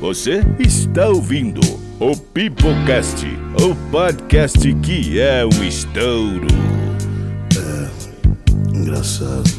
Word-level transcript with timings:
Você 0.00 0.40
está 0.58 1.08
ouvindo 1.08 1.60
o 2.00 2.16
Pipocast, 2.16 3.26
o 3.62 3.74
podcast 3.90 4.74
que 4.76 5.20
é 5.20 5.44
um 5.44 5.62
estouro. 5.62 6.46
Engraçado. 8.74 9.50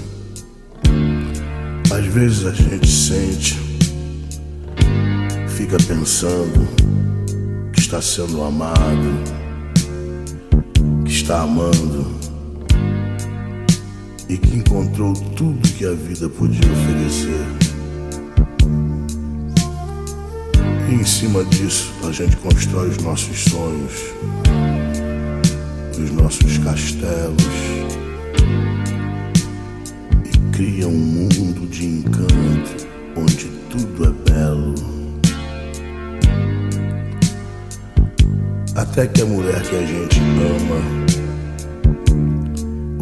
Às 1.94 2.06
vezes 2.08 2.46
a 2.48 2.54
gente 2.54 2.88
sente, 2.88 3.56
fica 5.48 5.78
pensando 5.88 6.68
que 7.72 7.80
está 7.80 8.02
sendo 8.02 8.44
amado, 8.44 9.24
que 11.06 11.12
está 11.12 11.44
amando 11.44 12.20
e 14.28 14.38
que 14.38 14.58
encontrou 14.58 15.14
tudo 15.14 15.70
que 15.78 15.86
a 15.86 15.94
vida 15.94 16.28
podia 16.30 16.72
oferecer. 16.72 17.61
E 20.92 20.94
em 20.94 21.06
cima 21.06 21.42
disso 21.46 21.94
a 22.06 22.12
gente 22.12 22.36
constrói 22.36 22.90
os 22.90 22.98
nossos 22.98 23.46
sonhos, 23.46 23.94
os 25.98 26.12
nossos 26.12 26.58
castelos 26.58 27.46
e 30.26 30.38
cria 30.52 30.90
um 30.90 30.92
mundo 30.92 31.66
de 31.70 31.86
encanto 31.86 32.88
onde 33.16 33.46
tudo 33.70 34.04
é 34.04 34.30
belo. 34.30 34.76
Até 38.76 39.08
que 39.08 39.22
a 39.22 39.26
mulher 39.26 39.62
que 39.62 39.76
a 39.78 39.86
gente 39.86 40.20
ama 40.20 40.82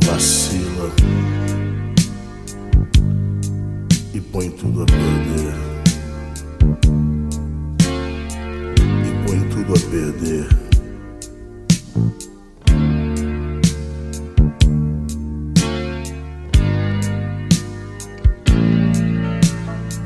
vacila 0.05 0.91
e 4.13 4.21
põe 4.21 4.51
tudo 4.51 4.83
a 4.83 4.85
perder. 4.85 5.58
Perder. 9.81 10.47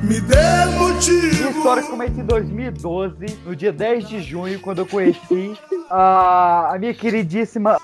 Me 0.03 0.19
dê 0.21 0.65
motivo. 0.77 1.35
Minha 1.35 1.49
história 1.49 1.83
começa 1.83 2.19
em 2.19 2.25
2012, 2.25 3.25
no 3.45 3.55
dia 3.55 3.71
10 3.71 4.07
de 4.07 4.21
junho, 4.21 4.59
quando 4.59 4.79
eu 4.79 4.85
conheci 4.85 5.53
a, 5.89 6.73
a 6.73 6.79
minha 6.79 6.93
queridíssima. 6.93 7.77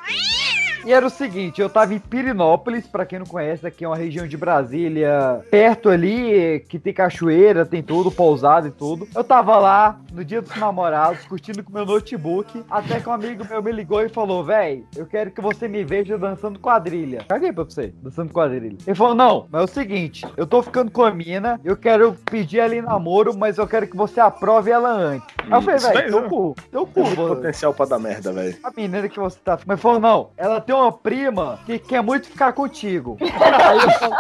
E 0.86 0.94
era 0.94 1.06
o 1.06 1.10
seguinte, 1.10 1.62
eu 1.62 1.70
tava 1.70 1.94
em 1.94 2.00
Pirinópolis, 2.00 2.88
pra 2.88 3.06
quem 3.06 3.20
não 3.20 3.26
conhece, 3.26 3.68
aqui 3.68 3.84
é 3.84 3.88
uma 3.88 3.98
região 3.98 4.28
de 4.28 4.38
Brasília, 4.38 5.44
perto 5.52 5.90
ali, 5.90 6.66
que 6.70 6.80
tem 6.80 6.94
cachoeira, 6.94 7.66
tem 7.66 7.84
tudo, 7.84 8.12
pousada 8.12 8.68
e 8.68 8.72
tudo. 8.72 9.08
Eu 9.16 9.24
tava 9.24 9.58
lá, 9.58 10.00
no 10.14 10.24
dia 10.24 10.42
dos 10.42 10.56
namorados, 10.56 11.26
curtindo 11.26 11.64
com 11.64 11.74
meu 11.74 11.86
notebook, 11.86 12.64
até 12.70 13.00
que 13.00 13.10
um 13.10 13.14
amigo 13.14 13.46
meu 13.50 13.62
me 13.62 13.72
ligou 13.72 14.02
e 14.02 14.10
falou, 14.10 14.44
véi, 14.44 14.84
eu 14.96 15.06
quero 15.06 15.32
que 15.32 15.42
você 15.42 15.68
me 15.68 15.84
veja 15.84 16.18
dançando 16.18 16.60
quadrilha. 16.60 17.26
Caguei 17.28 17.52
pra 17.52 17.64
você, 17.64 17.94
dançando 18.02 18.32
quadrilha. 18.32 18.78
Ele 18.86 18.96
falou, 18.96 19.16
não, 19.16 19.48
mas 19.52 19.62
é 19.62 19.64
o 19.66 19.68
seguinte, 19.68 20.26
eu 20.38 20.48
tô 20.48 20.64
ficando 20.64 20.92
com 20.92 21.04
a 21.04 21.12
mina, 21.12 21.60
eu 21.64 21.76
quero 21.76 22.14
pedir 22.32 22.60
ela 22.60 22.76
em 22.76 22.82
namoro, 22.82 23.38
mas 23.38 23.58
eu 23.58 23.68
quero 23.68 23.88
que 23.88 23.98
você 23.98 24.20
aprove 24.20 24.72
ela 24.72 24.90
antes. 24.90 25.28
Aí 25.44 25.52
eu 25.52 25.62
falei, 25.62 25.80
daí, 25.80 26.10
teu 26.10 26.24
cu, 26.30 26.56
teu 26.72 26.86
cu, 26.86 27.04
Tem 27.04 27.16
potencial 27.16 27.74
pra 27.74 27.86
dar 27.86 28.00
merda, 28.00 28.32
velho. 28.32 28.58
A 28.64 28.72
menina 28.76 29.10
que 29.10 29.20
você 29.20 29.38
tá. 29.44 29.60
Mas 29.66 29.80
falou, 29.80 30.00
não, 30.00 30.30
ela 30.38 30.62
tem 30.70 30.76
uma 30.76 30.92
prima 30.92 31.60
que 31.66 31.80
quer 31.80 32.04
muito 32.04 32.28
ficar 32.28 32.54
contigo. 32.54 33.18
Aí 33.20 33.80
eu 33.80 33.90
falei, 33.90 34.18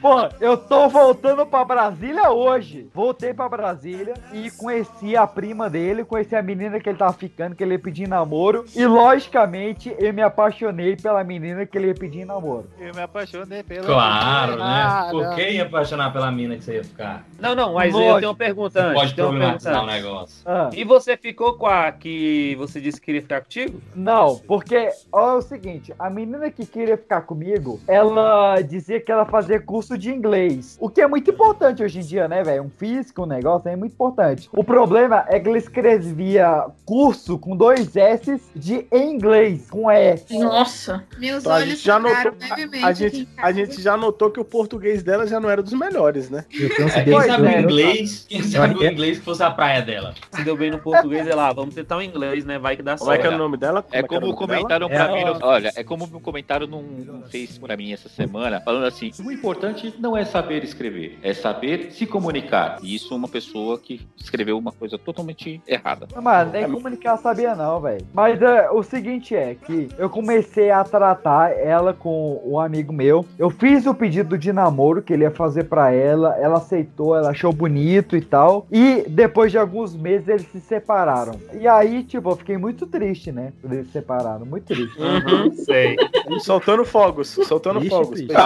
pô, 0.00 0.28
eu 0.40 0.56
tô 0.56 0.88
voltando 0.88 1.44
pra 1.46 1.64
Brasília 1.64 2.30
hoje. 2.30 2.88
Voltei 2.94 3.32
pra 3.34 3.48
Brasília 3.48 4.14
e 4.32 4.50
conheci 4.50 5.16
a 5.16 5.26
prima 5.26 5.68
dele, 5.70 6.04
conheci 6.04 6.34
a 6.34 6.42
menina 6.42 6.80
que 6.80 6.88
ele 6.88 6.98
tava 6.98 7.12
ficando, 7.12 7.54
que 7.54 7.62
ele 7.62 7.72
ia 7.74 7.78
pedir 7.78 8.08
namoro. 8.08 8.64
E 8.74 8.84
logicamente 8.86 9.94
eu 9.98 10.12
me 10.12 10.22
apaixonei 10.22 10.96
pela 10.96 11.22
menina 11.24 11.64
que 11.66 11.76
ele 11.76 11.88
ia 11.88 11.94
pedir 11.94 12.24
namoro. 12.24 12.68
Eu 12.78 12.94
me 12.94 13.00
apaixonei 13.02 13.62
pela. 13.62 13.86
Claro, 13.86 14.56
né? 14.56 14.62
Ah, 14.62 15.08
Por 15.10 15.24
não. 15.24 15.34
quem 15.34 15.52
ia 15.56 15.62
apaixonar 15.64 16.12
pela 16.12 16.30
mina 16.30 16.56
que 16.56 16.64
você 16.64 16.76
ia 16.76 16.84
ficar? 16.84 17.24
Não, 17.38 17.54
não, 17.54 17.74
mas 17.74 17.92
Lógico. 17.92 18.10
eu 18.10 18.16
tenho 18.18 18.30
uma 18.30 18.36
pergunta 18.36 18.82
antes. 18.82 19.00
Pode 19.00 19.14
problematizar 19.14 19.74
o 19.80 19.84
antes. 19.84 19.94
negócio. 19.94 20.42
Ah. 20.46 20.70
E 20.72 20.84
você 20.84 21.16
ficou 21.16 21.54
com 21.54 21.66
a 21.66 21.90
que 21.92 22.54
você 22.56 22.80
disse 22.80 22.98
que 23.00 23.06
queria 23.06 23.22
ficar 23.22 23.40
contigo? 23.42 23.80
Não, 23.94 24.36
porque 24.46 24.90
ó, 25.12 25.30
é 25.30 25.34
o 25.34 25.42
seguinte, 25.42 25.94
a 25.98 26.08
menina 26.08 26.50
que 26.50 26.64
queria 26.66 26.96
ficar 26.96 27.22
comigo, 27.22 27.80
ela 27.86 28.60
dizia 28.62 29.00
que 29.00 29.10
ela 29.10 29.24
fazia 29.24 29.59
curso 29.60 29.96
de 29.96 30.10
inglês. 30.10 30.76
O 30.80 30.88
que 30.88 31.00
é 31.00 31.06
muito 31.06 31.30
importante 31.30 31.82
hoje 31.82 31.98
em 31.98 32.02
dia, 32.02 32.26
né, 32.28 32.42
velho? 32.42 32.64
Um 32.64 32.70
físico, 32.70 33.22
um 33.22 33.26
negócio 33.26 33.68
é 33.68 33.76
muito 33.76 33.92
importante. 33.92 34.48
O 34.52 34.64
problema 34.64 35.24
é 35.28 35.38
que 35.38 35.48
ele 35.48 35.58
escrevia 35.58 36.66
curso 36.84 37.38
com 37.38 37.56
dois 37.56 37.94
S 37.96 38.40
de 38.54 38.86
inglês, 38.92 39.68
com 39.70 39.90
E. 39.90 40.16
Nossa. 40.30 41.04
Meus 41.18 41.40
Então, 41.42 41.52
a 41.52 41.56
olhos 41.56 41.68
gente 41.70 41.84
já 41.84 41.96
ficaram 42.00 42.24
notou, 42.32 42.48
levemente 42.48 42.84
a 42.84 42.88
aqui 42.88 42.98
gente, 43.08 43.28
a 43.36 43.52
gente 43.52 43.82
já 43.82 43.96
notou 43.96 44.30
que 44.30 44.40
o 44.40 44.44
português 44.44 45.02
dela 45.02 45.26
já 45.26 45.38
não 45.40 45.50
era 45.50 45.62
dos 45.62 45.72
melhores, 45.72 46.30
né? 46.30 46.44
Eu 46.52 46.66
É, 46.66 47.04
quem 47.04 47.20
sabe 47.22 47.46
é, 47.46 47.56
o 47.56 47.60
inglês, 47.60 48.26
quem 48.28 48.42
sabe 48.42 48.74
o 48.76 48.82
é- 48.84 48.92
inglês 48.92 49.18
que 49.18 49.24
fosse 49.24 49.42
a 49.42 49.50
praia 49.50 49.82
dela. 49.82 50.14
Se 50.32 50.42
deu 50.44 50.56
bem 50.56 50.70
no 50.70 50.78
português, 50.78 51.26
é 51.26 51.34
lá, 51.34 51.52
vamos 51.52 51.74
tentar 51.74 51.96
o 51.96 52.02
inglês, 52.02 52.44
né? 52.44 52.58
Vai 52.58 52.76
que 52.76 52.82
dá 52.82 52.96
Como 52.96 53.10
é 53.12 53.16
que 53.16 53.22
certo. 53.22 53.34
era 53.34 53.40
o 53.42 53.44
nome 53.44 53.56
dela? 53.56 53.84
É 53.92 54.02
como 54.02 54.26
o 54.26 54.30
nome 54.30 54.46
dela? 54.46 54.46
comentaram 54.46 54.86
É, 54.88 54.94
pra 54.94 55.12
mim. 55.12 55.24
no- 55.24 55.38
Olha, 55.46 55.72
é 55.76 55.84
como 55.84 56.04
um 56.04 56.20
comentário 56.20 56.66
num 56.66 57.22
fez 57.30 57.58
pra 57.58 57.76
mim 57.76 57.92
essa 57.92 58.08
semana, 58.08 58.60
falando 58.60 58.84
assim: 58.86 59.10
o 59.18 59.30
importante 59.40 59.94
não 59.98 60.14
é 60.14 60.24
saber 60.24 60.62
escrever, 60.62 61.18
é 61.22 61.32
saber 61.32 61.90
se 61.92 62.06
comunicar. 62.06 62.78
E 62.82 62.94
isso 62.94 63.16
uma 63.16 63.26
pessoa 63.26 63.78
que 63.78 64.06
escreveu 64.16 64.58
uma 64.58 64.70
coisa 64.70 64.98
totalmente 64.98 65.60
errada. 65.66 66.06
Mano, 66.20 66.52
nem 66.52 66.70
comunicar 66.70 67.16
sabia 67.16 67.54
não, 67.54 67.80
velho. 67.80 68.06
Mas 68.12 68.40
é, 68.42 68.70
o 68.70 68.82
seguinte 68.82 69.34
é 69.34 69.54
que 69.54 69.88
eu 69.98 70.10
comecei 70.10 70.70
a 70.70 70.84
tratar 70.84 71.52
ela 71.58 71.94
com 71.94 72.40
um 72.44 72.60
amigo 72.60 72.92
meu. 72.92 73.24
Eu 73.38 73.48
fiz 73.48 73.86
o 73.86 73.94
pedido 73.94 74.36
de 74.36 74.52
namoro 74.52 75.00
que 75.02 75.12
ele 75.12 75.24
ia 75.24 75.30
fazer 75.30 75.64
pra 75.64 75.90
ela. 75.90 76.36
Ela 76.38 76.58
aceitou, 76.58 77.16
ela 77.16 77.30
achou 77.30 77.52
bonito 77.52 78.16
e 78.16 78.20
tal. 78.20 78.66
E 78.70 79.04
depois 79.08 79.50
de 79.50 79.56
alguns 79.58 79.96
meses 79.96 80.28
eles 80.28 80.46
se 80.52 80.60
separaram. 80.60 81.40
E 81.58 81.66
aí, 81.66 82.04
tipo, 82.04 82.30
eu 82.30 82.36
fiquei 82.36 82.58
muito 82.58 82.86
triste, 82.86 83.32
né? 83.32 83.52
Por 83.62 83.72
eles 83.72 83.86
se 83.86 83.92
separaram, 83.92 84.44
muito 84.44 84.66
triste. 84.66 84.98
Uhum, 85.00 85.52
sei. 85.54 85.96
Soltando 86.40 86.84
fogos, 86.84 87.28
soltando 87.28 87.80
Ixi, 87.80 87.88
fogos. 87.88 88.20
bicho. 88.20 88.32
Ficou 88.32 88.44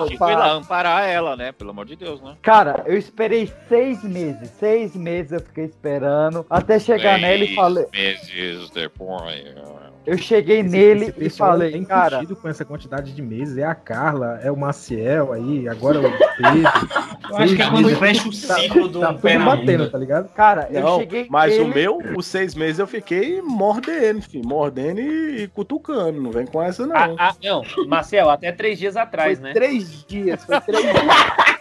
triste, 0.00 0.18
foi 0.18 0.34
lá 0.34 0.52
amparar 0.52 1.08
ela, 1.08 1.36
né? 1.36 1.52
Pelo 1.52 1.70
amor 1.70 1.86
de 1.86 1.96
Deus, 1.96 2.20
né? 2.22 2.34
Cara, 2.42 2.82
eu 2.86 2.96
esperei 2.96 3.52
seis 3.68 4.02
meses. 4.04 4.50
Seis 4.58 4.94
meses 4.96 5.32
eu 5.32 5.40
fiquei 5.40 5.64
esperando. 5.64 6.44
Até 6.50 6.78
chegar 6.78 7.18
nela 7.18 7.44
e 7.44 7.54
falei. 7.54 7.86
meses 7.92 8.70
depois. 8.70 9.44
Eu 10.06 10.16
cheguei 10.16 10.60
Esse- 10.60 10.68
nele 10.68 11.04
esse 11.06 11.24
e 11.26 11.30
falei, 11.30 11.72
tem 11.72 11.84
cara. 11.84 12.18
curtido 12.18 12.36
com 12.36 12.48
essa 12.48 12.64
quantidade 12.64 13.12
de 13.12 13.20
meses. 13.20 13.58
É 13.58 13.64
a 13.64 13.74
Carla, 13.74 14.38
é 14.40 14.52
o 14.52 14.56
Maciel 14.56 15.32
aí, 15.32 15.68
agora 15.68 15.98
é 15.98 16.00
o 16.00 16.02
Pedro. 16.02 16.26
Eu 17.28 17.36
acho 17.38 17.56
que 17.56 17.62
é 17.62 17.68
quando 17.70 17.90
fecha 17.96 18.28
o 18.28 18.32
ciclo 18.32 18.88
do 18.88 19.00
Tá 19.00 19.12
pé 19.14 19.36
na 19.36 19.44
batendo, 19.56 19.90
tá 19.90 19.98
ligado? 19.98 20.28
Cara, 20.28 20.68
eu 20.70 20.80
Não, 20.80 20.98
cheguei. 21.00 21.26
mas 21.28 21.56
o 21.58 21.62
nele- 21.62 21.74
meu, 21.74 21.98
os 22.16 22.24
seis 22.24 22.54
meses 22.54 22.78
eu 22.78 22.86
fiquei 22.86 23.42
mordendo, 23.42 24.22
filho. 24.22 24.46
Mordendo 24.46 25.00
e, 25.00 25.42
e 25.42 25.48
cutucando. 25.48 26.20
Não 26.22 26.30
vem 26.30 26.46
com 26.46 26.62
essa, 26.62 26.86
não. 26.86 26.94
Ah, 26.94 27.14
ah, 27.18 27.34
não, 27.42 27.62
Marcel, 27.88 28.30
até 28.30 28.52
três 28.52 28.78
dias 28.78 28.96
atrás, 28.96 29.40
Foi 29.40 29.48
né? 29.48 29.54
três 29.54 29.85
dias, 30.06 30.44
foi 30.44 30.60
três 30.60 30.82
dias. 30.82 30.96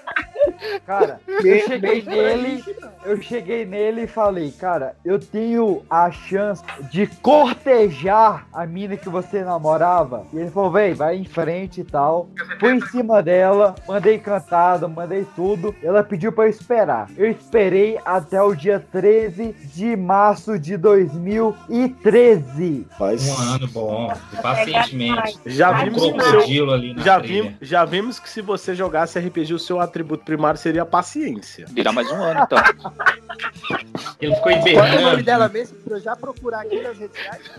Cara, 0.85 1.19
eu 1.27 1.59
cheguei 1.65 2.01
nele, 2.03 2.63
eu 3.05 3.21
cheguei 3.21 3.65
nele 3.65 4.03
e 4.03 4.07
falei, 4.07 4.51
cara, 4.51 4.95
eu 5.03 5.19
tenho 5.19 5.83
a 5.89 6.11
chance 6.11 6.63
de 6.91 7.07
cortejar 7.07 8.47
a 8.53 8.65
mina 8.65 8.95
que 8.97 9.09
você 9.09 9.43
namorava. 9.43 10.25
E 10.33 10.37
ele 10.37 10.51
falou, 10.51 10.71
véi, 10.71 10.93
vai 10.93 11.17
em 11.17 11.25
frente 11.25 11.81
e 11.81 11.83
tal. 11.83 12.29
Fui 12.59 12.73
em 12.73 12.81
cima 12.87 13.21
dela, 13.21 13.75
mandei 13.87 14.17
cantado, 14.19 14.87
mandei 14.89 15.25
tudo. 15.35 15.75
Ela 15.83 16.03
pediu 16.03 16.31
pra 16.31 16.45
eu 16.45 16.49
esperar. 16.49 17.09
Eu 17.17 17.29
esperei 17.29 17.97
até 18.05 18.41
o 18.41 18.53
dia 18.55 18.83
13 18.91 19.53
de 19.73 19.95
março 19.95 20.57
de 20.59 20.77
2013. 20.77 22.87
Mas 22.99 23.27
Um 23.27 23.41
ano 23.53 23.67
bom, 23.67 24.13
pacientemente. 24.41 25.39
já 25.45 25.71
Um 25.71 25.83
vimos 25.85 26.01
seu, 26.01 26.13
crocodilo 26.13 26.71
ali 26.71 26.93
na 26.93 27.03
já, 27.03 27.19
trilha. 27.19 27.43
vimos, 27.43 27.55
já 27.61 27.85
vimos 27.85 28.19
que 28.19 28.29
se 28.29 28.41
você 28.41 28.75
jogasse 28.75 29.19
RPG, 29.19 29.53
o 29.53 29.59
seu 29.59 29.79
atributo 29.79 30.23
primário 30.23 30.44
seria 30.55 30.85
paciência. 30.85 31.65
Irá 31.75 31.91
mais 31.91 32.09
um 32.11 32.15
ano, 32.21 32.41
então. 32.43 32.57
Ele 34.21 34.35
ficou 34.35 34.51
Qual 34.51 34.85
é 34.85 34.97
o 34.97 35.01
nome 35.01 35.23
dela 35.23 35.47
mesmo? 35.49 35.77
Pra 35.79 35.97
eu 35.97 36.01
já 36.01 36.15
procurar 36.15 36.61
aqui 36.61 36.81
nas 36.81 36.97
redes 36.97 37.17
sociais. 37.17 37.51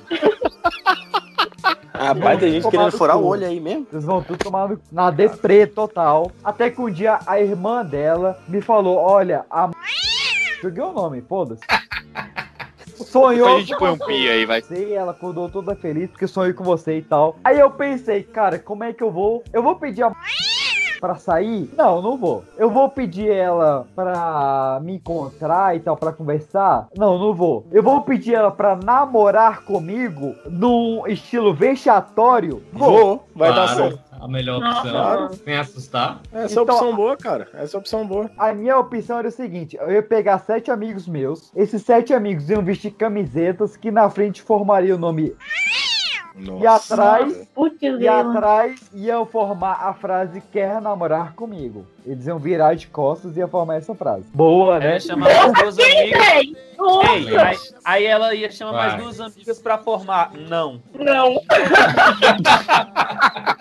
Rapaz, 1.92 2.38
tem 2.40 2.52
gente 2.52 2.68
querendo 2.70 2.92
furar 2.92 3.16
o 3.18 3.24
olho 3.26 3.46
aí 3.46 3.58
mesmo. 3.60 3.86
Vocês 3.90 4.04
vão 4.04 4.22
tudo 4.22 4.38
tomar 4.38 4.68
no- 4.68 4.80
na 4.92 5.10
deprê 5.10 5.66
total. 5.66 6.30
Até 6.44 6.70
que 6.70 6.80
um 6.80 6.90
dia 6.90 7.18
a 7.26 7.40
irmã 7.40 7.84
dela 7.84 8.38
me 8.48 8.60
falou: 8.60 8.96
Olha, 8.98 9.44
a. 9.50 9.70
Joguei 10.62 10.82
o 10.82 10.92
nome, 10.92 11.22
foda-se. 11.22 11.62
Sonhou 13.04 13.46
Depois 13.48 13.54
a 13.56 13.60
gente 13.66 13.78
põe 13.78 13.90
um 13.90 13.96
você. 13.96 14.04
pi 14.06 14.28
aí, 14.30 14.46
vai. 14.46 14.62
Sei, 14.62 14.94
ela 14.94 15.12
acordou 15.12 15.48
toda 15.50 15.74
feliz 15.74 16.10
porque 16.10 16.26
sonhou 16.26 16.54
com 16.54 16.64
você 16.64 16.98
e 16.98 17.02
tal. 17.02 17.36
Aí 17.44 17.58
eu 17.58 17.70
pensei, 17.70 18.22
cara, 18.22 18.58
como 18.58 18.84
é 18.84 18.92
que 18.92 19.02
eu 19.02 19.10
vou? 19.10 19.42
Eu 19.52 19.62
vou 19.62 19.76
pedir 19.76 20.02
a 20.02 20.12
pra 21.00 21.16
sair? 21.16 21.70
Não, 21.76 22.00
não 22.02 22.16
vou. 22.16 22.44
Eu 22.56 22.70
vou 22.70 22.88
pedir 22.88 23.28
ela 23.30 23.86
pra 23.94 24.80
me 24.82 24.94
encontrar 24.96 25.76
e 25.76 25.80
tal, 25.80 25.96
pra 25.96 26.12
conversar? 26.12 26.88
Não, 26.96 27.18
não 27.18 27.34
vou. 27.34 27.66
Eu 27.72 27.82
vou 27.82 28.02
pedir 28.02 28.34
ela 28.34 28.50
pra 28.50 28.76
namorar 28.76 29.62
comigo 29.64 30.34
num 30.48 31.06
estilo 31.06 31.54
vexatório? 31.54 32.62
Vou. 32.72 32.90
Vou, 32.96 33.24
vai 33.34 33.48
dar 33.50 33.74
Claro, 33.74 33.90
certo. 33.92 34.06
A 34.18 34.26
melhor 34.28 34.60
Não. 34.60 34.70
opção. 34.70 34.90
Claro. 34.90 35.34
Sem 35.34 35.56
assustar. 35.58 36.20
Essa 36.32 36.38
é 36.38 36.58
a 36.60 36.62
Então- 36.62 36.74
opção 36.76 36.96
boa, 36.96 37.16
cara. 37.16 37.48
Essa 37.54 37.76
é 37.76 37.78
a 37.78 37.80
opção 37.80 38.06
boa. 38.06 38.30
A 38.38 38.52
minha 38.54 38.78
opção 38.78 39.18
era 39.18 39.28
o 39.28 39.30
seguinte: 39.30 39.76
eu 39.78 39.90
ia 39.90 40.02
pegar 40.02 40.38
sete 40.38 40.70
amigos 40.70 41.06
meus. 41.06 41.52
Esses 41.54 41.82
sete 41.82 42.14
amigos 42.14 42.48
iam 42.48 42.62
vestir 42.62 42.92
camisetas 42.92 43.76
que 43.76 43.90
na 43.90 44.08
frente 44.08 44.40
formariam 44.42 44.96
o 44.96 45.00
nome. 45.00 45.34
E 46.38 46.66
atrás, 46.66 47.48
Putz, 47.54 47.78
e 47.80 48.06
atrás 48.06 48.90
iam 48.92 49.24
formar 49.24 49.88
a 49.88 49.94
frase 49.94 50.42
quer 50.52 50.82
namorar 50.82 51.32
comigo. 51.34 51.86
Eles 52.04 52.26
iam 52.26 52.38
virar 52.38 52.74
de 52.74 52.88
costas 52.88 53.34
e 53.36 53.40
ia 53.40 53.48
formar 53.48 53.76
essa 53.76 53.94
frase. 53.94 54.24
Boa, 54.34 54.78
né? 54.78 54.84
Ela 54.86 54.94
ia 54.94 55.00
chamar 55.00 55.34
mais 55.34 55.52
duas 55.54 55.78
amigas. 55.78 56.20
Nossa, 56.76 57.12
Ei, 57.12 57.38
aí, 57.38 57.56
aí 57.84 58.04
ela 58.04 58.34
ia 58.34 58.50
chamar 58.50 58.72
Vai. 58.72 58.88
mais 58.88 59.02
duas 59.02 59.18
amigas 59.20 59.58
pra 59.58 59.78
formar. 59.78 60.32
Não. 60.34 60.82
não. 60.94 61.40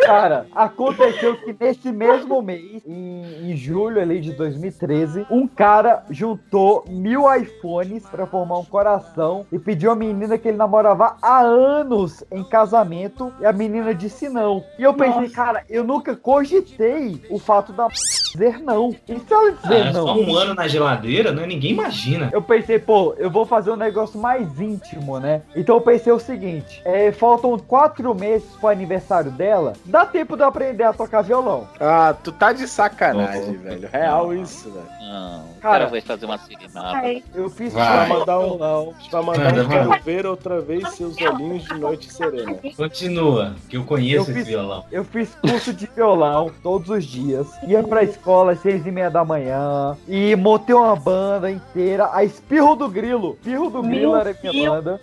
Cara, 0.00 0.46
aconteceu 0.54 1.36
que 1.36 1.54
nesse 1.58 1.90
mesmo 1.92 2.40
mês, 2.42 2.82
em, 2.86 3.50
em 3.50 3.56
julho 3.56 4.00
ali 4.00 4.20
de 4.20 4.32
2013, 4.32 5.26
um 5.30 5.46
cara 5.46 6.04
juntou 6.10 6.84
mil 6.88 7.22
iPhones 7.34 8.04
pra 8.06 8.26
formar 8.26 8.58
um 8.58 8.64
coração 8.64 9.46
e 9.52 9.58
pediu 9.58 9.90
a 9.90 9.96
menina 9.96 10.38
que 10.38 10.48
ele 10.48 10.56
namorava 10.56 11.16
há 11.22 11.40
anos 11.40 12.22
em 12.30 12.42
casamento 12.44 13.32
e 13.40 13.46
a 13.46 13.52
menina 13.52 13.94
disse 13.94 14.28
não. 14.28 14.62
E 14.78 14.82
eu 14.82 14.94
pensei, 14.94 15.22
Nossa. 15.22 15.34
cara, 15.34 15.64
eu 15.68 15.84
nunca 15.84 16.16
cogitei 16.16 17.20
o 17.30 17.38
fato 17.38 17.72
da 17.72 17.88
dizer 17.88 18.58
não. 18.62 18.90
E 19.08 19.18
se 19.18 19.32
ela 19.32 19.48
Ah, 19.50 19.68
dizer 19.68 19.86
é 19.86 19.92
não? 19.92 20.06
só 20.06 20.14
um 20.16 20.34
ano 20.36 20.54
na 20.54 20.68
geladeira, 20.68 21.32
né? 21.32 21.46
Ninguém 21.46 21.72
imagina. 21.72 22.30
Eu 22.32 22.42
pensei, 22.42 22.78
pô, 22.78 23.14
eu 23.18 23.30
vou 23.30 23.44
fazer 23.46 23.70
um 23.70 23.76
negócio 23.76 24.18
mais 24.20 24.60
íntimo, 24.60 25.18
né? 25.18 25.42
Então 25.54 25.76
eu 25.76 25.80
pensei 25.80 26.12
o 26.12 26.18
seguinte: 26.18 26.80
é, 26.84 27.10
faltam 27.12 27.58
quatro 27.58 28.14
meses 28.14 28.48
pro 28.60 28.68
aniversário 28.68 29.30
dela, 29.30 29.69
dá 29.84 30.04
tempo 30.06 30.36
de 30.36 30.42
eu 30.42 30.48
aprender 30.48 30.84
a 30.84 30.92
tocar 30.92 31.22
violão. 31.22 31.66
Ah, 31.80 32.14
tu 32.22 32.32
tá 32.32 32.52
de 32.52 32.66
sacanagem, 32.68 33.56
Oh. 33.58 33.62
velho. 33.62 33.88
Real 33.92 34.34
isso, 34.34 34.70
velho. 34.70 34.86
Não, 35.00 35.44
Cara, 35.60 35.78
cara 35.80 35.86
vai 35.88 36.00
fazer 36.00 36.26
uma 36.26 36.38
serenata. 36.38 37.02
Eu 37.34 37.50
fiz 37.50 37.72
Vai. 37.72 37.86
Pra 37.86 38.06
curso- 38.06 38.20
mandar 38.20 38.38
um, 38.38 38.94
pra 39.10 39.22
mandar 39.22 39.44
Manda, 39.44 39.64
um 39.64 39.68
quero 39.68 40.02
ver 40.04 40.26
outra 40.26 40.60
vez 40.60 40.88
seus 40.94 41.16
olhinhos 41.20 41.64
de 41.64 41.74
noite 41.74 42.12
serena. 42.12 42.56
Continua, 42.76 43.54
que 43.68 43.76
eu 43.76 43.84
conheço 43.84 44.16
Eu 44.16 44.22
esse 44.22 44.32
fiz- 44.34 44.46
violão. 44.46 44.84
Eu 44.90 45.04
fiz 45.04 45.34
curso 45.36 45.72
de 45.72 45.86
violão 45.94 46.50
todos 46.62 46.88
os 46.90 47.04
dias. 47.04 47.48
Ia 47.66 47.82
pra 47.82 48.02
escola 48.04 48.52
às 48.52 48.60
seis 48.60 48.86
e 48.86 48.90
meia 48.90 49.10
da 49.10 49.24
manhã. 49.24 49.96
E 50.08 50.34
montei 50.36 50.74
uma 50.74 50.94
banda 50.96 51.50
inteira. 51.50 52.08
A 52.12 52.22
Espirro 52.24 52.76
do 52.76 52.88
Grilo. 52.88 53.32
Espirro 53.40 53.70
do 53.70 53.82
Grilo 53.82 54.12
Meu 54.12 54.16
era 54.16 54.36
minha 54.42 54.52
Deus. 54.52 54.68
banda. 54.68 55.00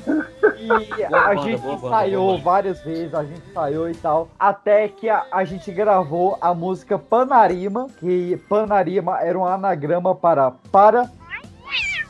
E 0.60 0.68
Boa 0.68 1.20
a 1.20 1.36
banda, 1.36 1.42
gente 1.42 1.62
boa 1.62 1.76
ensaiou 1.76 2.28
boa 2.30 2.38
várias 2.40 2.80
vezes. 2.82 3.14
A 3.14 3.24
gente 3.24 3.42
ensaiou 3.50 3.90
e 3.90 3.96
tal. 3.96 4.30
Até 4.58 4.88
que 4.88 5.08
a, 5.08 5.24
a 5.32 5.44
gente 5.44 5.72
gravou 5.72 6.36
a 6.42 6.52
música 6.52 6.98
Panarima. 6.98 7.88
Que 8.00 8.36
Panarima 8.50 9.20
era 9.20 9.38
um 9.38 9.46
anagrama 9.46 10.16
para 10.16 10.52
para. 10.72 11.10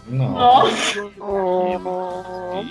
Nossa. 0.07 1.01
nossa. 1.19 2.63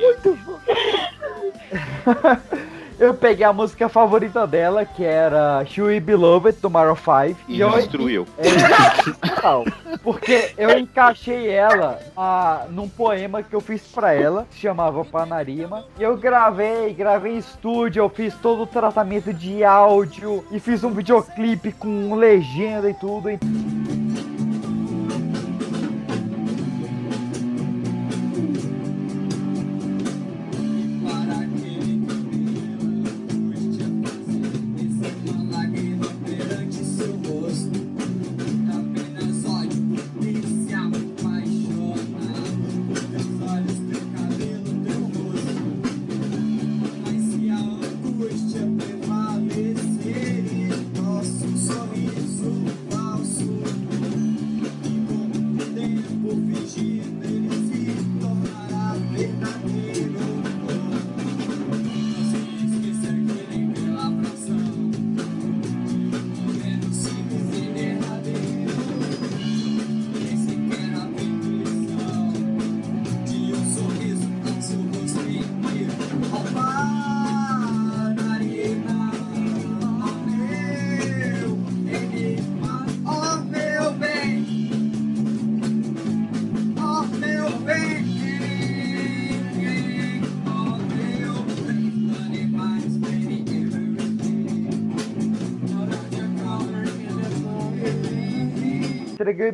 Eu 2.99 3.13
peguei 3.13 3.45
a 3.45 3.53
música 3.53 3.91
favorita 3.91 4.47
dela, 4.47 4.87
que 4.87 5.05
era 5.05 5.63
She 5.67 5.83
Will 5.83 6.01
Be 6.01 6.15
Loved, 6.15 6.59
do 6.63 6.71
Maroon 6.71 6.97
5. 6.97 7.41
E 7.47 7.61
eu, 7.61 7.71
destruiu. 7.73 8.27
É, 8.39 9.43
não, 9.43 9.65
porque 10.03 10.53
eu 10.57 10.77
encaixei 10.79 11.49
ela 11.49 12.01
ah, 12.17 12.67
num 12.71 12.89
poema 12.89 13.43
que 13.43 13.55
eu 13.55 13.61
fiz 13.61 13.83
pra 13.83 14.13
ela, 14.13 14.47
que 14.49 14.57
se 14.57 14.63
chamava 14.63 15.05
Panarima. 15.05 15.85
E 15.99 16.03
eu 16.03 16.17
gravei, 16.17 16.93
gravei 16.95 17.35
em 17.35 17.39
estúdio, 17.39 18.01
eu 18.01 18.09
fiz 18.09 18.35
todo 18.35 18.63
o 18.63 18.67
tratamento 18.67 19.33
de 19.33 19.63
áudio 19.63 20.45
e 20.51 20.59
fiz 20.59 20.83
um 20.83 20.91
videoclipe 20.91 21.73
com 21.73 22.15
legenda 22.15 22.91
e 22.91 22.95
tudo. 22.95 23.31
E 23.31 23.39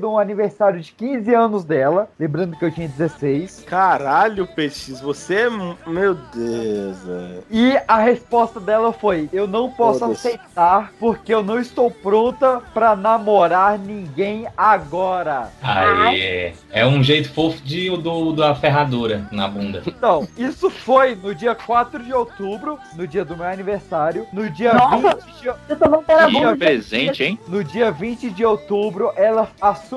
de 0.02 0.06
um 0.06 0.18
aniversário 0.18 0.80
de 0.80 0.92
15 0.92 1.32
anos 1.32 1.64
dela, 1.64 2.10
lembrando 2.18 2.56
que 2.56 2.64
eu 2.64 2.72
tinha 2.72 2.88
16. 2.88 3.64
Caralho, 3.68 4.48
PX, 4.48 5.00
você 5.00 5.42
é. 5.42 5.52
Meu 5.86 6.14
Deus, 6.34 6.98
velho. 7.04 7.44
E 7.50 7.78
a 7.86 7.98
resposta 7.98 8.58
dela 8.58 8.92
foi: 8.92 9.28
Eu 9.32 9.46
não 9.46 9.70
posso 9.70 10.04
aceitar 10.04 10.92
porque 10.98 11.32
eu 11.32 11.42
não 11.42 11.60
estou 11.60 11.88
pronta 11.90 12.60
pra 12.74 12.96
namorar 12.96 13.78
ninguém 13.78 14.48
agora. 14.56 15.50
Aê. 15.62 16.52
É 16.70 16.84
um 16.84 17.02
jeito 17.02 17.32
fofo 17.32 17.62
de, 17.62 17.88
do, 17.98 18.32
da 18.32 18.54
ferradura 18.54 19.28
na 19.30 19.46
bunda. 19.46 19.82
Então, 19.86 20.26
isso 20.36 20.68
foi 20.68 21.14
no 21.14 21.32
dia 21.34 21.54
4 21.54 22.02
de 22.02 22.12
outubro, 22.12 22.78
no 22.96 23.06
dia 23.06 23.24
do 23.24 23.36
meu 23.36 23.46
aniversário. 23.46 24.26
No 24.32 24.50
dia 24.50 24.74
Nossa! 24.74 25.16
20 25.16 25.40
de, 25.40 25.46
Eu 25.46 25.56
tô 25.78 25.98
Que 26.02 26.32
bunda. 26.32 26.56
presente, 26.56 27.22
hein? 27.22 27.38
no 27.46 27.62
dia 27.62 27.92
20 27.92 28.30
de 28.30 28.44
outubro, 28.44 29.12
ela 29.16 29.48
assumiu 29.60 29.91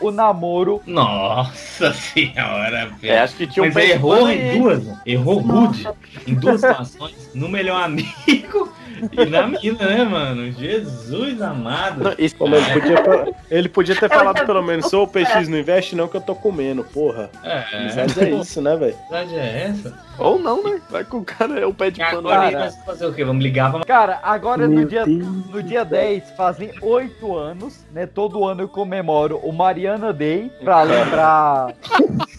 o 0.00 0.10
namoro. 0.10 0.82
Nossa 0.86 1.92
senhora, 1.92 2.90
velho. 3.00 3.14
É, 3.14 3.20
acho 3.20 3.36
que 3.36 3.46
tinha 3.46 3.64
um 3.64 3.72
Mas 3.72 3.84
de 3.84 3.90
errou 3.92 4.28
em 4.28 4.58
duas. 4.58 4.84
Errou 5.04 5.38
rude. 5.38 5.88
Em 6.26 6.34
duas 6.34 6.60
situações. 6.60 7.30
No 7.34 7.48
melhor 7.48 7.82
amigo 7.82 8.65
e 9.12 9.26
na 9.26 9.46
mina, 9.46 9.84
né, 9.86 10.04
mano? 10.04 10.50
Jesus 10.52 11.40
amado. 11.42 12.02
Não, 12.04 12.14
isso- 12.18 12.36
Pô, 12.36 12.46
ele, 12.48 12.80
podia, 12.80 13.34
ele 13.50 13.68
podia 13.68 13.96
ter 13.96 14.08
falado 14.08 14.44
pelo 14.46 14.62
menos, 14.62 14.86
sou 14.90 15.04
o 15.04 15.08
PX, 15.08 15.48
não 15.48 15.58
investe 15.58 15.94
não 15.96 16.08
que 16.08 16.16
eu 16.16 16.20
tô 16.20 16.34
comendo, 16.34 16.84
porra. 16.84 17.30
É, 17.42 17.64
Amizade 17.76 18.20
é 18.20 18.30
isso, 18.30 18.60
né, 18.60 18.76
velho? 18.76 18.94
a 19.10 19.12
verdade 19.16 19.36
é 19.38 19.62
essa. 19.70 20.06
Ou 20.18 20.38
não, 20.38 20.62
né? 20.62 20.80
Vai 20.90 21.04
com 21.04 21.18
o 21.18 21.24
cara, 21.24 21.58
é 21.60 21.66
o 21.66 21.74
pé 21.74 21.90
de 21.90 22.00
pano. 22.00 22.28
agora 22.28 22.50
cara. 22.50 22.70
fazer 22.86 23.06
o 23.06 23.12
quê? 23.12 23.24
Vamos 23.24 23.42
ligar 23.42 23.70
pra. 23.70 23.84
Cara, 23.84 24.18
agora 24.22 24.66
no 24.66 24.74
Meu 24.74 24.86
dia, 24.86 25.04
Deus. 25.04 25.18
no 25.18 25.62
dia 25.62 25.84
10 25.84 26.30
fazem 26.36 26.70
8 26.80 27.36
anos, 27.36 27.84
né? 27.92 28.06
Todo 28.06 28.44
ano 28.46 28.62
eu 28.62 28.68
comemoro 28.68 29.38
o 29.42 29.52
Mariana 29.52 30.12
Day 30.12 30.50
pra 30.64 30.82
lembrar 30.82 31.72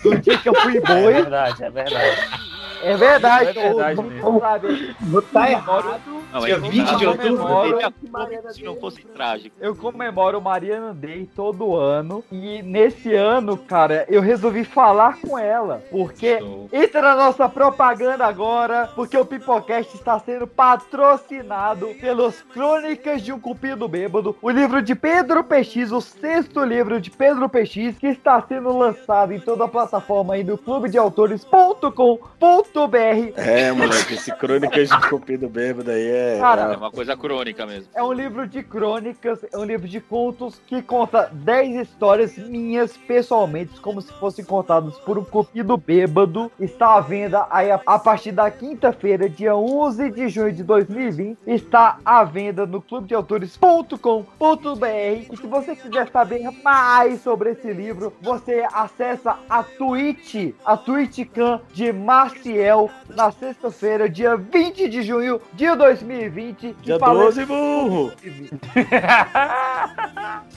do 0.04 0.18
dia 0.20 0.38
que 0.38 0.50
eu 0.50 0.56
fui 0.56 0.78
É 0.78 0.82
boi. 0.82 1.14
verdade, 1.14 1.64
é 1.64 1.70
verdade. 1.70 2.18
É 2.84 2.96
verdade, 2.96 3.50
É 3.58 3.64
verdade 3.64 3.96
todo 3.96 4.08
mesmo. 4.08 4.32
mundo 4.32 4.40
sabe. 4.40 4.96
Vou 5.02 5.22
tá 5.22 5.50
errado. 5.52 5.96
Não, 6.38 6.46
Dia 6.46 6.60
mas 6.60 6.70
20 6.70 6.96
de 6.98 7.04
eu 7.04 7.10
outubro? 7.10 7.38
comemoro 7.38 7.80
se 8.54 8.64
não 8.64 8.76
fosse 8.76 9.02
trágico. 9.02 9.56
Eu 9.60 9.76
comemoro 9.76 10.38
o 10.38 10.42
Mariana 10.42 10.94
Day 10.94 11.28
todo 11.36 11.76
ano. 11.76 12.24
E 12.32 12.62
nesse 12.62 13.14
ano, 13.16 13.58
cara, 13.58 14.06
eu 14.08 14.22
resolvi 14.22 14.64
falar 14.64 15.20
com 15.20 15.38
ela. 15.38 15.84
Porque 15.90 16.40
Show. 16.40 16.70
entra 16.72 17.02
na 17.02 17.16
nossa 17.16 17.50
propaganda 17.50 18.26
agora. 18.26 18.90
Porque 18.96 19.18
o 19.18 19.26
Pipocast 19.26 19.96
está 19.96 20.20
sendo 20.20 20.46
patrocinado 20.46 21.88
pelos 22.00 22.42
Crônicas 22.54 23.22
de 23.22 23.34
um 23.34 23.40
Cupido 23.40 23.88
Bêbado. 23.88 24.36
O 24.42 24.50
livro 24.50 24.82
de 24.82 24.94
Pedro 24.94 25.44
PX, 25.44 25.92
o 25.92 26.02
sexto 26.02 26.64
livro 26.64 27.02
de 27.02 27.10
Pedro 27.10 27.50
PX, 27.50 27.98
que 27.98 28.08
está 28.08 28.42
sendo 28.48 28.78
lançado 28.78 29.34
em 29.34 29.40
toda 29.40 29.66
a 29.66 29.68
plataforma 29.68 30.36
aí 30.36 30.44
do 30.44 30.58
clube 30.58 30.90
de 30.90 30.98
autores.com.br. 30.98 31.88
É, 33.36 33.72
moleque, 33.72 34.14
esse 34.14 34.32
Crônicas 34.36 34.90
de 34.90 35.10
Cupido 35.10 35.50
Bêbado 35.50 35.90
aí 35.92 36.08
é. 36.08 36.27
Cara, 36.40 36.74
É 36.74 36.78
uma 36.78 36.92
coisa 36.92 37.16
crônica 37.16 37.66
mesmo. 37.66 37.90
É 37.94 38.04
um 38.04 38.12
livro 38.12 38.48
de 38.48 38.62
crônicas, 38.64 39.40
é 39.52 39.58
um 39.58 39.64
livro 39.64 39.88
de 39.88 40.00
contos 40.02 40.60
que 40.68 40.82
conta 40.82 41.30
10 41.32 41.88
histórias 41.88 42.38
minhas 42.38 42.96
pessoalmente, 42.98 43.80
como 43.80 44.02
se 44.02 44.12
fossem 44.14 44.44
contadas 44.44 44.98
por 45.00 45.18
um 45.18 45.24
cupido 45.24 45.78
bêbado. 45.78 46.52
Está 46.60 46.96
à 46.96 47.02
venda 47.02 47.48
aí 47.50 47.72
a, 47.72 47.80
a 47.86 48.00
partir 48.00 48.32
da 48.32 48.50
quinta-feira, 48.52 49.30
dia 49.30 49.56
11 49.56 50.12
de 50.12 50.30
junho 50.30 50.52
de 50.52 50.64
2020. 50.64 51.38
Está 51.48 52.00
à 52.04 52.24
venda 52.24 52.66
no 52.66 52.82
clube 52.82 53.08
de 53.08 53.16
autores.com.br. 53.16 54.88
E 55.32 55.38
se 55.38 55.48
você 55.48 55.76
quiser 55.76 56.10
saber 56.10 56.50
mais 56.64 57.22
sobre 57.22 57.52
esse 57.52 57.72
livro, 57.72 58.14
você 58.22 58.66
acessa 58.74 59.38
a 59.50 59.64
Twitch, 59.64 60.54
a 60.66 60.76
TwitchCam 60.78 61.62
de 61.74 61.92
Maciel, 61.92 62.90
na 63.10 63.32
sexta-feira, 63.32 64.10
dia 64.10 64.36
20 64.36 64.90
de 64.90 65.02
junho 65.02 65.42
de 65.54 65.74
2020. 65.76 66.07
Que 66.58 66.74
Dia 66.82 66.98
fala- 67.00 67.24
12, 67.26 67.46
burro! 67.46 68.12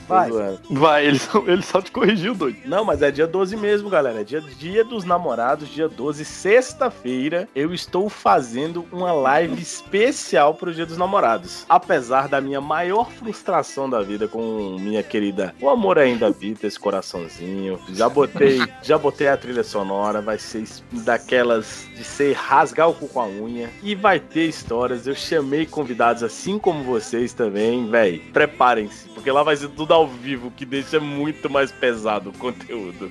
Vai. 0.07 0.29
Zoando. 0.29 0.59
Vai, 0.71 1.05
ele, 1.05 1.19
só- 1.19 1.43
ele 1.47 1.61
só 1.61 1.81
te 1.81 1.91
corrigiu, 1.91 2.33
doido. 2.35 2.57
Não, 2.65 2.83
mas 2.83 3.01
é 3.01 3.11
dia 3.11 3.27
12 3.27 3.55
mesmo, 3.55 3.89
galera. 3.89 4.21
É 4.21 4.23
dia, 4.23 4.41
dia 4.41 4.83
dos 4.83 5.03
namorados, 5.05 5.69
dia 5.69 5.87
12, 5.87 6.25
sexta-feira. 6.25 7.47
Eu 7.55 7.73
estou 7.73 8.09
fazendo 8.09 8.85
uma 8.91 9.11
live 9.13 9.61
especial 9.61 10.53
pro 10.53 10.73
dia 10.73 10.85
dos 10.85 10.97
namorados. 10.97 11.65
Apesar 11.69 12.27
da 12.27 12.41
minha 12.41 12.59
maior 12.59 13.09
frustração 13.11 13.89
da 13.89 14.01
vida 14.01 14.27
com 14.27 14.77
minha 14.79 15.01
querida. 15.03 15.53
O 15.61 15.69
amor 15.69 15.97
ainda 15.97 16.27
habita 16.27 16.67
esse 16.67 16.79
coraçãozinho. 16.79 17.79
Já 17.93 18.09
botei, 18.09 18.59
já 18.81 18.97
botei 18.97 19.27
a 19.27 19.37
trilha 19.37 19.63
sonora. 19.63 20.21
Vai 20.21 20.37
ser 20.37 20.63
daquelas 20.91 21.87
de 21.95 22.03
ser 22.03 22.33
rasgar 22.33 22.89
o 22.89 22.93
cu 22.93 23.07
com 23.07 23.21
a 23.21 23.27
unha. 23.27 23.69
E 23.81 23.95
vai 23.95 24.19
ter 24.19 24.45
histórias. 24.47 25.07
Eu 25.07 25.15
chamei 25.15 25.40
convidados 25.69 26.23
assim 26.23 26.57
como 26.59 26.83
vocês 26.83 27.33
também, 27.33 27.89
véi. 27.89 28.19
Preparem-se, 28.33 29.09
porque 29.09 29.31
lá 29.31 29.43
vai 29.43 29.55
ser 29.55 29.69
tudo 29.69 29.93
ao 29.93 30.07
vivo, 30.07 30.51
que 30.55 30.65
deixa 30.65 30.99
muito 30.99 31.49
mais 31.49 31.71
pesado 31.71 32.29
o 32.29 32.33
conteúdo. 32.33 33.09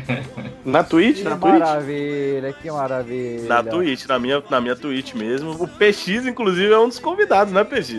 Na 0.64 0.84
Twitch, 0.84 1.18
Que 1.18 1.24
na 1.24 1.36
Twitch. 1.36 1.52
maravilha, 1.58 2.52
que 2.52 2.70
maravilha. 2.70 3.48
Na 3.48 3.62
Twitch, 3.64 4.06
na 4.06 4.18
minha, 4.18 4.42
na 4.48 4.60
minha 4.60 4.76
Twitch 4.76 5.12
mesmo. 5.14 5.50
O 5.60 5.66
PX, 5.66 6.24
inclusive, 6.26 6.72
é 6.72 6.78
um 6.78 6.86
dos 6.88 7.00
convidados, 7.00 7.52
né, 7.52 7.64
PX? 7.64 7.94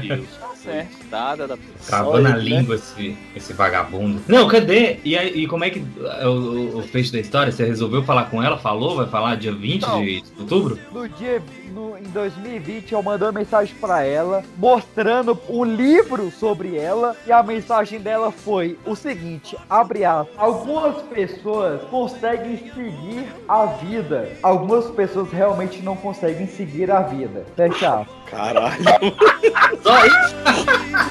Deus. 0.00 0.26
É, 0.66 0.86
dada 1.14 1.46
da 1.46 1.56
Cravou 1.86 2.16
Só 2.16 2.20
na 2.20 2.30
né? 2.30 2.38
língua 2.38 2.74
esse, 2.74 3.16
esse 3.36 3.52
vagabundo. 3.52 4.20
Não, 4.26 4.48
cadê? 4.48 4.98
E, 5.04 5.16
aí, 5.16 5.42
e 5.42 5.46
como 5.46 5.64
é 5.64 5.70
que 5.70 5.84
é 6.18 6.26
o, 6.26 6.30
o, 6.30 6.78
o 6.78 6.82
fecho 6.82 7.12
da 7.12 7.20
história? 7.20 7.52
Você 7.52 7.64
resolveu 7.64 8.02
falar 8.02 8.24
com 8.24 8.42
ela? 8.42 8.58
Falou? 8.58 8.96
Vai 8.96 9.06
falar 9.06 9.36
dia 9.36 9.52
20 9.52 9.82
Não. 9.82 10.02
de 10.02 10.24
outubro? 10.40 10.78
No 10.92 11.08
dia, 11.08 11.40
no, 11.72 11.96
em 11.96 12.02
2020, 12.04 12.92
eu 12.92 13.02
mandei 13.02 13.28
uma 13.28 13.38
mensagem 13.38 13.74
pra 13.80 14.02
ela, 14.02 14.42
mostrando 14.56 15.38
um 15.48 15.62
livro 15.62 16.30
sobre 16.32 16.76
ela, 16.76 17.14
e 17.26 17.32
a 17.32 17.42
mensagem 17.42 18.00
dela 18.00 18.32
foi 18.32 18.78
o 18.86 18.96
seguinte, 18.96 19.56
abre 19.68 20.04
aspas, 20.04 20.34
algumas 20.36 21.00
pessoas 21.02 21.82
conseguem 21.90 22.56
seguir 22.56 23.26
a 23.46 23.66
vida, 23.66 24.30
algumas 24.42 24.86
pessoas 24.86 25.30
realmente 25.30 25.82
não 25.82 25.96
conseguem 25.96 26.46
seguir 26.46 26.90
a 26.90 27.02
vida, 27.02 27.44
fecha 27.54 28.00
aspas. 28.00 28.14
Caralho. 28.30 28.74
Só 29.82 30.06
isso? 30.06 30.34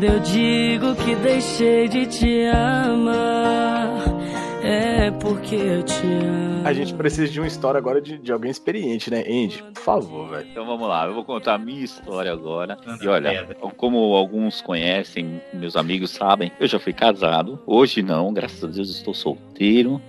Quando 0.00 0.04
eu 0.04 0.20
digo 0.20 0.94
que 0.94 1.14
deixei 1.16 1.86
de 1.88 2.06
te 2.06 2.46
amar, 2.46 4.09
é 4.70 5.10
porque 5.10 5.56
eu 5.56 5.82
te 5.82 6.06
amo. 6.06 6.50
A 6.64 6.72
gente 6.72 6.94
precisa 6.94 7.30
de 7.30 7.40
uma 7.40 7.46
história 7.46 7.78
agora 7.78 8.00
de, 8.00 8.18
de 8.18 8.30
alguém 8.30 8.50
experiente, 8.50 9.10
né? 9.10 9.20
Andy, 9.20 9.62
por 9.74 9.82
favor, 9.82 10.28
velho. 10.28 10.46
Então 10.50 10.66
vamos 10.66 10.88
lá, 10.88 11.06
eu 11.06 11.14
vou 11.14 11.24
contar 11.24 11.54
a 11.54 11.58
minha 11.58 11.82
história 11.82 12.32
agora. 12.32 12.78
E 13.00 13.08
olha, 13.08 13.48
como 13.76 14.14
alguns 14.14 14.60
conhecem, 14.60 15.40
meus 15.52 15.74
amigos 15.74 16.10
sabem, 16.10 16.52
eu 16.60 16.68
já 16.68 16.78
fui 16.78 16.92
casado. 16.92 17.58
Hoje 17.66 18.02
não, 18.02 18.32
graças 18.32 18.62
a 18.62 18.66
Deus 18.66 18.90
estou 18.90 19.14
solteiro. 19.14 20.00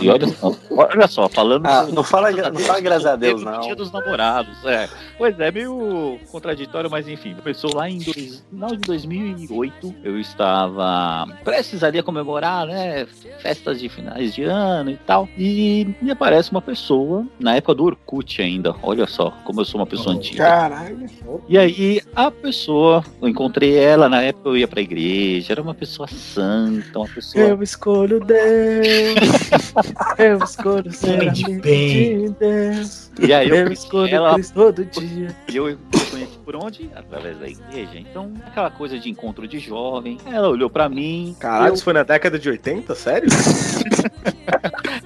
E 0.00 0.08
olha 0.08 0.28
só, 0.28 0.54
olha 0.70 1.08
só 1.08 1.28
falando. 1.28 1.66
Ah, 1.66 1.86
não 1.92 2.02
fala, 2.02 2.30
não 2.30 2.60
fala 2.60 2.80
graças 2.80 3.06
a 3.06 3.16
Deus, 3.16 3.42
não. 3.42 3.60
Dia 3.60 3.76
dos 3.76 3.92
namorados, 3.92 4.64
é. 4.64 4.88
Pois 5.16 5.38
é, 5.38 5.50
meio 5.50 6.18
contraditório, 6.30 6.90
mas 6.90 7.08
enfim. 7.08 7.34
Começou 7.34 7.74
lá 7.74 7.88
em 7.88 7.98
dois, 7.98 8.44
final 8.50 8.70
de 8.70 8.78
2008. 8.78 9.94
Eu 10.02 10.18
estava 10.18 11.26
prestes 11.44 11.82
ali 11.82 11.98
a 11.98 12.02
comemorar, 12.02 12.66
né? 12.66 13.06
Festas 13.40 13.78
de 13.80 13.88
finais 14.10 14.34
de 14.34 14.42
ano 14.42 14.90
e 14.90 14.96
tal. 14.96 15.28
E 15.38 15.88
me 16.02 16.10
aparece 16.10 16.50
uma 16.50 16.60
pessoa, 16.60 17.24
na 17.38 17.54
época 17.54 17.74
do 17.74 17.84
Orkut 17.84 18.42
ainda. 18.42 18.74
Olha 18.82 19.06
só 19.06 19.30
como 19.44 19.60
eu 19.60 19.64
sou 19.64 19.80
uma 19.80 19.86
pessoa 19.86 20.14
antiga. 20.14 20.44
Caralho. 20.44 21.06
E 21.48 21.56
aí, 21.56 22.00
a 22.14 22.30
pessoa, 22.30 23.04
eu 23.22 23.28
encontrei 23.28 23.76
ela, 23.76 24.08
na 24.08 24.22
época 24.22 24.48
eu 24.48 24.56
ia 24.56 24.68
pra 24.68 24.80
igreja, 24.80 25.52
era 25.52 25.62
uma 25.62 25.74
pessoa 25.74 26.08
santa, 26.08 26.98
uma 26.98 27.08
pessoa. 27.08 27.62
escolho 27.62 28.20
Deus. 28.20 28.40
Eu 30.18 30.38
escolho 30.38 30.90
Homem 31.04 31.32
de 31.32 31.60
bem. 31.60 32.34
Deus. 32.38 33.09
E 33.20 33.32
aí 33.32 33.48
eu 33.48 33.64
conheci 33.64 34.14
ela 34.14 34.36
todo 34.54 34.84
dia. 34.84 35.36
E 35.48 35.56
eu 35.56 35.76
conheci 36.10 36.38
por 36.44 36.56
onde? 36.56 36.90
Através 36.94 37.38
da 37.38 37.48
igreja. 37.48 37.98
Então, 37.98 38.32
aquela 38.46 38.70
coisa 38.70 38.98
de 38.98 39.10
encontro 39.10 39.46
de 39.46 39.58
jovem. 39.58 40.18
Ela 40.26 40.48
olhou 40.48 40.70
pra 40.70 40.88
mim. 40.88 41.36
Caralho, 41.38 41.70
eu- 41.70 41.74
isso 41.74 41.84
foi 41.84 41.92
na 41.92 42.02
década 42.02 42.38
de 42.38 42.48
80? 42.48 42.94
Sério? 42.94 43.28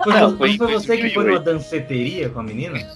Foi, 0.03 0.13
Não, 0.13 0.37
foi, 0.37 0.57
foi 0.59 0.73
você 0.75 0.97
que 0.99 1.15
foi 1.15 1.25
2008. 1.25 1.27
numa 1.31 1.41
danceteria 1.41 2.29
com 2.29 2.41
a 2.41 2.43
menina? 2.43 2.79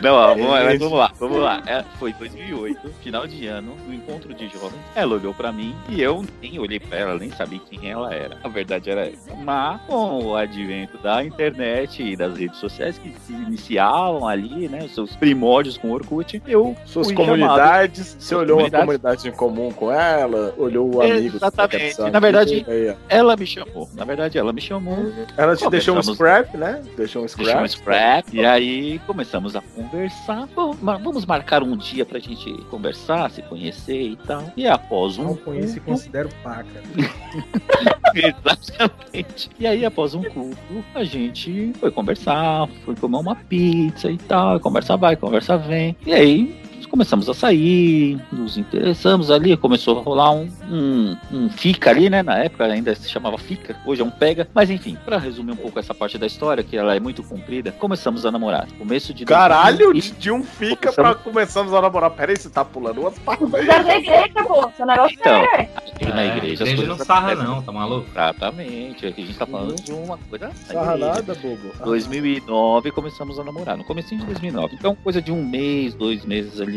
Não, 0.00 0.14
vamos, 0.16 0.46
mas 0.48 0.78
vamos 0.78 0.98
lá, 0.98 1.12
vamos 1.18 1.38
lá. 1.40 1.62
É, 1.66 1.84
foi 1.98 2.12
2008, 2.14 2.90
final 3.02 3.26
de 3.26 3.46
ano, 3.46 3.74
no 3.86 3.94
encontro 3.94 4.32
de 4.34 4.48
jovens. 4.48 4.80
Ela 4.94 5.14
olhou 5.14 5.32
pra 5.34 5.52
mim 5.52 5.74
e 5.88 6.00
eu 6.02 6.24
nem 6.42 6.58
olhei 6.58 6.78
pra 6.80 6.98
ela, 6.98 7.18
nem 7.18 7.30
sabia 7.30 7.60
quem 7.70 7.90
ela 7.90 8.12
era. 8.14 8.36
A 8.42 8.48
verdade 8.48 8.90
era 8.90 9.06
essa. 9.06 9.34
Mas, 9.36 9.80
com 9.86 10.24
o 10.24 10.36
advento 10.36 10.98
da 10.98 11.24
internet 11.24 12.02
e 12.02 12.16
das 12.16 12.36
redes 12.36 12.58
sociais 12.58 12.98
que 12.98 13.10
se 13.26 13.32
iniciavam 13.32 14.26
ali, 14.26 14.68
né, 14.68 14.80
os 14.84 14.94
seus 14.94 15.16
primórdios 15.16 15.76
com 15.76 15.88
o 15.88 15.92
Orkut, 15.92 16.42
eu 16.46 16.76
Suas 16.84 17.10
comunidades, 17.12 18.16
você 18.18 18.34
olhou 18.34 18.58
uma 18.58 18.70
Comunidades. 18.70 19.22
comunidade 19.22 19.28
em 19.28 19.32
comum 19.32 19.70
com 19.72 19.90
ela, 19.92 20.54
olhou 20.58 20.94
o 20.96 21.02
amigo. 21.02 21.36
Exatamente. 21.36 21.96
da 21.96 22.10
Na 22.10 22.20
verdade, 22.20 22.64
Aí, 22.68 22.90
ó. 22.90 22.94
ela 23.08 23.36
me 23.36 23.46
chamou. 23.46 23.88
Na 23.94 24.04
verdade, 24.04 24.38
ela 24.38 24.52
me 24.52 24.60
chamou. 24.60 25.12
ela 25.36 25.56
te 25.56 25.68
deixou 25.70 25.96
um 25.96 26.02
scrap, 26.02 26.56
né? 26.56 26.82
Deixou 26.96 27.22
um 27.22 27.26
Deixou 27.26 27.44
scrap. 27.44 27.62
um 27.62 27.68
scrap. 27.68 28.26
E 28.32 28.44
aí 28.44 28.98
começamos 29.06 29.54
a 29.56 29.62
conversar. 29.74 30.48
Bom, 30.54 30.72
vamos 30.72 31.24
marcar 31.24 31.62
um 31.62 31.76
dia 31.76 32.04
pra 32.04 32.18
gente 32.18 32.52
conversar, 32.70 33.30
se 33.30 33.42
conhecer 33.42 34.00
e 34.00 34.16
tal. 34.16 34.52
E 34.56 34.66
após 34.66 35.18
um. 35.18 35.24
Não 35.24 35.36
conheço 35.36 35.78
e 35.78 35.80
considero 35.80 36.28
paca. 36.42 36.82
Exatamente. 38.14 39.50
E 39.58 39.66
aí, 39.66 39.84
após 39.84 40.14
um 40.14 40.22
culto, 40.22 40.58
a 40.94 41.04
gente 41.04 41.72
foi 41.78 41.90
conversar, 41.90 42.68
foi 42.84 42.94
comer 42.96 43.18
uma 43.18 43.36
pizza 43.36 44.10
e 44.10 44.18
tal. 44.18 44.58
Conversa 44.60 44.96
vai, 44.96 45.16
conversa 45.16 45.56
vem. 45.56 45.96
E 46.04 46.12
aí 46.12 46.69
começamos 46.86 47.28
a 47.28 47.34
sair, 47.34 48.18
nos 48.32 48.56
interessamos 48.56 49.30
ali, 49.30 49.56
começou 49.56 49.98
a 49.98 50.02
rolar 50.02 50.32
um, 50.32 50.48
um, 50.70 51.16
um 51.32 51.50
fica 51.50 51.90
ali, 51.90 52.08
né? 52.10 52.22
Na 52.22 52.38
época 52.38 52.64
ainda 52.64 52.94
se 52.94 53.08
chamava 53.08 53.38
fica, 53.38 53.76
hoje 53.84 54.02
é 54.02 54.04
um 54.04 54.10
pega. 54.10 54.48
Mas 54.54 54.70
enfim, 54.70 54.96
pra 55.04 55.18
resumir 55.18 55.52
um 55.52 55.56
pouco 55.56 55.78
essa 55.78 55.94
parte 55.94 56.18
da 56.18 56.26
história, 56.26 56.62
que 56.62 56.76
ela 56.76 56.94
é 56.94 57.00
muito 57.00 57.22
comprida, 57.22 57.72
começamos 57.72 58.24
a 58.26 58.30
namorar. 58.30 58.66
Começo 58.78 59.12
de. 59.14 59.24
Caralho, 59.24 59.92
2000 59.92 60.00
de 60.00 60.10
de 60.20 60.30
um 60.30 60.42
fica 60.44 60.92
pra 60.92 61.14
começamos 61.14 61.72
a 61.72 61.80
namorar. 61.80 62.10
Pera 62.10 62.32
aí, 62.32 62.36
você 62.36 62.48
tá 62.50 62.64
pulando 62.64 63.00
umas 63.00 63.18
partes 63.18 63.52
aí. 63.54 63.66
Já 63.66 63.98
igreja, 63.98 64.44
pô. 64.46 64.70
Seu 64.76 64.86
negócio 64.86 65.16
Então, 65.18 65.34
é. 65.34 65.68
Na 66.14 66.22
É, 66.22 66.36
igreja, 66.36 66.64
a 66.64 66.66
as 66.66 66.72
igreja 66.72 66.88
não 66.88 66.98
sarra 66.98 67.34
não, 67.34 67.62
tá 67.62 67.72
maluco? 67.72 68.08
Exatamente, 68.10 69.06
aqui 69.06 69.22
a 69.22 69.26
gente 69.26 69.38
tá 69.38 69.46
falando 69.46 69.76
de 69.76 69.92
uma 69.92 70.18
coisa. 70.18 70.50
Sarra 70.66 70.96
nada, 70.96 71.34
bobo. 71.34 71.72
2009 71.84 72.90
começamos 72.92 73.38
a 73.38 73.44
namorar, 73.44 73.76
no 73.76 73.84
comecinho 73.84 74.20
de 74.20 74.26
2009. 74.26 74.76
Então, 74.78 74.94
coisa 74.94 75.20
de 75.20 75.30
um 75.32 75.44
mês, 75.44 75.94
dois 75.94 76.24
meses 76.24 76.60
ali, 76.60 76.69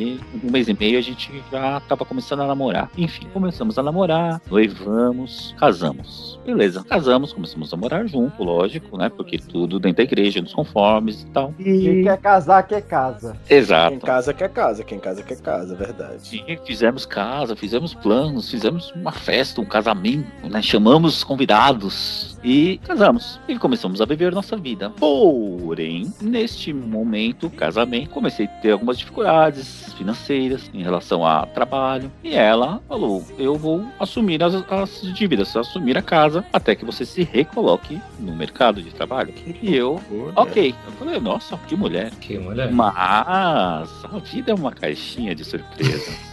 um 0.43 0.51
mês 0.51 0.67
e 0.67 0.73
meio, 0.73 0.97
a 0.97 1.01
gente 1.01 1.31
já 1.51 1.79
tava 1.81 2.05
começando 2.05 2.41
a 2.41 2.47
namorar. 2.47 2.89
Enfim, 2.97 3.27
começamos 3.33 3.77
a 3.77 3.83
namorar, 3.83 4.41
noivamos, 4.49 5.55
casamos. 5.59 6.39
Beleza, 6.45 6.83
casamos, 6.83 7.33
começamos 7.33 7.73
a 7.73 7.77
morar 7.77 8.05
junto, 8.07 8.43
lógico, 8.43 8.97
né? 8.97 9.09
Porque 9.09 9.37
tudo 9.37 9.79
dentro 9.79 9.97
da 9.97 10.03
igreja, 10.03 10.41
nos 10.41 10.53
conformes 10.53 11.23
e 11.23 11.25
tal. 11.27 11.53
Quem 11.57 11.99
E... 11.99 12.03
quer 12.03 12.17
casar, 12.17 12.63
quer 12.63 12.81
casa. 12.81 13.37
Exato. 13.49 13.91
Quem 13.91 13.99
casa 13.99 14.33
quer 14.33 14.49
casa, 14.49 14.83
quem 14.83 14.99
casa 14.99 15.23
quer 15.23 15.41
casa, 15.41 15.73
é 15.73 15.77
verdade. 15.77 16.43
E 16.47 16.57
fizemos 16.65 17.05
casa, 17.05 17.55
fizemos 17.55 17.93
planos, 17.93 18.49
fizemos 18.49 18.91
uma 18.91 19.11
festa, 19.11 19.61
um 19.61 19.65
casamento, 19.65 20.27
né? 20.49 20.61
Chamamos 20.61 21.23
convidados 21.23 22.37
e 22.43 22.79
casamos. 22.85 23.39
E 23.47 23.57
começamos 23.57 24.01
a 24.01 24.05
viver 24.05 24.33
nossa 24.33 24.57
vida. 24.57 24.89
Porém, 24.91 26.11
neste 26.21 26.73
momento, 26.73 27.49
casamento, 27.49 28.09
comecei 28.09 28.45
a 28.45 28.49
ter 28.49 28.71
algumas 28.71 28.97
dificuldades 28.97 29.82
financeiras 29.91 30.69
em 30.73 30.83
relação 30.83 31.25
a 31.25 31.45
trabalho. 31.45 32.11
E 32.23 32.35
ela 32.35 32.81
falou: 32.87 33.25
Eu 33.37 33.55
vou 33.55 33.85
assumir 33.99 34.43
as, 34.43 34.53
as 34.53 35.01
dívidas, 35.13 35.55
assumir 35.57 35.97
a 35.97 36.01
casa, 36.01 36.45
até 36.53 36.75
que 36.75 36.85
você 36.85 37.05
se 37.05 37.23
recoloque 37.23 37.99
no 38.19 38.35
mercado 38.35 38.81
de 38.81 38.91
trabalho. 38.91 39.33
E 39.61 39.75
eu, 39.75 39.99
ok. 40.35 40.75
Eu 40.85 40.91
falei: 40.93 41.19
Nossa, 41.19 41.57
que 41.67 41.75
mulher. 41.75 42.11
Que 42.21 42.37
mulher. 42.37 42.71
Mas 42.71 42.93
a 42.95 44.19
vida 44.23 44.51
é 44.51 44.55
uma 44.55 44.71
caixinha 44.71 45.33
de 45.33 45.43
surpresa. 45.43 46.11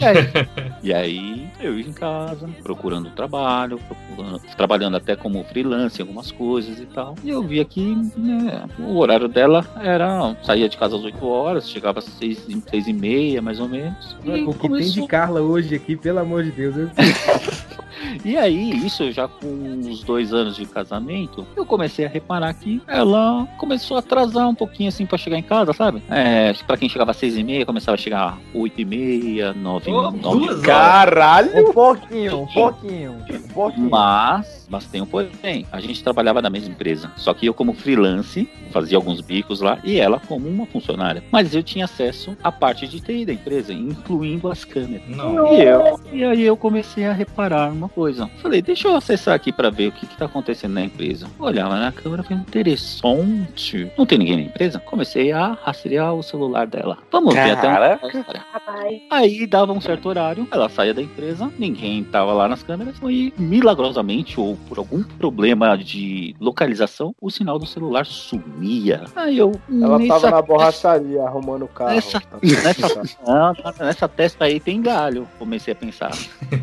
e, 0.00 0.04
aí, 0.04 0.28
e 0.82 0.92
aí, 0.94 1.48
eu 1.60 1.78
em 1.78 1.92
casa, 1.92 2.48
procurando 2.62 3.10
trabalho, 3.10 3.78
procurando- 3.78 4.40
trabalhando 4.56 4.96
até 4.96 5.14
como 5.16 5.42
freelance 5.44 5.98
em 5.98 6.02
algumas 6.02 6.30
coisas 6.30 6.78
e 6.80 6.86
tal. 6.86 7.14
E 7.22 7.30
eu 7.30 7.42
vi 7.42 7.60
aqui, 7.60 7.96
né, 8.16 8.64
o 8.78 8.96
horário 8.98 9.28
dela 9.28 9.64
era. 9.80 10.36
saía 10.42 10.68
de 10.68 10.76
casa 10.76 10.96
às 10.96 11.02
8 11.02 11.24
horas, 11.26 11.68
chegava 11.68 11.98
às 12.00 12.04
6, 12.06 12.44
e- 12.48 12.62
seis 12.68 12.86
e 12.86 12.92
meia, 12.92 13.40
mais 13.42 13.60
ou 13.60 13.68
menos. 13.68 14.16
E 14.24 14.28
O 14.30 14.32
que 14.52 14.58
tem 14.60 14.70
começou- 14.70 15.02
de 15.02 15.08
Carla 15.08 15.40
hoje 15.40 15.74
aqui, 15.74 15.96
pelo 15.96 16.18
amor 16.20 16.42
de 16.44 16.50
Deus. 16.50 16.76
eu- 16.76 16.90
E 18.24 18.36
aí, 18.36 18.70
isso 18.84 19.10
já 19.12 19.28
com 19.28 19.46
uns 19.46 20.02
dois 20.02 20.32
anos 20.32 20.56
de 20.56 20.66
casamento, 20.66 21.46
eu 21.56 21.64
comecei 21.64 22.04
a 22.04 22.08
reparar 22.08 22.54
que 22.54 22.80
ela 22.86 23.46
começou 23.58 23.96
a 23.96 24.00
atrasar 24.00 24.48
um 24.48 24.54
pouquinho 24.54 24.88
assim 24.88 25.06
pra 25.06 25.18
chegar 25.18 25.38
em 25.38 25.42
casa, 25.42 25.72
sabe? 25.72 26.02
É, 26.10 26.52
pra 26.66 26.76
quem 26.76 26.88
chegava 26.88 27.10
às 27.10 27.16
seis 27.16 27.36
e 27.36 27.42
meia, 27.42 27.66
começava 27.66 27.94
a 27.94 27.98
chegar 27.98 28.28
às 28.28 28.54
oito 28.54 28.80
e 28.80 28.84
meia, 28.84 29.52
nove, 29.52 29.90
Ô, 29.90 30.10
nove. 30.10 30.60
Caralho! 30.62 31.68
Um 31.68 31.72
pouquinho, 31.72 32.40
um 32.40 32.46
pouquinho, 32.46 33.12
um 33.12 33.48
pouquinho. 33.52 33.90
Mas, 33.90 34.63
mas 34.68 34.86
tem 34.86 35.00
um 35.00 35.06
porém. 35.06 35.66
A 35.70 35.80
gente 35.80 36.02
trabalhava 36.02 36.40
na 36.42 36.50
mesma 36.50 36.70
empresa. 36.70 37.10
Só 37.16 37.32
que 37.34 37.46
eu, 37.46 37.54
como 37.54 37.72
freelance, 37.72 38.48
fazia 38.70 38.96
alguns 38.96 39.20
bicos 39.20 39.60
lá 39.60 39.78
e 39.84 39.98
ela 39.98 40.20
como 40.20 40.48
uma 40.48 40.66
funcionária. 40.66 41.22
Mas 41.30 41.54
eu 41.54 41.62
tinha 41.62 41.84
acesso 41.84 42.36
à 42.42 42.50
parte 42.50 42.86
de 42.86 43.00
TI 43.00 43.24
da 43.24 43.32
empresa, 43.32 43.72
incluindo 43.72 44.50
as 44.50 44.64
câmeras. 44.64 45.08
Não. 45.08 45.54
E, 45.54 45.62
eu, 45.62 46.00
e 46.12 46.24
aí 46.24 46.42
eu 46.42 46.56
comecei 46.56 47.06
a 47.06 47.12
reparar 47.12 47.72
uma 47.72 47.88
coisa. 47.88 48.28
Falei, 48.42 48.62
deixa 48.62 48.88
eu 48.88 48.96
acessar 48.96 49.34
aqui 49.34 49.52
pra 49.52 49.70
ver 49.70 49.88
o 49.88 49.92
que, 49.92 50.06
que 50.06 50.16
tá 50.16 50.26
acontecendo 50.26 50.74
na 50.74 50.84
empresa. 50.84 51.26
Olhava 51.38 51.78
na 51.78 51.92
câmera, 51.92 52.22
falei, 52.22 52.38
interessante. 52.38 53.90
Não 53.96 54.06
tem 54.06 54.18
ninguém 54.18 54.36
na 54.36 54.42
empresa? 54.42 54.78
Comecei 54.80 55.32
a 55.32 55.58
rastrear 55.62 56.14
o 56.14 56.22
celular 56.22 56.66
dela. 56.66 56.98
Vamos 57.10 57.34
ver 57.34 57.50
até 57.50 57.62
Caraca. 57.62 58.06
onde 58.06 58.12
vai 58.12 58.16
a 58.16 58.20
história. 58.20 58.44
Rapaz. 58.52 59.02
Aí 59.10 59.46
dava 59.46 59.72
um 59.72 59.80
certo 59.80 60.08
horário, 60.08 60.46
ela 60.50 60.68
saía 60.68 60.94
da 60.94 61.02
empresa, 61.02 61.52
ninguém 61.58 62.02
tava 62.04 62.32
lá 62.32 62.48
nas 62.48 62.62
câmeras, 62.62 62.96
e 63.02 63.32
milagrosamente, 63.38 64.38
ou 64.40 64.53
por 64.68 64.78
algum 64.78 65.02
problema 65.02 65.76
de 65.76 66.34
localização, 66.40 67.14
o 67.20 67.30
sinal 67.30 67.58
do 67.58 67.66
celular 67.66 68.06
sumia. 68.06 69.04
Aí 69.14 69.38
eu. 69.38 69.52
Ela 69.70 69.98
nessa 69.98 70.20
tava 70.20 70.30
na 70.30 70.42
borracharia 70.42 71.22
arrumando 71.22 71.64
o 71.64 71.68
carro. 71.68 71.94
Nessa, 71.94 72.20
Tá- 72.20 72.38
nessa, 72.42 73.02
não, 73.26 73.54
nessa 73.86 74.08
testa 74.08 74.44
aí 74.44 74.58
tem 74.60 74.80
galho, 74.80 75.28
comecei 75.38 75.72
a 75.72 75.76
pensar. 75.76 76.10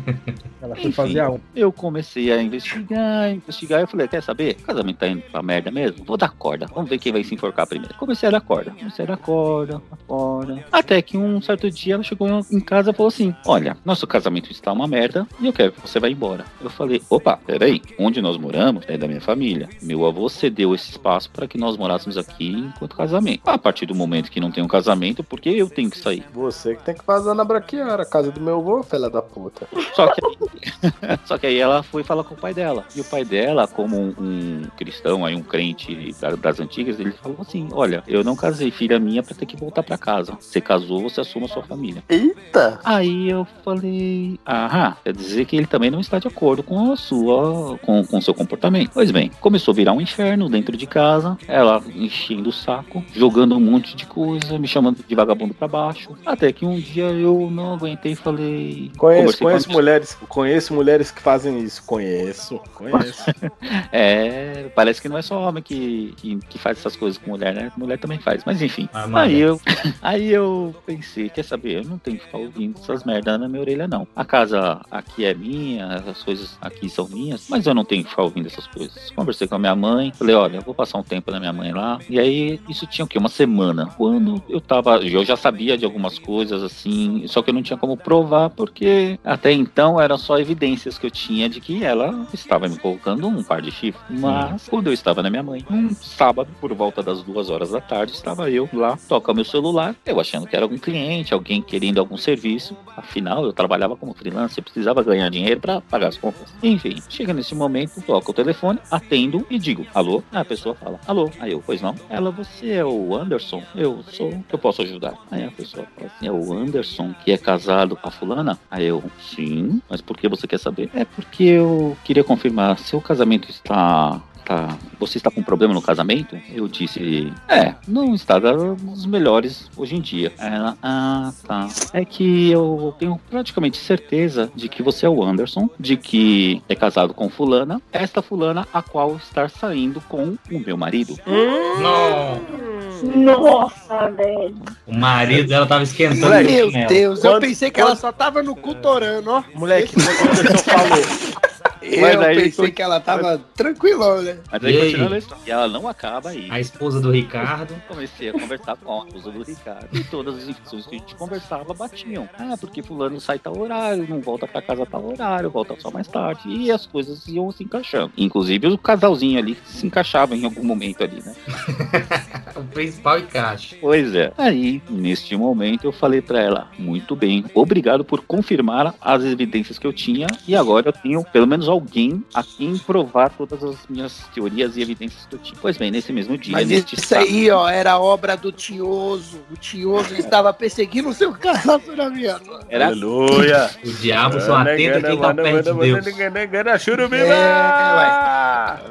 Ela 0.62 0.76
foi 0.76 0.84
Enfim. 0.84 0.92
fazer 0.92 1.18
a 1.20 1.28
um. 1.30 1.40
Eu 1.56 1.72
comecei 1.72 2.30
a 2.32 2.40
investigar, 2.40 3.32
investigar, 3.32 3.80
eu 3.80 3.88
falei, 3.88 4.06
quer 4.06 4.22
saber? 4.22 4.56
O 4.60 4.62
casamento 4.64 4.96
tá 4.98 5.08
indo 5.08 5.22
pra 5.22 5.42
merda 5.42 5.72
mesmo? 5.72 6.04
Vou 6.04 6.16
dar 6.16 6.30
corda, 6.30 6.66
vamos 6.72 6.88
ver 6.88 6.98
quem 6.98 7.12
vai 7.12 7.24
se 7.24 7.34
enforcar 7.34 7.66
primeiro. 7.66 7.92
Comecei 7.94 8.28
a 8.28 8.32
dar 8.32 8.40
corda, 8.40 8.70
comecei 8.70 9.04
a 9.04 9.08
dar 9.08 9.16
corda, 9.16 9.82
dar 9.90 9.96
corda. 10.06 10.64
Até 10.70 11.02
que 11.02 11.18
um 11.18 11.42
certo 11.42 11.68
dia 11.68 11.94
ela 11.94 12.04
chegou 12.04 12.28
em 12.50 12.60
casa 12.60 12.92
e 12.92 12.94
falou 12.94 13.08
assim: 13.08 13.34
Olha, 13.44 13.76
nosso 13.84 14.06
casamento 14.06 14.52
está 14.52 14.72
uma 14.72 14.86
merda 14.86 15.26
e 15.40 15.46
eu 15.46 15.52
quero 15.52 15.72
que 15.72 15.80
você 15.80 15.98
vá 15.98 16.08
embora. 16.08 16.44
Eu 16.62 16.70
falei, 16.70 17.02
opa, 17.10 17.36
peraí, 17.44 17.81
onde 17.98 18.20
nós 18.22 18.36
moramos 18.36 18.84
é 18.88 18.96
da 18.96 19.06
minha 19.06 19.20
família. 19.20 19.68
Meu 19.80 20.04
avô 20.06 20.28
cedeu 20.28 20.74
esse 20.74 20.90
espaço 20.90 21.30
para 21.30 21.46
que 21.46 21.58
nós 21.58 21.76
morássemos 21.76 22.16
aqui 22.16 22.48
enquanto 22.50 22.96
casamento. 22.96 23.42
A 23.46 23.58
partir 23.58 23.86
do 23.86 23.94
momento 23.94 24.30
que 24.30 24.40
não 24.40 24.50
tem 24.50 24.62
um 24.62 24.68
casamento, 24.68 25.22
por 25.22 25.40
que 25.40 25.50
eu 25.50 25.68
tenho 25.68 25.90
que 25.90 25.98
sair? 25.98 26.24
Você 26.32 26.74
que 26.76 26.82
tem 26.84 26.94
que 26.94 27.04
fazer 27.04 27.34
na 27.34 27.44
braquiara, 27.44 28.02
a 28.02 28.06
casa 28.06 28.30
do 28.30 28.40
meu 28.40 28.58
avô, 28.58 28.82
filha 28.82 29.08
da 29.10 29.22
puta. 29.22 29.66
Só 29.94 30.06
que, 30.08 30.20
aí, 30.24 31.18
só 31.24 31.38
que 31.38 31.46
aí 31.46 31.58
ela 31.58 31.82
foi 31.82 32.02
falar 32.02 32.24
com 32.24 32.34
o 32.34 32.38
pai 32.38 32.54
dela. 32.54 32.84
E 32.94 33.00
o 33.00 33.04
pai 33.04 33.24
dela, 33.24 33.66
como 33.68 33.96
um, 33.96 34.14
um 34.18 34.62
cristão, 34.76 35.24
aí 35.24 35.34
um 35.34 35.42
crente 35.42 36.14
da- 36.20 36.34
das 36.36 36.60
antigas, 36.60 36.98
ele 36.98 37.12
falou 37.12 37.38
assim: 37.40 37.68
Olha, 37.72 38.02
eu 38.06 38.24
não 38.24 38.34
casei 38.36 38.70
filha 38.70 38.98
minha 38.98 39.22
pra 39.22 39.34
ter 39.34 39.46
que 39.46 39.56
voltar 39.56 39.82
pra 39.82 39.98
casa. 39.98 40.36
Você 40.40 40.60
casou, 40.60 41.02
você 41.02 41.20
assuma 41.20 41.46
a 41.46 41.48
sua 41.48 41.62
família. 41.62 42.02
Eita! 42.08 42.80
Aí 42.84 43.28
eu 43.28 43.46
falei, 43.64 44.38
aham, 44.46 44.96
quer 45.04 45.14
dizer 45.14 45.44
que 45.46 45.56
ele 45.56 45.66
também 45.66 45.90
não 45.90 46.00
está 46.00 46.18
de 46.18 46.28
acordo 46.28 46.62
com 46.62 46.92
a 46.92 46.96
sua, 46.96 47.71
com, 47.78 48.04
com 48.04 48.18
o 48.18 48.22
seu 48.22 48.34
comportamento. 48.34 48.90
Pois 48.92 49.10
bem, 49.10 49.30
começou 49.40 49.72
a 49.72 49.74
virar 49.74 49.92
um 49.92 50.00
inferno 50.00 50.48
dentro 50.48 50.76
de 50.76 50.86
casa, 50.86 51.36
ela 51.46 51.82
enchendo 51.94 52.50
o 52.50 52.52
saco, 52.52 53.04
jogando 53.14 53.56
um 53.56 53.60
monte 53.60 53.96
de 53.96 54.06
coisa, 54.06 54.58
me 54.58 54.68
chamando 54.68 55.04
de 55.06 55.14
vagabundo 55.14 55.54
pra 55.54 55.68
baixo, 55.68 56.16
até 56.24 56.52
que 56.52 56.64
um 56.64 56.78
dia 56.78 57.04
eu 57.04 57.48
não 57.50 57.74
aguentei 57.74 58.12
e 58.12 58.16
falei... 58.16 58.90
Conheço, 58.96 59.38
conheço 59.38 59.70
mulheres, 59.70 60.16
conheço 60.28 60.74
mulheres 60.74 61.10
que 61.10 61.22
fazem 61.22 61.60
isso. 61.60 61.82
Conheço, 61.84 62.60
conheço. 62.74 63.24
É, 63.92 64.70
parece 64.74 65.00
que 65.00 65.08
não 65.08 65.18
é 65.18 65.22
só 65.22 65.40
homem 65.48 65.62
que, 65.62 66.14
que, 66.16 66.38
que 66.48 66.58
faz 66.58 66.78
essas 66.78 66.96
coisas 66.96 67.18
com 67.18 67.30
mulher, 67.30 67.54
né? 67.54 67.70
Mulher 67.76 67.98
também 67.98 68.18
faz, 68.18 68.42
mas 68.44 68.60
enfim. 68.62 68.88
Ah. 68.92 69.06
Aí 69.20 69.38
eu, 69.38 69.60
aí 70.00 70.30
eu 70.30 70.74
pensei, 70.86 71.28
quer 71.28 71.44
saber? 71.44 71.78
Eu 71.78 71.84
não 71.84 71.98
tenho 71.98 72.18
que 72.18 72.24
ficar 72.24 72.38
ouvindo 72.38 72.78
essas 72.78 73.04
merdas 73.04 73.38
na 73.38 73.48
minha 73.48 73.60
orelha, 73.60 73.86
não. 73.86 74.06
A 74.16 74.24
casa 74.24 74.80
aqui 74.90 75.24
é 75.24 75.34
minha, 75.34 75.96
as 75.96 76.22
coisas 76.22 76.56
aqui 76.60 76.88
são 76.88 77.08
minhas, 77.08 77.46
mas 77.48 77.61
eu 77.66 77.74
não 77.74 77.84
tenho 77.84 78.04
que 78.04 78.10
ficar 78.10 78.22
ouvindo 78.22 78.46
essas 78.46 78.66
coisas. 78.66 79.10
Conversei 79.10 79.46
com 79.46 79.54
a 79.54 79.58
minha 79.58 79.74
mãe, 79.74 80.12
falei, 80.12 80.34
olha, 80.34 80.60
vou 80.60 80.74
passar 80.74 80.98
um 80.98 81.02
tempo 81.02 81.30
na 81.30 81.40
minha 81.40 81.52
mãe 81.52 81.72
lá. 81.72 81.98
E 82.08 82.18
aí, 82.18 82.60
isso 82.68 82.86
tinha 82.86 83.04
o 83.04 83.08
quê? 83.08 83.18
Uma 83.18 83.28
semana. 83.28 83.86
Quando 83.96 84.42
eu 84.48 84.60
tava, 84.60 84.96
eu 84.98 85.24
já 85.24 85.36
sabia 85.36 85.76
de 85.76 85.84
algumas 85.84 86.18
coisas 86.18 86.62
assim, 86.62 87.26
só 87.26 87.42
que 87.42 87.50
eu 87.50 87.54
não 87.54 87.62
tinha 87.62 87.76
como 87.76 87.96
provar, 87.96 88.50
porque 88.50 89.18
até 89.24 89.52
então 89.52 90.00
eram 90.00 90.18
só 90.18 90.38
evidências 90.38 90.98
que 90.98 91.06
eu 91.06 91.10
tinha 91.10 91.48
de 91.48 91.60
que 91.60 91.84
ela 91.84 92.26
estava 92.32 92.68
me 92.68 92.78
colocando 92.78 93.26
um 93.26 93.42
par 93.42 93.60
de 93.60 93.70
chifres. 93.70 94.02
Mas 94.08 94.68
quando 94.68 94.88
eu 94.88 94.92
estava 94.92 95.22
na 95.22 95.30
minha 95.30 95.42
mãe, 95.42 95.64
um 95.70 95.90
sábado, 95.90 96.48
por 96.60 96.72
volta 96.74 97.02
das 97.02 97.22
duas 97.22 97.50
horas 97.50 97.70
da 97.70 97.80
tarde, 97.80 98.12
estava 98.12 98.50
eu 98.50 98.68
lá, 98.72 98.98
toca 99.08 99.32
meu 99.34 99.44
celular, 99.44 99.94
eu 100.04 100.20
achando 100.20 100.46
que 100.46 100.56
era 100.56 100.64
algum 100.64 100.78
cliente, 100.78 101.34
alguém 101.34 101.62
querendo 101.62 101.98
algum 101.98 102.16
serviço. 102.16 102.76
Afinal, 102.96 103.44
eu 103.44 103.52
trabalhava 103.52 103.96
como 103.96 104.14
freelancer, 104.14 104.62
precisava 104.62 105.02
ganhar 105.02 105.28
dinheiro 105.30 105.60
para 105.60 105.80
pagar 105.80 106.08
as 106.08 106.18
contas. 106.18 106.52
Enfim, 106.62 106.96
chega 107.08 107.32
nesse 107.32 107.51
momento, 107.54 108.00
toca 108.02 108.30
o 108.30 108.34
telefone, 108.34 108.78
atendo 108.90 109.46
e 109.50 109.58
digo, 109.58 109.86
alô? 109.94 110.22
A 110.32 110.44
pessoa 110.44 110.74
fala, 110.74 111.00
alô? 111.06 111.30
Aí 111.38 111.52
eu, 111.52 111.62
pois 111.64 111.80
não? 111.80 111.94
Ela, 112.08 112.30
você 112.30 112.70
é 112.70 112.84
o 112.84 113.14
Anderson? 113.14 113.62
Eu 113.74 114.02
sou, 114.10 114.32
eu 114.50 114.58
posso 114.58 114.82
ajudar. 114.82 115.14
Aí 115.30 115.44
a 115.44 115.50
pessoa 115.50 115.86
fala 115.94 116.10
assim, 116.14 116.26
é 116.26 116.32
o 116.32 116.52
Anderson 116.52 117.14
que 117.24 117.32
é 117.32 117.38
casado 117.38 117.96
com 117.96 118.08
a 118.08 118.10
fulana? 118.10 118.58
Aí 118.70 118.86
eu, 118.86 119.02
sim, 119.20 119.80
mas 119.88 120.00
por 120.00 120.16
que 120.16 120.28
você 120.28 120.46
quer 120.46 120.58
saber? 120.58 120.90
É 120.94 121.04
porque 121.04 121.44
eu 121.44 121.96
queria 122.04 122.24
confirmar, 122.24 122.78
seu 122.78 123.00
casamento 123.00 123.50
está 123.50 124.20
tá, 124.44 124.76
você 124.98 125.18
está 125.18 125.30
com 125.30 125.42
problema 125.42 125.74
no 125.74 125.82
casamento? 125.82 126.38
Eu 126.52 126.68
disse, 126.68 127.32
é, 127.48 127.74
não 127.86 128.14
está 128.14 128.38
dos 128.38 129.06
melhores 129.06 129.70
hoje 129.76 129.96
em 129.96 130.00
dia. 130.00 130.32
Ela, 130.38 130.76
ah, 130.82 131.32
tá. 131.46 131.68
É 131.92 132.04
que 132.04 132.50
eu 132.50 132.94
tenho 132.98 133.20
praticamente 133.30 133.78
certeza 133.78 134.50
de 134.54 134.68
que 134.68 134.82
você 134.82 135.06
é 135.06 135.08
o 135.08 135.22
Anderson, 135.22 135.68
de 135.78 135.96
que 135.96 136.62
é 136.68 136.74
casado 136.74 137.14
com 137.14 137.28
fulana, 137.28 137.80
esta 137.92 138.22
fulana 138.22 138.66
a 138.72 138.82
qual 138.82 139.16
está 139.16 139.48
saindo 139.48 140.00
com 140.08 140.36
o 140.50 140.58
meu 140.58 140.76
marido. 140.76 141.18
Não. 141.26 142.62
Nossa, 143.02 144.10
velho. 144.10 144.54
O 144.86 144.94
marido 144.94 145.48
dela 145.48 145.66
tava 145.66 145.82
esquentando 145.82 146.20
Moleque, 146.26 146.72
meu. 146.72 146.86
Deus, 146.86 147.24
eu 147.24 147.40
pensei 147.40 147.70
que 147.70 147.80
ela 147.80 147.96
só 147.96 148.12
tava 148.12 148.42
no 148.42 148.54
cutorano, 148.54 149.30
ó. 149.30 149.42
Moleque, 149.54 149.96
o 149.96 150.00
senhor 150.00 150.58
falou. 150.58 151.51
Eu 151.82 152.00
Mas 152.00 152.20
aí 152.20 152.34
pensei 152.36 152.52
foi- 152.52 152.70
que 152.70 152.82
ela 152.82 153.00
tava 153.00 153.38
tranquilona, 153.54 154.22
né? 154.22 154.38
Mas 154.50 154.64
aí 154.64 154.74
E 154.76 154.80
continuando 154.80 155.14
a 155.14 155.18
história. 155.18 155.42
E 155.46 155.50
ela 155.50 155.68
não 155.68 155.88
acaba 155.88 156.30
aí. 156.30 156.48
A 156.50 156.60
esposa 156.60 157.00
do 157.00 157.10
Ricardo. 157.10 157.74
Comecei 157.88 158.28
a 158.28 158.32
conversar 158.32 158.76
com 158.76 159.02
a 159.02 159.06
esposa 159.06 159.30
do 159.30 159.42
Ricardo. 159.42 159.88
E 159.92 160.04
todas 160.04 160.36
as 160.36 160.48
informações 160.48 160.86
que 160.86 160.94
a 160.94 160.98
gente 160.98 161.14
conversava 161.14 161.74
batiam. 161.74 162.28
Ah, 162.38 162.54
porque 162.58 162.82
fulano 162.82 163.20
sai 163.20 163.38
tal 163.38 163.58
horário, 163.58 164.06
não 164.08 164.20
volta 164.20 164.46
pra 164.46 164.62
casa 164.62 164.86
tal 164.86 165.04
horário, 165.04 165.50
volta 165.50 165.74
só 165.78 165.90
mais 165.90 166.06
tarde. 166.06 166.42
E 166.48 166.70
as 166.70 166.86
coisas 166.86 167.26
iam 167.28 167.50
se 167.52 167.64
encaixando. 167.64 168.12
Inclusive 168.16 168.66
o 168.68 168.78
casalzinho 168.78 169.38
ali 169.38 169.56
se 169.64 169.86
encaixava 169.86 170.34
em 170.36 170.44
algum 170.44 170.62
momento 170.64 171.02
ali, 171.02 171.22
né? 171.24 171.34
O 172.54 172.64
principal 172.64 173.18
encaixe. 173.18 173.76
Pois 173.80 174.14
é. 174.14 174.30
Aí, 174.36 174.82
neste 174.88 175.34
momento, 175.36 175.84
eu 175.84 175.92
falei 175.92 176.20
pra 176.20 176.38
ela: 176.40 176.68
muito 176.78 177.16
bem, 177.16 177.44
obrigado 177.54 178.04
por 178.04 178.20
confirmar 178.22 178.94
as 179.00 179.24
evidências 179.24 179.78
que 179.78 179.86
eu 179.86 179.92
tinha. 179.92 180.26
E 180.46 180.54
agora 180.54 180.88
eu 180.88 180.92
tenho 180.92 181.24
pelo 181.24 181.46
menos 181.46 181.68
alguém 181.72 182.24
a 182.34 182.42
quem 182.42 182.76
provar 182.78 183.30
todas 183.30 183.62
as 183.62 183.76
minhas 183.88 184.24
teorias 184.34 184.76
e 184.76 184.82
evidências 184.82 185.26
que 185.26 185.34
eu 185.34 185.38
tinha. 185.38 185.58
Pois 185.60 185.76
bem, 185.76 185.90
nesse 185.90 186.12
mesmo 186.12 186.36
dia, 186.38 186.52
Mas 186.52 186.68
neste 186.68 186.94
isso 186.96 187.14
aí, 187.14 187.50
ó, 187.50 187.68
era 187.68 187.98
obra 187.98 188.36
do 188.36 188.52
Tioso. 188.52 189.40
O 189.50 189.56
Tioso 189.56 190.14
estava 190.14 190.52
perseguindo 190.52 191.08
o 191.08 191.14
seu 191.14 191.30
relacionamento. 191.32 192.60
Era 192.68 192.86
Aleluia. 192.86 193.70
O 193.84 193.90
diabo 193.92 194.40
só 194.40 194.56
atenta 194.56 195.02
quem 195.02 195.18
tá 195.18 195.34
perto 195.34 195.74
de 195.74 195.80
Deus. 195.80 196.04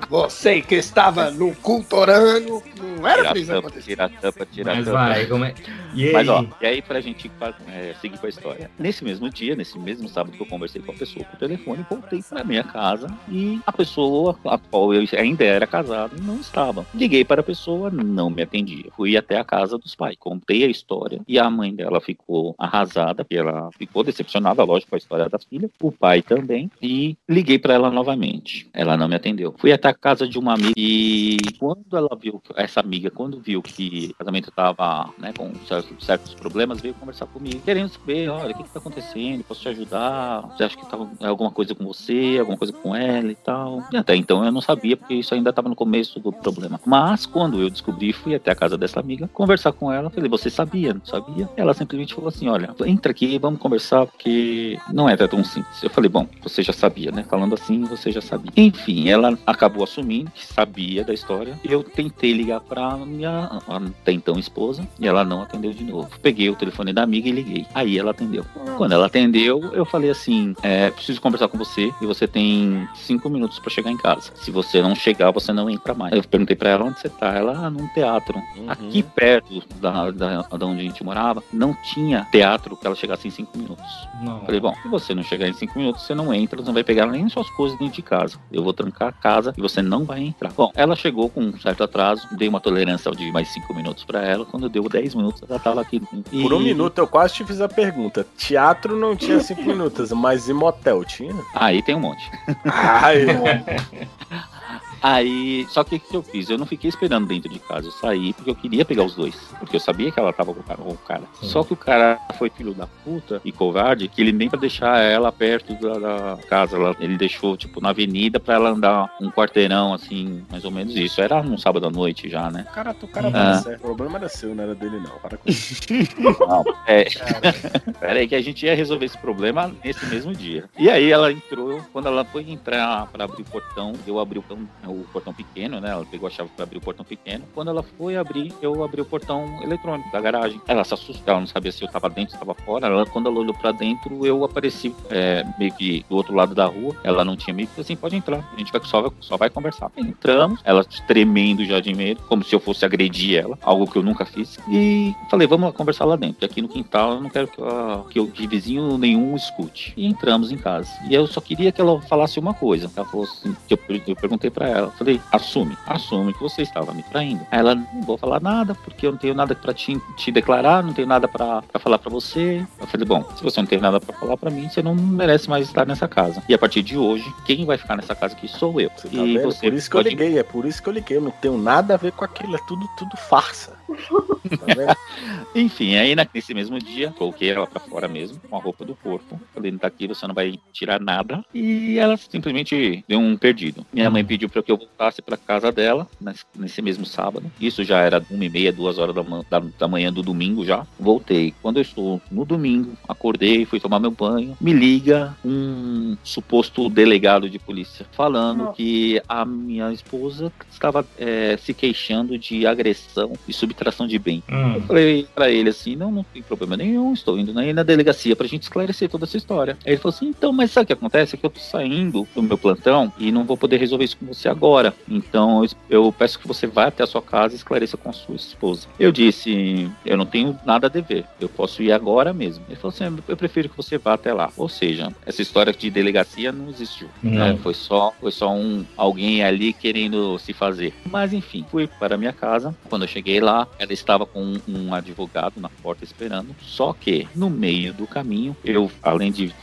Você 0.09 0.61
que 0.61 0.75
estava 0.75 1.31
no 1.31 1.55
cultorano, 1.55 2.61
não 2.77 3.07
era 3.07 3.29
pra 3.29 3.39
isso 3.39 3.53
acontecer. 3.53 3.91
tira 3.91 4.05
a 4.05 4.09
tampa, 4.09 4.45
tira 4.45 4.71
a 4.71 4.75
Mas 4.75 4.85
tampa. 4.85 4.97
vai, 4.97 5.25
como 5.25 5.45
é. 5.45 5.53
E 5.93 6.07
aí? 6.07 6.13
Mas 6.13 6.27
ó, 6.27 6.45
e 6.61 6.65
aí 6.65 6.81
pra 6.81 7.01
gente 7.01 7.29
é, 7.67 7.93
seguir 7.99 8.17
com 8.17 8.25
a 8.25 8.29
história. 8.29 8.71
Nesse 8.79 9.03
mesmo 9.03 9.29
dia, 9.29 9.55
nesse 9.55 9.77
mesmo 9.77 10.07
sábado 10.07 10.35
que 10.35 10.41
eu 10.41 10.47
conversei 10.47 10.81
com 10.81 10.91
a 10.91 10.95
pessoa 10.95 11.25
por 11.25 11.37
telefone, 11.37 11.85
voltei 11.89 12.21
pra 12.23 12.43
minha 12.43 12.63
casa 12.71 13.07
e 13.29 13.59
a 13.65 13.71
pessoa 13.71 14.37
a 14.45 14.57
qual 14.57 14.93
eu 14.93 15.05
ainda 15.17 15.43
era 15.43 15.67
casado 15.67 16.21
não 16.21 16.37
estava. 16.37 16.85
Liguei 16.93 17.25
para 17.25 17.41
a 17.41 17.43
pessoa, 17.43 17.89
não 17.89 18.29
me 18.29 18.41
atendia. 18.41 18.85
Fui 18.95 19.17
até 19.17 19.37
a 19.37 19.43
casa 19.43 19.77
dos 19.77 19.95
pais, 19.95 20.15
contei 20.17 20.63
a 20.63 20.67
história 20.67 21.21
e 21.27 21.37
a 21.37 21.49
mãe 21.49 21.73
dela 21.73 21.99
ficou 21.99 22.55
arrasada, 22.57 23.25
ela 23.29 23.69
ficou 23.77 24.03
decepcionada, 24.03 24.63
lógico, 24.63 24.89
com 24.89 24.95
a 24.95 24.97
história 24.97 25.29
da 25.29 25.39
filha. 25.39 25.69
O 25.81 25.91
pai 25.91 26.21
também. 26.21 26.69
E 26.81 27.17
liguei 27.27 27.57
para 27.57 27.73
ela 27.73 27.89
novamente. 27.89 28.69
Ela 28.73 28.97
não 28.97 29.07
me 29.07 29.15
atendeu. 29.15 29.53
Fui 29.57 29.71
até 29.71 29.89
a 29.89 29.93
casa 29.93 30.27
de 30.27 30.37
uma 30.37 30.53
amiga 30.53 30.73
e 30.77 31.37
quando 31.59 31.97
ela 31.97 32.17
viu, 32.19 32.41
essa 32.55 32.79
amiga, 32.79 33.09
quando 33.09 33.39
viu 33.39 33.61
que 33.61 34.09
o 34.11 34.15
casamento 34.15 34.49
estava 34.49 35.09
né, 35.17 35.33
com 35.37 35.53
certos, 35.65 36.05
certos 36.05 36.33
problemas, 36.33 36.81
veio 36.81 36.93
conversar 36.93 37.25
comigo, 37.27 37.61
querendo 37.61 37.89
saber, 37.89 38.29
olha, 38.29 38.53
o 38.53 38.57
que 38.57 38.63
está 38.63 38.79
acontecendo? 38.79 39.43
Posso 39.43 39.61
te 39.61 39.69
ajudar? 39.69 40.41
Você 40.41 40.63
acha 40.63 40.77
que 40.77 40.89
tá 40.89 40.97
alguma 41.27 41.51
coisa 41.51 41.73
com 41.73 41.85
você, 41.85 42.37
alguma 42.39 42.57
coisa 42.61 42.73
com 42.73 42.95
ela 42.95 43.31
e 43.31 43.35
tal? 43.35 43.83
E 43.91 43.97
até 43.97 44.15
então 44.15 44.45
eu 44.45 44.51
não 44.51 44.61
sabia, 44.61 44.95
porque 44.95 45.15
isso 45.15 45.33
ainda 45.33 45.49
estava 45.49 45.67
no 45.67 45.75
começo 45.75 46.19
do 46.19 46.31
problema. 46.31 46.79
Mas 46.85 47.25
quando 47.25 47.59
eu 47.59 47.71
descobri, 47.71 48.13
fui 48.13 48.35
até 48.35 48.51
a 48.51 48.55
casa 48.55 48.77
dessa 48.77 48.99
amiga, 48.99 49.27
conversar 49.33 49.71
com 49.71 49.91
ela, 49.91 50.11
falei, 50.11 50.29
você 50.29 50.47
sabia? 50.49 50.93
Não 50.93 51.03
sabia? 51.03 51.49
Ela 51.57 51.73
simplesmente 51.73 52.13
falou 52.13 52.29
assim, 52.29 52.47
olha, 52.47 52.69
entra 52.85 53.11
aqui, 53.11 53.39
vamos 53.39 53.59
conversar, 53.59 54.05
porque 54.05 54.77
não 54.93 55.09
é 55.09 55.17
tão 55.17 55.43
simples. 55.43 55.81
Eu 55.81 55.89
falei, 55.89 56.09
bom, 56.09 56.27
você 56.43 56.61
já 56.61 56.73
sabia, 56.73 57.11
né? 57.11 57.25
Falando 57.27 57.55
assim, 57.55 57.81
você 57.83 58.11
já 58.11 58.21
sabia. 58.21 58.51
Enfim, 58.55 59.09
ela 59.09 59.35
acabou 59.45 59.83
assumindo 59.83 60.29
que 60.29 60.45
sabia 60.45 61.03
da 61.03 61.13
história. 61.13 61.59
Eu 61.63 61.83
tentei 61.83 62.33
ligar 62.33 62.59
pra 62.59 62.95
minha 62.97 63.59
até 63.67 64.11
então 64.11 64.37
esposa 64.37 64.87
e 64.99 65.07
ela 65.07 65.23
não 65.23 65.41
atendeu 65.41 65.71
de 65.73 65.83
novo. 65.83 66.09
Peguei 66.21 66.49
o 66.49 66.55
telefone 66.55 66.93
da 66.93 67.01
amiga 67.01 67.27
e 67.27 67.31
liguei. 67.31 67.65
Aí 67.73 67.97
ela 67.97 68.11
atendeu. 68.11 68.45
Quando 68.77 68.91
ela 68.91 69.07
atendeu, 69.07 69.73
eu 69.73 69.85
falei 69.85 70.11
assim: 70.11 70.55
é, 70.61 70.91
preciso 70.91 71.19
conversar 71.19 71.47
com 71.47 71.57
você 71.57 71.91
e 72.01 72.05
você 72.05 72.27
tem 72.27 72.50
cinco 72.95 73.29
minutos 73.29 73.59
pra 73.59 73.69
chegar 73.69 73.91
em 73.91 73.97
casa. 73.97 74.31
Se 74.35 74.51
você 74.51 74.81
não 74.81 74.95
chegar, 74.95 75.31
você 75.31 75.51
não 75.53 75.69
entra 75.69 75.93
mais. 75.93 76.13
Aí 76.13 76.19
eu 76.19 76.23
perguntei 76.23 76.55
pra 76.55 76.69
ela 76.71 76.85
onde 76.85 76.99
você 76.99 77.09
tá. 77.09 77.33
Ela, 77.33 77.53
ah, 77.65 77.69
num 77.69 77.87
teatro. 77.89 78.41
Aqui 78.67 79.03
perto 79.03 79.61
da, 79.79 80.11
da, 80.11 80.41
da 80.41 80.65
onde 80.65 80.81
a 80.81 80.83
gente 80.83 81.03
morava, 81.03 81.43
não 81.51 81.75
tinha 81.93 82.27
teatro 82.31 82.75
que 82.75 82.85
ela 82.85 82.95
chegasse 82.95 83.27
em 83.27 83.31
cinco 83.31 83.57
minutos. 83.57 83.85
Não. 84.21 84.41
Falei, 84.41 84.59
bom, 84.59 84.73
se 84.81 84.87
você 84.87 85.13
não 85.15 85.23
chegar 85.23 85.47
em 85.47 85.53
cinco 85.53 85.77
minutos, 85.77 86.03
você 86.03 86.13
não 86.15 86.33
entra, 86.33 86.59
você 86.61 86.67
não 86.67 86.73
vai 86.73 86.83
pegar 86.83 87.05
nem 87.07 87.27
suas 87.29 87.49
coisas 87.51 87.77
dentro 87.79 87.95
de 87.95 88.01
casa. 88.01 88.37
Eu 88.51 88.63
vou 88.63 88.73
trancar 88.73 89.09
a 89.09 89.11
casa 89.11 89.53
e 89.57 89.61
você 89.61 89.81
não 89.81 90.03
vai 90.05 90.21
entrar. 90.21 90.51
Bom, 90.53 90.71
ela 90.75 90.95
chegou 90.95 91.29
com 91.29 91.41
um 91.41 91.57
certo 91.59 91.83
atraso, 91.83 92.27
dei 92.31 92.47
uma 92.47 92.59
tolerância 92.59 93.11
de 93.11 93.31
mais 93.31 93.47
cinco 93.49 93.73
minutos 93.73 94.03
pra 94.03 94.21
ela. 94.23 94.45
Quando 94.45 94.69
deu 94.69 94.87
10 94.87 95.15
minutos, 95.15 95.41
ela 95.49 95.59
tava 95.59 95.81
aqui. 95.81 96.01
E- 96.31 96.41
Por 96.41 96.53
um 96.53 96.59
minuto 96.59 96.97
eu 96.99 97.07
quase 97.07 97.33
te 97.35 97.45
fiz 97.45 97.61
a 97.61 97.67
pergunta. 97.69 98.25
Teatro 98.37 98.97
não 98.97 99.15
tinha 99.15 99.39
cinco 99.39 99.63
minutos, 99.65 100.11
mas 100.11 100.49
em 100.49 100.53
motel 100.53 101.03
tinha? 101.03 101.33
Aí 101.55 101.81
tem 101.81 101.95
um 101.95 101.99
monte. 101.99 102.21
Ai. 102.65 103.25
Aí, 105.01 105.65
só 105.69 105.83
que 105.83 105.95
o 105.95 105.99
que 105.99 106.15
eu 106.15 106.21
fiz? 106.23 106.49
Eu 106.49 106.57
não 106.57 106.65
fiquei 106.65 106.89
esperando 106.89 107.27
dentro 107.27 107.49
de 107.49 107.59
casa. 107.59 107.87
Eu 107.87 107.91
saí 107.91 108.33
porque 108.33 108.49
eu 108.51 108.55
queria 108.55 108.85
pegar 108.85 109.03
os 109.03 109.15
dois. 109.15 109.35
Porque 109.59 109.75
eu 109.75 109.79
sabia 109.79 110.11
que 110.11 110.19
ela 110.19 110.31
tava 110.31 110.53
com 110.53 110.59
o 110.59 110.63
cara. 110.63 110.81
Com 110.81 110.89
o 110.91 110.97
cara. 110.97 111.23
Só 111.41 111.63
que 111.63 111.73
o 111.73 111.75
cara 111.77 112.19
foi 112.37 112.49
filho 112.49 112.73
da 112.73 112.85
puta 112.87 113.41
e 113.43 113.51
covarde 113.51 114.07
que 114.07 114.21
ele 114.21 114.31
nem 114.31 114.49
pra 114.49 114.59
deixar 114.59 114.99
ela 114.99 115.31
perto 115.31 115.73
da, 115.75 115.97
da 116.35 116.37
casa. 116.47 116.75
Ela- 116.77 116.95
ele 116.99 117.17
deixou, 117.17 117.57
tipo, 117.57 117.81
na 117.81 117.89
avenida 117.89 118.39
pra 118.39 118.55
ela 118.55 118.69
andar 118.69 119.15
um 119.19 119.29
quarteirão, 119.31 119.93
assim, 119.93 120.43
mais 120.51 120.63
ou 120.65 120.71
menos 120.71 120.95
isso. 120.95 121.19
Era 121.21 121.41
um 121.41 121.57
sábado 121.57 121.87
à 121.87 121.89
noite 121.89 122.29
já, 122.29 122.51
né? 122.51 122.65
O 122.69 122.73
cara, 122.73 122.95
o 123.01 123.07
cara 123.07 123.31
tava 123.31 123.49
Ah. 123.51 123.57
certo. 123.61 123.79
O 123.79 123.81
problema 123.95 124.17
era 124.19 124.29
seu, 124.29 124.53
não 124.53 124.63
era 124.63 124.75
dele, 124.75 124.97
não. 124.99 125.17
Para 125.19 125.37
com 125.37 125.49
isso. 125.49 125.81
Não, 126.21 126.63
é. 126.87 127.05
Pera 127.99 128.19
aí 128.19 128.27
que 128.27 128.35
a 128.35 128.41
gente 128.41 128.65
ia 128.65 128.75
resolver 128.75 129.05
esse 129.05 129.17
problema 129.17 129.71
nesse 129.83 130.05
mesmo 130.05 130.33
dia. 130.33 130.65
E 130.77 130.89
aí 130.89 131.11
ela 131.11 131.31
entrou, 131.31 131.81
quando 131.91 132.07
ela 132.07 132.23
foi 132.25 132.49
entrar 132.49 133.07
pra 133.07 133.23
abrir 133.25 133.41
o 133.41 133.45
portão, 133.45 133.93
eu 134.05 134.19
abri 134.19 134.39
o 134.39 134.41
portão, 134.41 134.67
o 134.91 135.05
portão 135.11 135.33
pequeno, 135.33 135.79
né? 135.79 135.89
Ela 135.91 136.05
pegou 136.05 136.27
a 136.27 136.29
chave 136.31 136.49
pra 136.55 136.63
abrir 136.63 136.77
o 136.77 136.81
portão 136.81 137.05
pequeno. 137.05 137.43
Quando 137.53 137.69
ela 137.69 137.83
foi 137.83 138.15
abrir, 138.17 138.53
eu 138.61 138.83
abri 138.83 139.01
o 139.01 139.05
portão 139.05 139.59
eletrônico 139.63 140.11
da 140.11 140.19
garagem. 140.21 140.61
Ela 140.67 140.83
se 140.83 140.93
assustou, 140.93 141.23
ela 141.27 141.39
não 141.39 141.47
sabia 141.47 141.71
se 141.71 141.83
eu 141.83 141.87
tava 141.87 142.09
dentro, 142.09 142.33
se 142.33 142.39
tava 142.39 142.53
fora. 142.53 142.87
Ela, 142.87 143.05
quando 143.05 143.27
ela 143.29 143.39
olhou 143.39 143.53
pra 143.53 143.71
dentro, 143.71 144.25
eu 144.25 144.43
apareci 144.43 144.93
é, 145.09 145.45
meio 145.57 145.73
que 145.73 146.05
do 146.09 146.15
outro 146.15 146.33
lado 146.35 146.53
da 146.55 146.65
rua. 146.65 146.95
Ela 147.03 147.23
não 147.25 147.35
tinha 147.35 147.53
medo, 147.53 147.69
assim, 147.77 147.95
pode 147.95 148.15
entrar. 148.15 148.47
A 148.53 148.57
gente 148.57 148.71
vai, 148.71 148.81
só, 148.83 149.01
vai- 149.01 149.11
só 149.19 149.37
vai 149.37 149.49
conversar. 149.49 149.91
Entramos, 149.97 150.59
ela 150.63 150.83
tremendo 151.07 151.63
já 151.65 151.79
de 151.79 151.93
medo, 151.93 152.21
como 152.27 152.43
se 152.43 152.53
eu 152.55 152.59
fosse 152.59 152.85
agredir 152.85 153.37
ela, 153.39 153.57
algo 153.61 153.89
que 153.89 153.97
eu 153.97 154.03
nunca 154.03 154.25
fiz. 154.25 154.57
E 154.69 155.13
falei, 155.29 155.47
vamos 155.47 155.67
lá 155.67 155.73
conversar 155.73 156.05
lá 156.05 156.15
dentro. 156.15 156.45
Aqui 156.45 156.61
no 156.61 156.67
quintal 156.67 157.13
eu 157.13 157.21
não 157.21 157.29
quero 157.29 157.47
que, 157.47 157.59
eu- 157.59 158.05
que, 158.09 158.19
eu, 158.19 158.27
que 158.27 158.47
vizinho 158.47 158.97
nenhum 158.97 159.35
escute. 159.35 159.93
E 159.95 160.05
entramos 160.05 160.51
em 160.51 160.57
casa. 160.57 160.89
E 161.09 161.13
eu 161.13 161.27
só 161.27 161.39
queria 161.41 161.71
que 161.71 161.79
ela 161.81 162.01
falasse 162.01 162.39
uma 162.39 162.53
coisa. 162.53 162.89
Ela 162.95 163.05
falou 163.05 163.25
assim, 163.25 163.55
que 163.67 163.73
eu, 163.73 163.79
eu 164.07 164.15
perguntei 164.15 164.49
pra 164.49 164.67
ela, 164.67 164.80
falei, 164.89 165.21
assume, 165.31 165.77
assume 165.85 166.33
que 166.33 166.41
você 166.41 166.61
estava 166.63 166.93
me 166.93 167.03
traindo. 167.03 167.45
Aí 167.51 167.59
ela, 167.59 167.75
não 167.75 168.01
vou 168.01 168.17
falar 168.17 168.41
nada, 168.41 168.73
porque 168.75 169.05
eu 169.05 169.11
não 169.11 169.17
tenho 169.19 169.33
nada 169.33 169.53
pra 169.55 169.73
te, 169.73 169.99
te 170.17 170.31
declarar, 170.31 170.83
não 170.83 170.93
tenho 170.93 171.07
nada 171.07 171.27
pra, 171.27 171.61
pra 171.61 171.79
falar 171.79 171.99
pra 171.99 172.09
você. 172.09 172.65
Eu 172.79 172.87
falei, 172.87 173.05
bom, 173.05 173.23
se 173.35 173.43
você 173.43 173.59
não 173.61 173.67
tem 173.67 173.79
nada 173.79 173.99
pra 173.99 174.15
falar 174.15 174.37
pra 174.37 174.49
mim, 174.49 174.67
você 174.69 174.81
não 174.81 174.95
merece 174.95 175.49
mais 175.49 175.67
estar 175.67 175.85
nessa 175.85 176.07
casa. 176.07 176.41
E 176.49 176.53
a 176.53 176.57
partir 176.57 176.81
de 176.81 176.97
hoje, 176.97 177.25
quem 177.45 177.65
vai 177.65 177.77
ficar 177.77 177.95
nessa 177.95 178.15
casa 178.15 178.33
aqui 178.33 178.47
sou 178.47 178.79
eu. 178.79 178.89
Tá 178.89 179.03
e 179.11 179.33
vendo? 179.37 179.43
você 179.43 179.69
por 179.69 179.73
isso 179.73 179.89
que 179.89 179.95
eu 179.97 180.03
pode- 180.03 180.09
liguei, 180.15 180.39
é 180.39 180.43
por 180.43 180.65
isso 180.65 180.81
que 180.81 180.89
eu 180.89 180.93
liguei. 180.93 181.17
Eu 181.17 181.21
não 181.21 181.31
tenho 181.31 181.57
nada 181.57 181.93
a 181.93 181.97
ver 181.97 182.11
com 182.13 182.23
aquilo, 182.25 182.55
é 182.55 182.59
tudo, 182.67 182.87
tudo 182.97 183.15
farsa. 183.17 183.73
Tá? 183.95 184.97
Enfim, 185.55 185.95
aí 185.95 186.15
na- 186.15 186.27
nesse 186.33 186.53
mesmo 186.53 186.79
dia, 186.79 187.11
coloquei 187.17 187.49
ela 187.49 187.67
pra 187.67 187.79
fora 187.79 188.07
mesmo, 188.07 188.39
com 188.49 188.55
a 188.55 188.59
roupa 188.59 188.85
do 188.85 188.95
corpo. 188.95 189.39
Falei, 189.53 189.71
daqui 189.71 190.07
você 190.07 190.25
não 190.27 190.33
vai 190.33 190.57
tirar 190.71 190.99
nada. 190.99 191.43
E 191.53 191.97
ela 191.97 192.15
simplesmente 192.17 193.03
deu 193.07 193.19
um 193.19 193.35
perdido. 193.37 193.85
Minha 193.91 194.09
mãe 194.09 194.23
pediu 194.23 194.49
pra 194.49 194.63
que 194.63 194.71
eu 194.71 194.77
voltasse 194.77 195.21
pra 195.21 195.35
casa 195.37 195.71
dela, 195.71 196.07
nes- 196.19 196.45
nesse 196.57 196.81
mesmo 196.81 197.05
sábado. 197.05 197.51
Isso 197.59 197.83
já 197.83 197.99
era 197.99 198.23
uma 198.29 198.45
e 198.45 198.49
meia, 198.49 198.71
duas 198.71 198.97
horas 198.97 199.13
da, 199.15 199.21
da, 199.49 199.65
da 199.77 199.87
manhã 199.87 200.11
do 200.11 200.21
domingo 200.23 200.65
já. 200.65 200.85
Voltei. 200.99 201.53
Quando 201.61 201.77
eu 201.77 201.81
estou 201.81 202.21
no 202.31 202.45
domingo, 202.45 202.93
acordei, 203.07 203.65
fui 203.65 203.79
tomar 203.79 203.99
meu 203.99 204.11
banho. 204.11 204.55
Me 204.61 204.73
liga 204.73 205.35
um 205.43 206.15
suposto 206.23 206.89
delegado 206.89 207.49
de 207.49 207.59
polícia 207.59 208.05
falando 208.11 208.71
que 208.73 209.21
a 209.27 209.43
minha 209.45 209.91
esposa 209.91 210.51
estava 210.71 211.05
eh, 211.17 211.57
se 211.61 211.73
queixando 211.73 212.37
de 212.37 212.65
agressão 212.65 213.33
e 213.47 213.53
subtração 213.53 213.80
de 214.07 214.19
bem. 214.19 214.43
Hum. 214.49 214.75
Eu 214.75 214.81
falei 214.81 215.27
pra 215.33 215.49
ele 215.49 215.69
assim, 215.69 215.95
não, 215.95 216.11
não 216.11 216.23
tem 216.23 216.41
problema 216.41 216.77
nenhum, 216.77 217.13
estou 217.13 217.37
indo 217.37 217.53
na, 217.53 217.61
na 217.73 217.83
delegacia 217.83 218.35
pra 218.35 218.47
gente 218.47 218.63
esclarecer 218.63 219.09
toda 219.09 219.25
essa 219.25 219.37
história. 219.37 219.77
Aí 219.85 219.93
ele 219.93 220.01
falou 220.01 220.15
assim, 220.15 220.27
então, 220.27 220.51
mas 220.51 220.71
sabe 220.71 220.83
o 220.83 220.87
que 220.87 220.93
acontece? 220.93 221.35
É 221.35 221.37
que 221.37 221.45
eu 221.45 221.49
tô 221.49 221.59
saindo 221.59 222.27
do 222.35 222.43
meu 222.43 222.57
plantão 222.57 223.11
e 223.17 223.31
não 223.31 223.43
vou 223.43 223.57
poder 223.57 223.77
resolver 223.77 224.05
isso 224.05 224.17
com 224.17 224.25
você 224.25 224.47
agora. 224.47 224.93
Então, 225.09 225.63
eu, 225.63 225.69
eu 225.89 226.11
peço 226.17 226.39
que 226.39 226.47
você 226.47 226.67
vá 226.67 226.87
até 226.87 227.03
a 227.03 227.07
sua 227.07 227.21
casa 227.21 227.53
e 227.53 227.57
esclareça 227.57 227.97
com 227.97 228.09
a 228.09 228.13
sua 228.13 228.35
esposa. 228.35 228.87
Eu 228.99 229.11
disse, 229.11 229.89
eu 230.05 230.17
não 230.17 230.25
tenho 230.25 230.57
nada 230.65 230.87
a 230.87 230.89
dever, 230.89 231.25
eu 231.39 231.49
posso 231.49 231.81
ir 231.81 231.91
agora 231.91 232.33
mesmo. 232.33 232.63
Ele 232.67 232.75
falou 232.75 232.93
assim, 232.93 233.17
eu 233.27 233.37
prefiro 233.37 233.69
que 233.69 233.77
você 233.77 233.97
vá 233.97 234.13
até 234.13 234.33
lá. 234.33 234.49
Ou 234.57 234.69
seja, 234.69 235.11
essa 235.25 235.41
história 235.41 235.73
de 235.73 235.89
delegacia 235.89 236.51
não 236.51 236.69
existiu. 236.69 237.09
Não. 237.21 237.31
né? 237.31 237.59
Foi 237.61 237.73
só, 237.73 238.13
foi 238.19 238.31
só 238.31 238.53
um 238.53 238.85
alguém 238.95 239.43
ali 239.43 239.73
querendo 239.73 240.37
se 240.39 240.53
fazer. 240.53 240.93
Mas 241.09 241.33
enfim, 241.33 241.65
fui 241.69 241.87
para 241.87 242.17
minha 242.17 242.33
casa. 242.33 242.75
Quando 242.89 243.03
eu 243.03 243.07
cheguei 243.07 243.39
lá, 243.39 243.67
ela 243.77 243.93
estava 243.93 244.25
com 244.25 244.57
um, 244.67 244.93
advogado 244.93 245.59
na 245.59 245.69
porta 245.69 246.03
esperando. 246.03 246.55
Só 246.61 246.93
que 246.93 247.27
no 247.35 247.49
meio 247.49 247.93
do 247.93 248.05
caminho, 248.07 248.55
eu, 248.63 248.91
além 249.01 249.31
de 249.31 249.53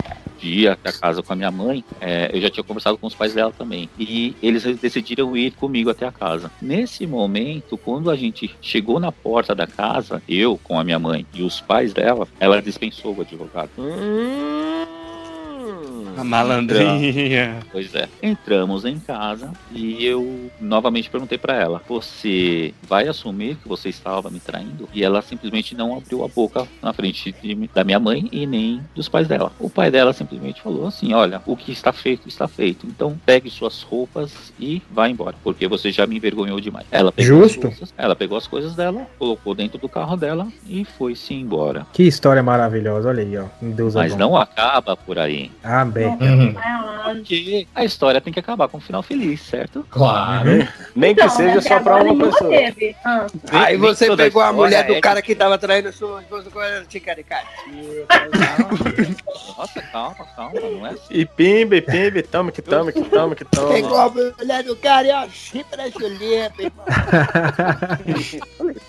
até 0.69 0.91
a 0.91 0.93
casa 0.93 1.21
com 1.21 1.33
a 1.33 1.37
minha 1.37 1.51
mãe, 1.51 1.85
é, 2.01 2.31
eu 2.33 2.41
já 2.41 2.49
tinha 2.49 2.63
conversado 2.63 2.97
com 2.97 3.07
os 3.07 3.15
pais 3.15 3.35
dela 3.35 3.53
também. 3.57 3.89
E 3.99 4.37
eles 4.43 4.63
decidiram 4.79 5.37
ir 5.37 5.51
comigo 5.53 5.91
até 5.91 6.07
a 6.07 6.13
casa. 6.13 6.51
Nesse 6.63 7.07
momento, 7.07 7.77
quando 7.77 8.11
a 8.11 8.17
gente 8.17 8.55
chegou 8.61 9.01
na 9.01 9.11
porta 9.11 9.55
da 9.55 9.67
casa, 9.67 10.23
eu 10.29 10.57
com 10.63 10.79
a 10.79 10.85
minha 10.85 10.99
mãe 10.99 11.27
e 11.35 11.43
os 11.43 11.61
pais 11.61 11.93
dela, 11.93 12.29
ela 12.39 12.63
dispensou 12.63 13.17
o 13.17 13.21
advogado. 13.21 13.71
A 16.19 16.25
malandrinha. 16.25 17.59
Pois 17.71 17.95
é. 17.95 18.09
Entramos 18.23 18.85
em 18.85 18.99
casa 18.99 19.53
e 19.73 20.05
eu 20.05 20.51
novamente 20.61 21.09
perguntei 21.11 21.39
pra 21.39 21.55
ela: 21.55 21.83
Você 21.89 22.75
vai 22.83 23.07
assumir 23.09 23.57
que 23.57 23.69
você 23.69 23.89
estava 23.89 24.31
me 24.31 24.41
traindo? 24.41 24.89
E 24.93 25.05
ela 25.05 25.23
simplesmente 25.23 25.75
não 25.75 25.97
abriu 25.97 26.25
a 26.25 26.29
boca 26.29 26.67
na 26.83 26.93
frente 26.93 27.33
de- 27.43 27.71
da 27.75 27.85
minha 27.85 27.99
mãe 28.01 28.29
e 28.33 28.47
nem 28.47 28.81
dos 28.95 29.09
pais 29.09 29.29
dela. 29.29 29.53
O 29.59 29.71
pai 29.71 29.91
dela 29.91 30.13
simplesmente 30.13 30.61
falou 30.61 30.87
assim: 30.87 31.13
Olha, 31.15 31.41
o 31.47 31.57
que 31.57 31.73
está 31.73 31.93
feito 31.93 32.29
está 32.29 32.49
feito. 32.49 32.87
Então 32.87 33.17
pegue 33.25 33.51
suas 33.51 33.83
roupas 33.83 34.53
e 34.59 34.83
vá 34.91 35.09
embora, 35.09 35.37
porque 35.43 35.67
você 35.69 35.91
já 35.93 36.07
me 36.07 36.17
envergonhou 36.17 36.61
demais. 36.61 36.87
Ela 36.91 37.13
pegou 37.13 37.39
as 37.45 37.53
Justo. 37.53 37.69
coisas- 37.69 37.95
ela 37.97 38.17
pegou 38.17 38.37
as 38.39 38.47
coisas 38.47 38.75
dela, 38.75 39.07
colocou 39.19 39.55
dentro 39.55 39.79
do 39.79 39.89
carro 39.89 40.17
dela 40.17 40.49
e 40.69 40.85
foi-se 40.85 41.35
embora. 41.35 41.87
Que 41.93 42.03
história 42.03 42.43
maravilhosa, 42.43 43.09
olha 43.09 43.23
aí, 43.23 43.37
ó. 43.37 43.45
Deus 43.61 43.95
é 43.95 43.99
Mas 43.99 44.13
bom. 44.13 44.19
não 44.19 44.37
acaba 44.37 44.97
por 44.97 45.19
aí. 45.19 45.51
Ah, 45.63 45.85
bem. 46.17 46.57
Porque 47.05 47.67
a 47.75 47.85
história 47.85 48.21
tem 48.21 48.33
que 48.33 48.41
acabar 48.41 48.69
com 48.69 48.79
um 48.79 48.81
final 48.81 49.03
feliz, 49.03 49.41
certo? 49.41 49.87
Claro. 49.91 50.69
Nem 50.95 51.15
que 51.15 51.29
seja 51.31 51.61
só 51.61 51.81
pra 51.81 52.03
uma 52.03 52.27
pessoa. 52.27 52.51
Aí 53.51 53.79
Nem 53.79 53.79
você 53.79 54.07
toda 54.07 54.25
pegou 54.25 54.43
a 54.43 54.53
mulher 54.53 54.87
do 54.87 54.95
é 54.95 55.01
cara 55.01 55.23
que 55.23 55.35
tava 55.35 55.57
traindo 55.59 55.93
sua 55.93 56.21
esposa 56.21 56.51
com 56.51 56.61
ela, 56.61 56.85
ticaricatica. 56.85 57.49
Nossa, 59.57 59.83
calma, 59.83 60.27
calma, 60.37 60.61
não 60.61 60.87
é 60.87 60.91
assim. 60.91 61.15
E 61.15 61.25
pimba, 61.25 61.77
e 61.77 61.83
pimba, 61.83 62.19
e 62.19 62.23
tamo 62.23 62.53
que 62.53 62.63
tamo, 62.63 62.93
que 62.93 63.03
tamo, 63.03 63.35
que 63.35 63.45
tamo. 63.45 63.69
Pegou 63.69 63.99
a 63.99 64.11
mulher 64.11 64.63
do 64.65 64.77
cara 64.77 65.07
e 65.07 65.11
ó, 65.11 65.29
chifre 65.29 65.77
da 65.77 65.89
Julieta, 65.89 66.63
irmão. 66.63 66.85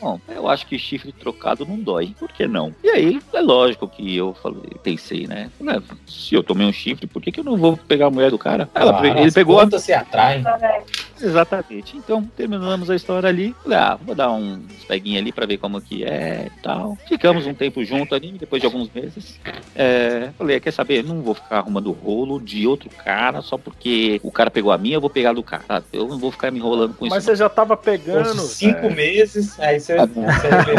Bom, 0.02 0.20
eu 0.30 0.48
acho 0.48 0.66
que 0.68 0.78
chifre 0.78 1.12
trocado 1.12 1.66
não 1.66 1.80
dói. 1.80 2.16
Por 2.20 2.32
que 2.32 2.48
não? 2.48 2.74
E 2.84 2.90
aí, 2.90 3.22
é 3.34 3.42
lógico 3.42 3.88
que 3.88 4.16
eu 4.16 4.36
falei, 4.42 4.72
pensei, 4.84 5.28
né? 5.28 5.50
Né, 5.60 5.82
Se 6.08 6.36
eu 6.36 6.44
tomei 6.44 6.68
um 6.68 6.74
chifre, 6.74 6.99
por 7.08 7.22
que, 7.22 7.32
que 7.32 7.40
eu 7.40 7.44
não 7.44 7.58
vou 7.58 7.76
pegar 7.78 8.08
a 8.08 8.10
mulher 8.10 8.30
do 8.32 8.38
cara? 8.38 8.70
Ela, 8.74 8.92
Claro, 8.92 9.08
ele 9.08 9.28
as 9.28 9.34
pegou 9.34 9.60
a. 9.60 9.80
se 9.80 9.94
atraem. 9.94 10.44
Exatamente. 11.22 11.98
Então, 11.98 12.24
terminamos 12.36 12.90
a 12.90 12.96
história 12.96 13.28
ali. 13.28 13.54
Falei, 13.64 13.78
ah, 13.78 13.98
vou 14.02 14.16
dar 14.16 14.32
uns 14.32 14.62
peguinhos 14.88 15.22
ali 15.22 15.32
pra 15.32 15.46
ver 15.46 15.58
como 15.58 15.82
que 15.82 16.04
é 16.04 16.48
e 16.48 16.62
tal. 16.62 16.98
Ficamos 17.08 17.46
um 17.46 17.54
tempo 17.54 17.84
junto 17.84 18.16
ali, 18.16 18.32
depois 18.34 18.62
de 18.62 18.66
alguns 18.66 18.90
meses. 18.94 19.40
É, 19.76 20.30
falei, 20.38 20.60
quer 20.60 20.72
saber? 20.72 21.04
Não 21.04 21.22
vou 21.22 21.34
ficar 21.36 21.58
arrumando 21.58 21.92
rolo 21.92 22.40
de 22.40 22.66
outro 22.66 22.90
cara 23.04 23.42
só 23.42 23.58
porque 23.58 24.20
o 24.24 24.32
cara 24.32 24.50
pegou 24.50 24.72
a 24.72 24.78
minha, 24.78 24.96
eu 24.96 25.02
vou 25.02 25.10
pegar 25.10 25.34
do 25.34 25.44
cara. 25.44 25.64
sabe? 25.68 25.86
Eu 25.92 26.08
não 26.08 26.18
vou 26.18 26.32
ficar 26.32 26.52
me 26.52 26.60
enrolando 26.60 26.94
com 26.94 27.06
Mas 27.08 27.18
isso. 27.24 27.26
você 27.32 27.36
já 27.36 27.50
tava 27.50 27.76
pegando. 27.76 28.30
Com 28.32 28.38
cinco 28.40 28.82
velho. 28.84 28.96
meses, 28.96 29.60
aí 29.60 29.80
você. 29.80 29.96
Não 29.98 30.08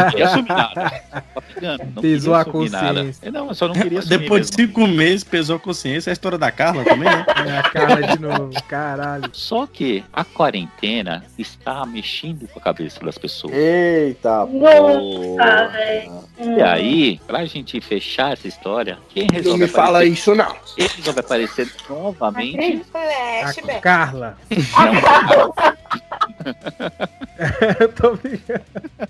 queria 0.09 0.25
assumir 0.25 0.47
nada. 0.49 0.73
Tava 1.11 1.45
pegando. 1.53 1.83
Não 1.95 2.01
Pesou 2.01 2.33
a 2.33 2.41
assumir 2.41 2.69
nada. 2.71 2.87
consciência. 2.95 3.27
É, 3.27 3.31
Não, 3.31 3.47
eu 3.47 3.53
só 3.55 3.67
não 3.67 3.75
queria 3.75 4.01
Depois 4.01 4.49
de 4.49 4.55
cinco 4.55 4.87
meses, 4.87 5.23
pesou 5.23 5.55
a 5.55 5.59
consciência. 5.59 6.10
A 6.11 6.13
história 6.13 6.37
da 6.37 6.51
Carla 6.51 6.83
também, 6.83 7.07
né? 7.09 7.25
É 7.47 7.57
a 7.57 7.63
cara 7.63 8.01
de 8.01 8.21
novo, 8.21 8.51
caralho. 8.67 9.29
Só 9.31 9.65
que 9.65 10.03
a 10.11 10.25
quarentena 10.25 11.23
está 11.39 11.85
mexendo 11.85 12.47
com 12.49 12.59
a 12.59 12.61
cabeça 12.61 12.99
das 13.03 13.17
pessoas. 13.17 13.53
Eita, 13.55 14.45
Nossa, 14.45 15.67
velho. 15.71 16.23
E 16.57 16.61
aí, 16.61 17.21
pra 17.25 17.45
gente 17.45 17.79
fechar 17.79 18.33
essa 18.33 18.45
história, 18.47 18.97
quem 19.09 19.25
resolve 19.31 19.49
Não 19.51 19.57
me 19.57 19.67
fala 19.71 19.99
aparecer- 19.99 20.13
isso, 20.13 20.35
não. 20.35 20.53
Quem 20.75 20.87
resolve 20.87 21.19
aparecer 21.21 21.71
novamente 21.89 22.81
A 22.93 23.79
Carla. 23.79 24.37
não, 24.49 25.53
Eu 27.79 27.91
tô 27.93 28.15
brincando. 28.15 28.63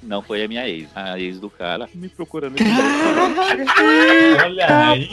não 0.03 0.21
foi 0.21 0.43
a 0.43 0.47
minha 0.47 0.67
ex. 0.67 0.89
A 0.95 1.19
ex 1.19 1.39
do 1.39 1.49
cara 1.49 1.89
me 1.93 2.09
procurando. 2.09 2.55
Olha 4.43 4.89
aí. 4.89 5.07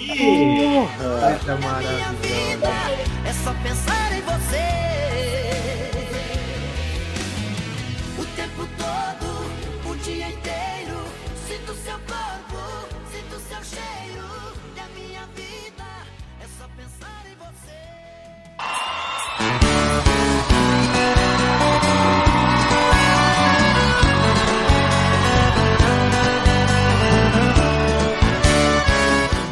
Coisa 0.97 1.57
maravilhosa. 1.57 2.69
É 3.27 3.33
só 3.33 3.53
pensar 3.63 4.13
em 4.17 4.23
você. 4.23 4.88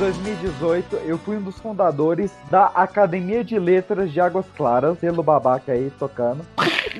2018, 0.06 0.96
eu 1.04 1.18
fui 1.18 1.36
um 1.36 1.42
dos 1.42 1.58
fundadores 1.58 2.30
da 2.48 2.66
Academia 2.66 3.42
de 3.42 3.58
Letras 3.58 4.12
de 4.12 4.20
Águas 4.20 4.46
Claras, 4.56 5.00
selo 5.00 5.20
babaca 5.20 5.72
aí 5.72 5.90
tocando. 5.98 6.46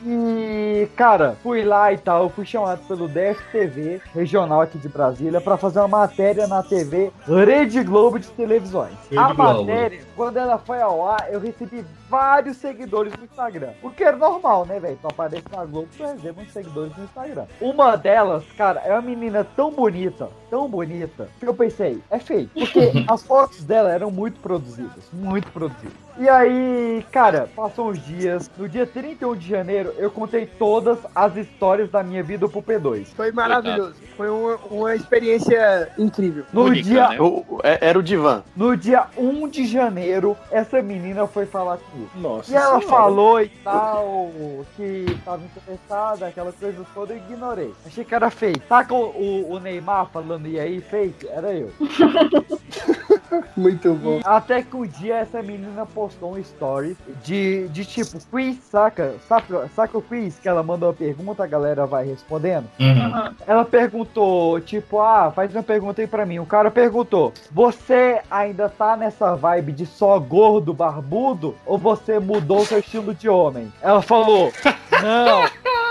E, 0.09 0.89
cara, 0.95 1.37
fui 1.43 1.65
lá 1.65 1.93
e 1.93 1.99
tal, 1.99 2.31
fui 2.31 2.47
chamado 2.47 2.81
pelo 2.87 3.09
DFTV, 3.09 4.01
regional 4.15 4.61
aqui 4.61 4.79
de 4.79 4.89
Brasília, 4.89 5.41
pra 5.41 5.57
fazer 5.57 5.81
uma 5.81 5.89
matéria 5.89 6.47
na 6.47 6.63
TV 6.63 7.11
Rede 7.27 7.83
Globo 7.83 8.17
de 8.17 8.29
televisões. 8.29 8.95
Rede 9.11 9.19
a 9.19 9.33
Globo. 9.33 9.65
matéria, 9.65 10.01
quando 10.15 10.37
ela 10.37 10.59
foi 10.59 10.81
ao 10.81 11.05
ar, 11.05 11.27
eu 11.33 11.41
recebi 11.41 11.85
vários 12.09 12.59
seguidores 12.59 13.13
no 13.17 13.25
Instagram. 13.25 13.71
O 13.83 13.91
que 13.91 14.05
é 14.05 14.13
normal, 14.13 14.65
né, 14.65 14.79
velho? 14.79 14.97
Tu 15.03 15.09
aparece 15.09 15.45
na 15.51 15.65
Globo, 15.65 15.89
tu 15.97 16.05
recebe 16.05 16.41
uns 16.41 16.53
seguidores 16.53 16.97
no 16.97 17.03
Instagram. 17.03 17.47
Uma 17.61 17.97
delas, 17.97 18.45
cara, 18.57 18.81
é 18.85 18.93
uma 18.93 19.03
menina 19.03 19.45
tão 19.57 19.73
bonita, 19.73 20.29
tão 20.49 20.69
bonita, 20.69 21.29
que 21.41 21.49
eu 21.49 21.55
pensei, 21.55 22.01
é 22.09 22.21
feio. 22.21 22.49
Porque 22.55 22.93
as 23.11 23.25
fotos 23.25 23.65
dela 23.65 23.91
eram 23.91 24.13
muito 24.13 24.39
produzidas, 24.39 25.05
muito 25.13 25.51
produzidas. 25.51 26.06
E 26.19 26.27
aí, 26.31 27.05
cara, 27.13 27.47
passou 27.55 27.91
uns 27.91 28.03
dias. 28.05 28.51
No 28.57 28.67
dia 28.67 28.87
31 28.87 29.37
de 29.37 29.49
janeiro, 29.49 29.93
eu 29.99 30.11
contei 30.11 30.47
todas 30.47 30.99
as 31.15 31.37
histórias 31.37 31.91
da 31.91 32.03
minha 32.03 32.23
vida 32.23 32.49
pro 32.49 32.63
P2. 32.63 33.09
Foi 33.15 33.31
maravilhoso. 33.33 33.95
Foi 34.17 34.31
uma, 34.31 34.57
uma 34.71 34.95
experiência 34.95 35.91
incrível. 35.99 36.45
No 36.55 36.65
Única, 36.65 36.83
dia, 36.89 37.09
né? 37.11 37.21
O- 37.21 37.61
é- 37.63 37.79
era 37.89 37.99
o 37.99 38.03
divã. 38.03 38.43
no 38.57 38.75
dia 38.75 39.09
1 39.15 39.47
de 39.47 39.67
janeiro, 39.67 40.35
essa 40.51 40.81
menina 40.81 41.27
foi 41.27 41.45
falar 41.45 41.77
comigo. 41.77 42.11
Nossa. 42.15 42.51
E 42.51 42.55
ela 42.55 42.81
senhora. 42.81 42.87
falou 42.87 43.41
e 43.43 43.49
tal, 43.63 44.31
que 44.75 45.19
tava 45.23 45.43
interessada, 45.45 46.29
aquela 46.29 46.51
coisa 46.53 46.87
toda, 46.95 47.13
eu 47.13 47.19
ignorei. 47.19 47.75
Achei 47.85 48.05
que 48.05 48.15
era 48.15 48.31
fake. 48.31 48.63
Saca 48.67 48.95
o, 48.95 49.11
o, 49.11 49.53
o 49.53 49.61
Neymar 49.61 50.07
falando 50.11 50.47
e 50.49 50.59
aí, 50.59 50.81
fake? 50.81 51.29
Era 51.29 51.53
eu. 51.53 51.71
Muito 53.57 53.95
bom. 53.95 54.21
Até 54.25 54.63
que 54.63 54.77
um 54.77 54.87
dia 54.87 55.17
essa 55.17 55.43
menina 55.43 55.87
postou 55.87 56.35
um 56.35 56.39
story 56.39 56.97
de, 57.25 57.69
de 57.69 57.85
tipo 57.85 58.19
quiz, 58.31 58.59
saca? 58.71 59.15
saca? 59.29 59.69
Saca 59.75 59.99
o 59.99 60.03
quiz 60.03 60.39
que 60.39 60.49
ela 60.49 60.63
mandou 60.63 60.89
uma 60.89 60.95
pergunta, 60.95 61.45
a 61.45 61.47
galera 61.47 61.87
vai 61.87 62.07
respondendo? 62.07 62.69
Uhum. 62.79 63.35
Ela 63.47 63.65
perguntou, 63.65 64.61
tipo, 64.61 65.01
ah, 65.01 65.31
faz 65.31 65.55
uma 65.55 65.63
pergunta 65.63 66.01
aí 66.01 66.07
pra 66.07 66.27
mim. 66.27 66.39
O 66.39 66.47
cara 66.47 66.71
perguntou: 66.71 67.33
Você 67.51 68.21
ainda 68.31 68.69
tá 68.69 68.97
nessa 68.97 69.35
vibe 69.35 69.73
de 69.73 69.87
só 69.87 70.19
gordo, 70.19 70.73
barbudo? 70.73 71.55
Ou 71.65 71.79
você 71.79 72.19
mudou 72.19 72.65
seu 72.65 72.79
estilo 72.79 73.15
de 73.15 73.29
homem? 73.29 73.73
Ela 73.81 74.03
falou: 74.03 74.53
Não. 75.03 75.86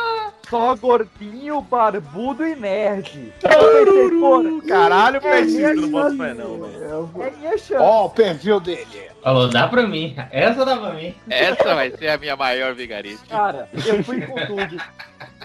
Só 0.49 0.75
gordinho, 0.75 1.61
barbudo 1.61 2.45
e 2.45 2.55
nerd. 2.55 3.33
Pensei, 3.41 4.67
Caralho, 4.67 5.17
é 5.17 5.19
Pedrinho, 5.19 5.57
minha 5.57 5.73
não 5.75 5.89
boto 5.89 6.17
fé 6.17 6.33
não, 6.33 6.61
velho. 6.61 7.11
É 7.21 7.31
minha 7.31 7.57
chance. 7.57 7.75
Ó, 7.75 8.05
o 8.05 8.09
perfil 8.09 8.59
dele. 8.59 8.85
Falou, 9.23 9.49
dá 9.49 9.67
pra 9.67 9.87
mim. 9.87 10.15
Essa 10.31 10.63
dá 10.63 10.77
pra 10.77 10.93
mim. 10.93 11.15
Essa 11.29 11.73
vai 11.73 11.91
ser 11.91 12.09
a 12.09 12.17
minha 12.17 12.35
maior 12.35 12.75
vigarista. 12.75 13.25
Cara, 13.27 13.69
eu 13.73 14.03
fui 14.03 14.21
com 14.21 14.35
tudo. 14.45 14.81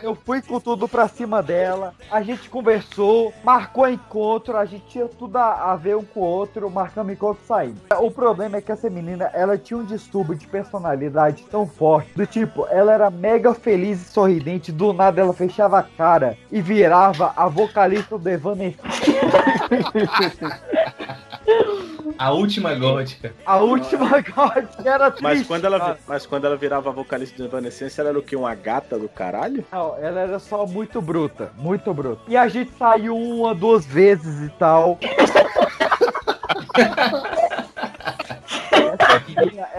Eu 0.02 0.14
fui 0.14 0.40
com 0.40 0.58
tudo 0.58 0.88
pra 0.88 1.08
cima 1.08 1.42
dela. 1.42 1.94
A 2.10 2.22
gente 2.22 2.48
conversou, 2.48 3.32
marcou 3.44 3.88
encontro, 3.88 4.56
a 4.56 4.64
gente 4.64 4.86
tinha 4.86 5.06
tudo 5.06 5.36
a, 5.36 5.76
ver 5.76 5.96
um 5.96 6.04
com 6.04 6.20
o 6.20 6.24
outro, 6.24 6.70
marcamos 6.70 7.12
encontro 7.12 7.42
e 7.42 7.46
saímos. 7.46 7.80
O 7.98 8.10
problema 8.10 8.56
é 8.56 8.60
que 8.60 8.72
essa 8.72 8.88
menina, 8.88 9.30
ela 9.34 9.58
tinha 9.58 9.78
um 9.78 9.84
distúrbio 9.84 10.34
de 10.34 10.46
personalidade 10.46 11.44
tão 11.50 11.66
forte, 11.66 12.12
do 12.14 12.26
tipo, 12.26 12.66
ela 12.68 12.92
era 12.92 13.10
mega 13.10 13.54
feliz 13.54 14.00
e 14.00 14.04
sorridente, 14.04 14.72
do 14.72 14.92
nada 14.92 15.20
ela 15.20 15.32
fechava 15.32 15.78
a 15.78 15.82
cara 15.82 16.36
e 16.50 16.60
virava 16.60 17.32
a 17.36 17.48
vocalista 17.48 18.18
do 18.18 18.28
Evanescence. 18.28 18.80
A 22.20 22.32
última 22.32 22.74
gótica. 22.74 23.32
A 23.46 23.56
última 23.60 24.20
gótica 24.20 24.82
era 24.84 25.10
triste. 25.10 25.22
Mas 25.22 25.46
quando, 25.46 25.64
ela, 25.64 25.98
mas 26.06 26.26
quando 26.26 26.44
ela 26.44 26.54
virava 26.54 26.92
vocalista 26.92 27.34
de 27.34 27.44
Evanescence, 27.44 27.98
ela 27.98 28.10
era 28.10 28.18
o 28.18 28.22
quê? 28.22 28.36
Uma 28.36 28.54
gata 28.54 28.98
do 28.98 29.08
caralho? 29.08 29.64
Não, 29.72 29.96
ela 29.96 30.20
era 30.20 30.38
só 30.38 30.66
muito 30.66 31.00
bruta, 31.00 31.50
muito 31.56 31.94
bruta. 31.94 32.20
E 32.28 32.36
a 32.36 32.46
gente 32.46 32.72
saiu 32.78 33.16
uma, 33.16 33.54
duas 33.54 33.86
vezes 33.86 34.46
e 34.46 34.50
tal. 34.50 34.98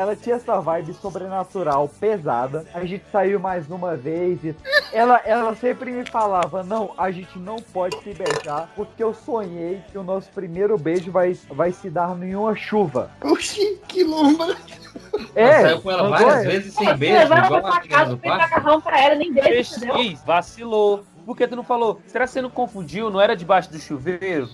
Ela 0.01 0.15
tinha 0.15 0.37
essa 0.37 0.59
vibe 0.59 0.95
sobrenatural 0.95 1.87
pesada. 1.99 2.65
A 2.73 2.83
gente 2.85 3.03
saiu 3.11 3.39
mais 3.39 3.69
uma 3.69 3.95
vez. 3.95 4.43
E 4.43 4.55
ela, 4.91 5.21
ela 5.23 5.55
sempre 5.55 5.91
me 5.91 6.03
falava: 6.09 6.63
Não, 6.63 6.91
a 6.97 7.11
gente 7.11 7.37
não 7.37 7.57
pode 7.57 7.95
se 8.01 8.11
beijar, 8.11 8.67
porque 8.75 9.03
eu 9.03 9.13
sonhei 9.13 9.79
que 9.91 9.97
o 9.99 10.03
nosso 10.03 10.27
primeiro 10.31 10.75
beijo 10.75 11.11
vai, 11.11 11.37
vai 11.51 11.71
se 11.71 11.87
dar 11.87 12.17
em 12.23 12.35
uma 12.35 12.55
chuva. 12.55 13.11
Oxi, 13.23 13.79
que 13.87 14.03
lomba. 14.03 14.57
É, 15.35 15.61
Saiu 15.61 15.81
com 15.81 15.91
ela 15.91 16.09
várias 16.09 16.33
ela. 16.33 16.43
vezes 16.43 16.73
sem 16.73 16.97
beijo, 16.97 17.17
Levaram 17.19 17.45
igual 17.45 17.61
pra 17.61 17.99
a 17.99 18.03
do 18.05 18.17
parque. 18.17 18.27
macarrão 18.43 18.81
pra 18.81 19.01
ela, 19.01 19.15
nem 19.15 19.31
beijo, 19.31 19.75
vacilou. 20.25 21.03
Por 21.25 21.36
que 21.38 21.47
tu 21.47 21.55
não 21.55 21.63
falou? 21.63 21.99
Será 22.07 22.25
que 22.25 22.31
você 22.31 22.41
não 22.41 22.49
confundiu? 22.49 23.10
Não 23.10 23.19
era 23.21 23.36
debaixo 23.36 23.71
do 23.71 23.77
chuveiro? 23.79 24.47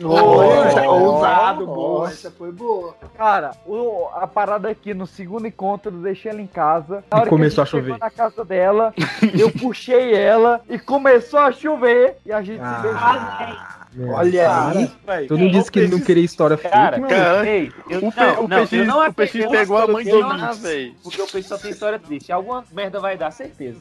Boa, 0.00 0.88
ousado, 0.88 1.66
boa. 1.66 2.08
Essa 2.08 2.30
foi 2.30 2.52
boa. 2.52 2.94
Cara, 3.16 3.52
o- 3.66 4.08
a 4.14 4.26
parada 4.26 4.68
aqui 4.68 4.94
no 4.94 5.06
segundo 5.06 5.46
encontro, 5.46 5.90
eu 5.92 5.98
deixei 6.02 6.30
ela 6.30 6.40
em 6.40 6.46
casa. 6.46 7.04
Na 7.10 7.18
E 7.18 7.20
hora 7.20 7.30
começou 7.30 7.56
que 7.56 7.60
a 7.60 7.62
a 7.62 7.66
chover. 7.82 7.98
na 7.98 8.10
casa 8.10 8.44
dela, 8.44 8.94
eu 9.38 9.50
puxei 9.50 10.14
ela 10.14 10.60
e 10.68 10.78
começou 10.78 11.40
a 11.40 11.52
chover 11.52 12.16
e 12.24 12.32
a 12.32 12.42
gente 12.42 12.60
Ah. 12.62 12.76
se 12.76 12.82
beijou. 12.82 13.76
Olha 14.08 14.68
aí. 14.70 14.90
Véi, 15.06 15.26
Tu 15.26 15.38
não 15.38 15.48
disse 15.48 15.70
que 15.72 15.78
ele 15.78 15.88
não 15.92 16.00
queria 16.00 16.24
história 16.24 16.56
Cara, 16.56 16.96
fake, 16.96 17.08
Cara, 17.08 17.32
mano. 17.36 17.44
ei, 17.48 17.72
eu, 17.88 17.98
o, 18.06 18.12
pe- 18.12 18.20
não, 18.20 18.44
o 18.44 18.48
não, 18.48 18.58
não 18.86 19.08
o 19.08 19.14
peixe 19.14 19.38
acredito- 19.38 19.50
pegou 19.50 19.78
a 19.78 19.86
mãe 19.86 20.04
não- 20.04 20.32
Minas, 20.32 20.58
velho. 20.58 20.94
Porque 21.02 21.22
o 21.22 21.26
peixe 21.26 21.48
só 21.48 21.56
tem 21.58 21.70
história 21.70 21.98
triste. 21.98 22.30
Alguma 22.32 22.64
merda 22.72 23.00
vai 23.00 23.16
dar, 23.16 23.30
certeza. 23.30 23.78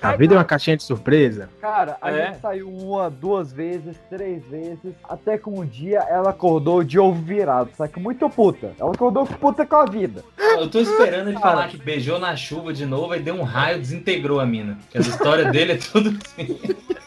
A 0.00 0.14
vida 0.16 0.34
é 0.34 0.38
uma 0.38 0.44
caixinha 0.44 0.76
de 0.76 0.82
surpresa. 0.82 1.48
Cara, 1.60 1.96
a 2.00 2.10
É. 2.12 2.26
gente 2.26 2.40
saiu 2.40 2.68
uma, 2.68 3.10
duas 3.10 3.52
vezes, 3.52 3.96
três 4.08 4.44
vezes, 4.46 4.94
até 5.08 5.36
que 5.38 5.48
um 5.48 5.64
dia 5.64 5.98
ela 6.08 6.30
acordou 6.30 6.84
de 6.84 6.98
ovo 6.98 7.20
virado, 7.20 7.70
saca? 7.76 7.98
Muito 7.98 8.28
puta. 8.30 8.72
Ela 8.78 8.92
acordou 8.92 9.26
puta 9.26 9.66
com 9.66 9.76
a 9.76 9.84
vida. 9.84 10.24
Eu 10.38 10.68
tô 10.68 10.80
esperando 10.80 11.28
ele 11.28 11.38
Cara. 11.38 11.50
falar 11.56 11.68
que 11.68 11.76
beijou 11.76 12.18
na 12.18 12.34
chuva 12.36 12.72
de 12.72 12.84
novo 12.86 13.14
e 13.14 13.18
deu 13.20 13.34
um 13.34 13.42
raio, 13.42 13.78
desintegrou 13.78 14.40
a 14.40 14.46
mina. 14.46 14.78
Que 14.90 14.98
a 14.98 15.00
história 15.00 15.50
dele 15.50 15.72
é 15.72 15.76
tudo 15.76 16.16
assim. 16.24 16.58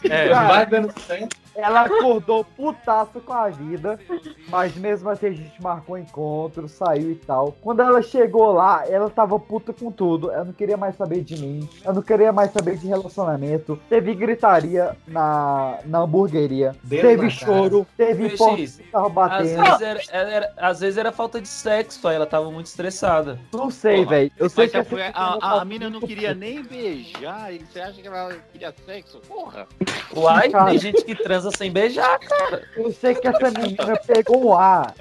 É, 0.04 0.28
vai 0.28 0.66
dando 0.66 0.92
certo. 1.00 1.36
Ela 1.54 1.82
acordou 1.82 2.44
putaço 2.44 3.20
com 3.20 3.32
a 3.32 3.48
vida, 3.48 3.98
mas 4.48 4.74
mesmo 4.76 5.10
assim 5.10 5.26
a 5.26 5.32
gente 5.32 5.62
marcou 5.62 5.98
encontro, 5.98 6.68
saiu 6.68 7.10
e 7.10 7.14
tal. 7.14 7.54
Quando 7.60 7.80
ela 7.80 8.00
chegou 8.02 8.52
lá, 8.52 8.84
ela 8.88 9.10
tava 9.10 9.38
puta 9.38 9.72
com 9.72 9.90
tudo. 9.90 10.30
Ela 10.30 10.44
não 10.44 10.52
queria 10.52 10.76
mais 10.76 10.96
saber 10.96 11.22
de 11.22 11.38
mim, 11.40 11.68
ela 11.84 11.94
não 11.94 12.02
queria 12.02 12.32
mais 12.32 12.50
saber 12.52 12.76
de 12.76 12.86
relacionamento. 12.86 13.78
Teve 13.88 14.14
gritaria 14.14 14.96
na, 15.06 15.78
na 15.84 15.98
hamburgueria, 16.00 16.74
teve 16.88 17.24
na 17.24 17.30
choro, 17.30 17.86
teve 17.96 18.28
Peixe, 18.28 18.36
porta 18.38 18.56
que 18.62 18.90
tava 18.90 19.06
Às 19.06 19.12
batendo. 19.14 19.78
vezes, 19.78 20.08
era, 20.10 20.30
era- 20.30 20.52
às 20.56 20.80
vezes 20.80 20.96
era 20.98 21.12
falta 21.12 21.40
de 21.40 21.48
sexo, 21.48 22.06
aí 22.08 22.16
ela 22.16 22.26
tava 22.26 22.50
muito 22.50 22.66
estressada. 22.66 23.38
Não 23.52 23.70
sei, 23.70 24.04
velho. 24.04 24.30
Eu 24.38 24.48
sei 24.48 24.68
que 24.68 24.76
a, 24.76 24.80
a, 24.80 25.38
tá 25.38 25.60
a 25.60 25.64
mina 25.64 25.90
não 25.90 26.00
queria 26.00 26.34
nem 26.34 26.62
beijar, 26.62 27.52
e 27.52 27.58
você 27.58 27.80
acha 27.80 28.00
que 28.00 28.06
ela 28.08 28.34
queria 28.52 28.74
sexo? 28.86 29.20
Porra! 29.28 29.66
Uai, 30.16 30.50
Cara. 30.50 30.70
tem 30.70 30.78
gente 30.78 31.04
que 31.04 31.14
transa 31.14 31.41
sem 31.50 31.70
beijar, 31.70 32.18
cara. 32.18 32.62
Eu 32.76 32.92
sei 32.92 33.14
que 33.14 33.26
essa 33.26 33.50
menina 33.50 33.96
pegou 34.06 34.46
um 34.46 34.54
ar. 34.56 34.94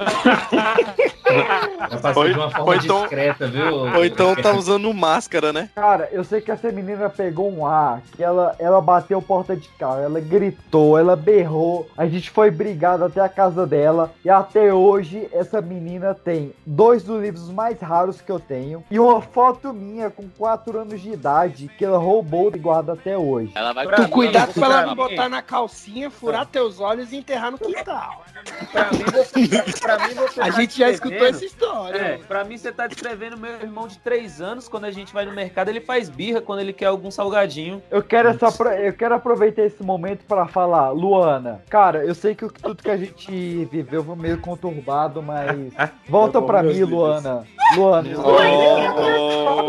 Ou- 2.16 2.28
de 2.28 2.34
uma 2.34 2.50
forma 2.52 2.76
então- 2.76 3.02
discreta, 3.02 3.48
viu? 3.48 3.76
Ou 3.96 4.06
então 4.06 4.36
tá 4.36 4.52
usando 4.54 4.94
máscara, 4.94 5.54
né? 5.54 5.70
Cara, 5.76 6.10
eu 6.12 6.24
sei 6.24 6.42
que 6.42 6.52
essa 6.52 6.72
menina 6.72 7.10
pegou 7.10 7.52
um 7.52 7.66
ar, 7.66 8.02
que 8.16 8.24
ela, 8.24 8.56
ela 8.60 8.82
bateu 8.82 9.22
porta 9.22 9.56
de 9.56 9.68
carro, 9.70 10.02
ela 10.02 10.20
gritou, 10.20 10.98
ela 10.98 11.16
berrou, 11.16 11.88
a 11.98 12.06
gente 12.08 12.30
foi 12.30 12.52
brigado 12.52 13.04
até 13.06 13.22
a 13.22 13.30
casa 13.30 13.66
dela, 13.66 14.12
e 14.24 14.30
até 14.30 14.74
hoje 14.74 15.28
essa 15.32 15.62
menina 15.62 16.14
tem 16.14 16.54
dois 16.66 17.04
dos 17.04 17.22
livros 17.22 17.50
mais 17.50 17.80
raros 17.80 18.20
que 18.22 18.32
eu 18.32 18.40
tenho, 18.40 18.84
e 18.92 19.00
uma 19.00 19.22
foto 19.22 19.74
minha 19.74 20.10
com 20.10 20.28
4 20.38 20.80
anos 20.80 21.02
de 21.02 21.12
idade, 21.12 21.70
que 21.78 21.86
ela 21.86 21.98
roubou 21.98 22.52
e 22.54 22.60
guarda 22.60 22.94
até 22.94 23.18
hoje. 23.18 23.52
Ela 23.56 23.74
vai 23.74 23.88
Tu 23.88 24.08
cuidado 24.10 24.54
pra 24.54 24.66
ela 24.66 24.86
não 24.86 24.96
pra 24.96 25.08
botar 25.08 25.30
na 25.30 25.42
calcinha, 25.42 26.10
furar 26.32 26.46
teus 26.48 26.80
olhos 26.80 27.12
e 27.12 27.18
enterrar 27.18 27.52
no 27.52 27.58
quintal. 27.58 28.24
Pra 28.72 28.92
mim, 28.92 29.04
você, 29.04 29.48
pra, 29.82 29.98
pra 29.98 30.08
mim, 30.08 30.14
você 30.16 30.42
A 30.42 30.46
tá 30.46 30.50
gente 30.52 30.78
já 30.78 30.90
escutou 30.90 31.26
essa 31.28 31.46
história. 31.46 31.98
É, 31.98 32.18
pra 32.18 32.44
mim 32.44 32.58
você 32.58 32.72
tá 32.72 32.88
descrevendo 32.88 33.38
meu 33.38 33.52
irmão 33.54 33.88
de 33.88 33.98
3 34.00 34.42
anos, 34.42 34.68
quando 34.68 34.86
a 34.86 34.92
gente 34.92 35.14
vai 35.14 35.26
no 35.26 35.32
mercado, 35.34 35.70
ele 35.70 35.82
faz 35.82 36.10
birra 36.10 36.42
quando 36.42 36.60
ele 36.60 36.74
quer 36.74 36.86
algum 36.88 37.12
salgadinho. 37.12 37.82
Eu 37.92 38.02
quero, 38.02 38.30
essa, 38.30 38.48
eu 38.80 38.94
quero 38.94 39.16
aproveitar 39.16 39.64
esse 39.64 39.84
momento 39.84 40.26
pra 40.26 40.48
falar, 40.48 40.90
Luana, 40.92 41.62
cara, 41.70 42.04
eu 42.06 42.16
sei 42.16 42.34
que 42.36 42.48
tudo 42.48 42.82
que 42.82 42.90
a 42.90 42.98
gente 42.98 43.66
viveu 43.66 44.04
foi 44.04 44.16
meio 44.16 44.40
conturbado, 44.40 45.22
mas 45.22 45.72
volta 46.10 46.40
Tá 46.42 46.48
pra 46.48 46.64
mim, 46.64 46.74
Deus. 46.74 46.90
Luana. 46.90 47.46
Luana. 47.76 48.10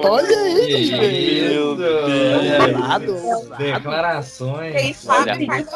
Olha 0.05 0.39
aí, 0.39 0.91
Meu 1.51 1.69
Ousado, 1.71 3.05
Deus. 3.07 3.23
ousado. 3.25 3.57
Declarações. 3.59 5.05
Fácil, 5.05 5.47
mas 5.47 5.67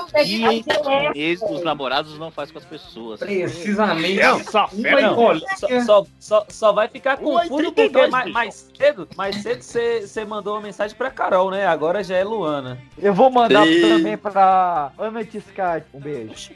não 0.77 0.85
fez 0.85 0.85
que 0.85 0.85
fácil. 0.85 1.13
Mesmo 1.15 1.53
os 1.53 1.63
namorados 1.65 2.19
não 2.19 2.31
faz 2.31 2.51
com 2.51 2.59
as 2.59 2.65
pessoas. 2.65 3.21
Precisamente. 3.21 4.21
Não, 4.21 5.15
bolinha. 5.15 5.57
só, 5.57 5.69
só, 5.85 6.07
só, 6.19 6.47
só 6.49 6.73
vai 6.73 6.89
ficar 6.89 7.17
confuso 7.17 7.55
82, 7.55 7.93
porque 7.93 8.07
mais, 8.09 8.33
mais 8.33 8.71
cedo, 8.77 9.09
mais 9.17 9.37
cedo 9.37 9.63
você 9.63 10.07
você 10.07 10.25
mandou 10.25 10.55
uma 10.55 10.63
mensagem 10.63 10.97
pra 10.97 11.11
Carol, 11.11 11.51
né? 11.51 11.67
Agora 11.67 12.03
já 12.03 12.17
é 12.17 12.25
Luana. 12.25 12.79
Eu 12.99 13.15
vou 13.15 13.31
mandar 13.31 13.67
Sim. 13.67 13.81
também 13.81 14.17
pra 14.17 14.93
Ana 14.99 15.25
Tiscati. 15.25 15.87
Um 15.93 16.01
beijo. 16.01 16.51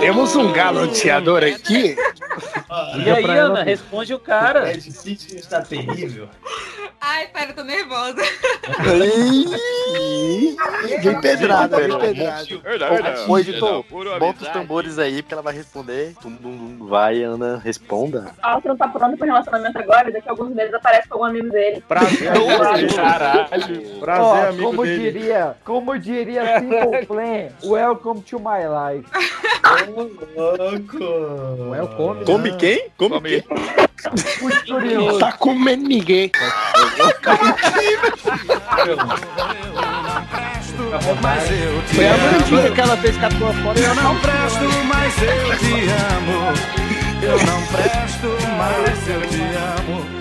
Temos 0.00 0.36
um 0.36 0.52
galoteador 0.52 1.42
aqui. 1.44 1.96
E 3.04 3.10
aí, 3.10 3.24
Ana, 3.24 3.62
responde 3.62 4.14
o 4.14 4.18
cara. 4.18 4.72
Ed 4.72 4.92
City 4.92 5.36
está 5.36 5.62
terrível. 5.62 6.28
Ai, 7.18 7.26
pera, 7.26 7.50
eu 7.50 7.54
tô 7.56 7.64
nervosa. 7.64 8.22
Vem 11.02 11.20
pedrada, 11.20 11.76
vem 11.76 11.98
pedrada. 11.98 12.46
Ô, 13.26 13.32
ô, 13.32 13.38
editor, 13.40 13.84
bota 14.20 14.44
os 14.44 14.48
tambores 14.50 15.00
aí, 15.00 15.20
porque 15.20 15.34
ela 15.34 15.42
vai 15.42 15.52
responder. 15.52 16.14
Vai, 16.78 17.24
Ana, 17.24 17.58
responda. 17.58 18.30
Ah, 18.40 18.60
você 18.60 18.68
não 18.68 18.76
tá 18.76 18.86
pronto 18.86 19.16
pro 19.16 19.26
relacionamento 19.26 19.76
agora, 19.80 20.12
daqui 20.12 20.28
a 20.28 20.30
alguns 20.30 20.54
meses 20.54 20.72
aparece 20.72 21.08
com 21.08 21.14
algum 21.14 21.26
amigo 21.26 21.50
dele. 21.50 21.82
Prazer, 21.88 22.32
Caralho. 22.94 23.98
Prazer, 23.98 24.48
amigo 24.50 24.64
como 24.66 24.84
dele. 24.84 25.10
diria, 25.10 25.56
como 25.64 25.98
diria 25.98 26.60
Simple 26.60 27.06
Plan, 27.06 27.48
welcome 27.64 28.22
to 28.22 28.38
my 28.38 28.62
life. 28.68 29.10
Louco. 30.36 30.98
Welcome. 31.68 32.24
Come 32.24 32.56
quem? 32.56 32.88
Come, 32.96 33.20
quem? 33.20 33.44
Tá 35.18 35.32
comendo 35.32 35.88
ninguém. 35.88 36.30
Foi 41.94 42.06
a 42.06 42.16
Vandinha 42.16 42.70
que 42.70 42.80
ela 42.80 42.96
fez 42.96 43.16
com 43.16 43.26
a 43.26 43.28
tua 43.30 43.52
foto. 43.54 43.78
Eu 43.78 43.94
não 43.94 44.16
presto, 44.16 44.64
mas 44.88 45.22
eu 45.22 45.58
te 45.58 45.88
amo. 46.14 46.52
Eu 47.22 47.38
não 47.46 47.62
presto, 47.66 48.28
mas 48.56 49.08
eu 49.08 49.20
te 49.28 49.42
amo. 49.42 50.17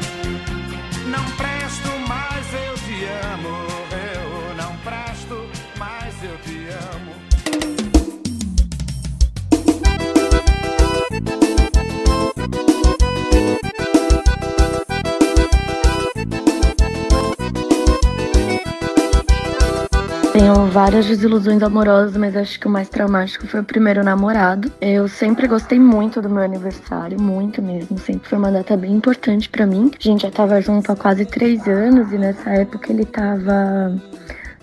Tenho 20.37 20.67
várias 20.67 21.07
desilusões 21.07 21.63
amorosas, 21.63 22.15
mas 22.15 22.37
acho 22.37 22.59
que 22.59 22.67
o 22.67 22.69
mais 22.69 22.87
traumático 22.87 23.47
foi 23.47 23.61
o 23.61 23.63
primeiro 23.63 24.03
namorado. 24.03 24.71
Eu 24.79 25.07
sempre 25.07 25.47
gostei 25.47 25.79
muito 25.79 26.21
do 26.21 26.29
meu 26.29 26.43
aniversário, 26.43 27.19
muito 27.19 27.59
mesmo. 27.59 27.97
Sempre 27.97 28.29
foi 28.29 28.37
uma 28.37 28.51
data 28.51 28.77
bem 28.77 28.93
importante 28.93 29.49
pra 29.49 29.65
mim. 29.65 29.89
A 29.99 30.03
gente 30.03 30.21
já 30.21 30.29
tava 30.29 30.61
junto 30.61 30.91
há 30.91 30.95
quase 30.95 31.25
três 31.25 31.67
anos 31.67 32.11
e 32.13 32.19
nessa 32.19 32.51
época 32.51 32.91
ele 32.91 33.03
tava 33.03 33.99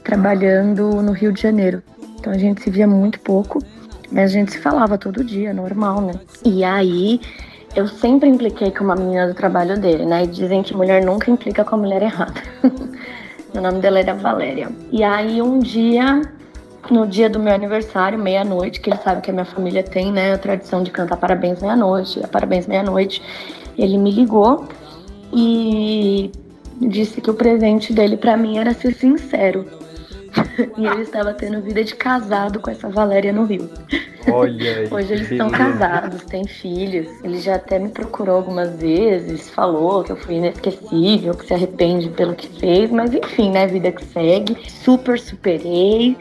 trabalhando 0.05 1.03
no 1.03 1.11
Rio 1.11 1.33
de 1.33 1.43
Janeiro. 1.43 1.83
Então 2.21 2.33
a 2.33 2.39
gente 2.39 2.63
se 2.63 2.71
via 2.71 2.87
muito 2.87 3.19
pouco, 3.19 3.59
mas 4.13 4.31
a 4.31 4.33
gente 4.33 4.53
se 4.53 4.59
falava 4.59 4.97
todo 4.97 5.25
dia, 5.25 5.53
normal, 5.53 6.01
né? 6.03 6.13
E 6.45 6.63
aí 6.63 7.21
eu 7.75 7.89
sempre 7.89 8.29
impliquei 8.29 8.71
com 8.71 8.85
uma 8.85 8.95
menina 8.95 9.27
do 9.27 9.35
trabalho 9.35 9.77
dele, 9.77 10.07
né? 10.07 10.23
E 10.23 10.29
dizem 10.29 10.63
que 10.63 10.73
mulher 10.73 11.05
nunca 11.05 11.33
implica 11.33 11.65
com 11.65 11.75
a 11.75 11.79
mulher 11.79 12.01
errada. 12.01 12.41
O 13.55 13.61
nome 13.61 13.81
dela 13.81 14.01
era 14.01 14.15
Valéria. 14.15 14.69
E 14.91 15.03
aí 15.03 15.41
um 15.41 15.61
dia 15.61 16.23
no 16.91 17.07
dia 17.07 17.31
do 17.31 17.39
meu 17.39 17.55
aniversário, 17.55 18.19
meia-noite, 18.19 18.81
que 18.81 18.91
ele 18.91 18.99
sabe 18.99 19.23
que 19.23 19.31
a 19.31 19.33
minha 19.33 19.45
família 19.45 19.83
tem, 19.83 20.13
né, 20.13 20.35
a 20.35 20.39
tradição 20.39 20.83
de 20.83 20.91
cantar 20.91 21.17
parabéns 21.17 21.61
meia-noite, 21.63 22.21
a 22.23 22.29
parabéns 22.29 22.67
meia-noite. 22.67 23.23
Ele 23.79 23.97
me 23.97 24.11
ligou 24.11 24.69
e 25.33 26.31
disse 26.81 27.21
que 27.21 27.31
o 27.31 27.35
presente 27.35 27.93
dele 27.93 28.17
pra 28.17 28.37
mim 28.37 28.59
era 28.59 28.75
ser 28.75 28.95
sincero. 28.95 29.67
e 30.77 30.87
ele 30.87 31.03
estava 31.03 31.33
tendo 31.33 31.61
vida 31.63 31.83
de 31.83 31.95
casado 31.95 32.61
com 32.61 32.71
essa 32.71 32.89
Valéria 32.89 33.33
no 33.33 33.45
Rio. 33.45 33.71
Olha 34.33 34.77
aí. 34.79 34.89
Hoje 34.91 35.13
eles 35.13 35.31
estão 35.31 35.51
casados, 35.51 36.23
têm 36.25 36.47
filhos. 36.47 37.09
Ele 37.23 37.39
já 37.39 37.57
até 37.57 37.79
me 37.79 37.89
procurou 37.89 38.37
algumas 38.37 38.75
vezes, 38.77 39.51
falou 39.51 40.03
que 40.05 40.13
eu 40.13 40.17
fui 40.17 40.35
inesquecível, 40.37 41.35
que 41.35 41.47
se 41.47 41.55
arrepende 41.55 42.09
pelo 42.11 42.35
que 42.35 42.49
fez, 42.59 42.91
mas 42.91 43.13
enfim, 43.15 43.51
né? 43.51 43.67
Vida 43.67 43.93
que 43.93 44.05
segue. 44.05 44.57
Super 44.69 45.19
superei. 45.19 46.17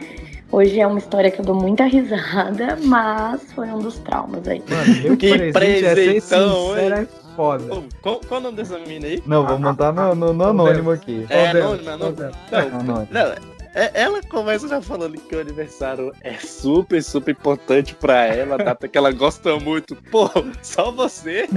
Hoje 0.51 0.79
é 0.79 0.85
uma 0.85 0.99
história 0.99 1.31
que 1.31 1.41
eu 1.41 1.45
dou 1.45 1.55
muita 1.55 1.85
risada, 1.85 2.77
mas 2.83 3.41
foi 3.53 3.67
um 3.69 3.79
dos 3.79 3.97
traumas 3.99 4.47
aí. 4.47 4.61
Meu 5.03 5.17
Que 5.17 5.33
é 5.33 5.51
presentão, 5.51 6.75
é 6.77 7.07
foda. 7.35 7.63
Qual, 8.01 8.19
qual 8.27 8.39
o 8.39 8.43
nome 8.43 8.57
dessa 8.57 8.77
menina 8.77 9.07
aí? 9.07 9.23
Não, 9.25 9.47
vou 9.47 9.57
montar 9.57 9.91
no, 9.91 10.13
no- 10.13 10.31
no 10.33 10.43
anônimo 10.45 10.91
aqui. 10.91 11.25
É 11.29 11.49
anônimo, 11.49 11.89
é 11.89 11.93
anônimo. 11.93 12.17
Não, 12.21 12.59
Não, 12.69 12.79
Anônimo. 12.79 13.07
não, 13.09 13.52
ela 13.93 14.21
começa 14.23 14.67
já 14.67 14.81
falando 14.81 15.17
que 15.19 15.35
o 15.35 15.39
aniversário 15.41 16.11
é 16.21 16.33
super, 16.35 17.01
super 17.03 17.31
importante 17.31 17.95
pra 17.95 18.25
ela, 18.27 18.57
data 18.57 18.87
que 18.87 18.97
ela 18.97 19.11
gosta 19.11 19.57
muito. 19.59 19.95
Pô, 20.11 20.29
só 20.61 20.91
você? 20.91 21.47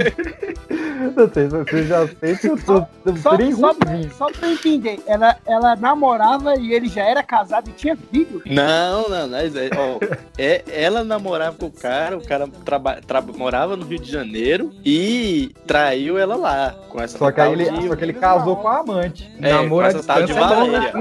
Não 1.15 1.31
sei 1.31 1.49
se 1.49 1.57
você 1.57 1.83
já 1.83 2.07
fez 2.07 2.43
eu 2.43 2.57
tô 2.57 2.85
Só, 3.17 3.37
bem 3.37 3.53
só, 3.53 3.73
pra 3.73 4.47
eu 4.47 4.53
entender, 4.53 4.99
ela, 5.05 5.37
ela 5.45 5.75
namorava 5.75 6.55
e 6.55 6.73
ele 6.73 6.87
já 6.87 7.03
era 7.03 7.21
casado 7.21 7.69
e 7.69 7.73
tinha 7.73 7.95
filho. 7.95 8.41
Não, 8.45 9.07
não, 9.09 9.27
não. 9.27 9.37
é- 9.37 9.47
ó, 9.77 9.99
é, 10.37 10.63
ela 10.67 11.03
namorava 11.03 11.55
com 11.57 11.67
o 11.67 11.71
cara, 11.71 12.17
o 12.17 12.25
cara 12.25 12.47
traba, 12.65 12.99
traba- 13.05 13.33
morava 13.33 13.75
no 13.75 13.85
Rio 13.85 13.99
de 13.99 14.11
Janeiro 14.11 14.71
e 14.83 15.51
traiu 15.65 16.17
ela 16.17 16.35
lá. 16.35 16.75
Com 16.89 17.01
essa 17.01 17.17
Só 17.17 17.31
que 17.31 17.41
ele, 17.41 17.65
só 17.87 17.95
que 17.95 18.03
ele 18.03 18.13
casou 18.13 18.55
com 18.55 18.67
a 18.67 18.79
amante. 18.79 19.31
É, 19.41 19.51
Namoro 19.51 19.89
com 19.91 19.97
essa 19.97 20.03
tal 20.07 20.23
de 20.23 20.31
é 20.31 20.35
né? 20.35 20.41
Valéria. 20.41 20.93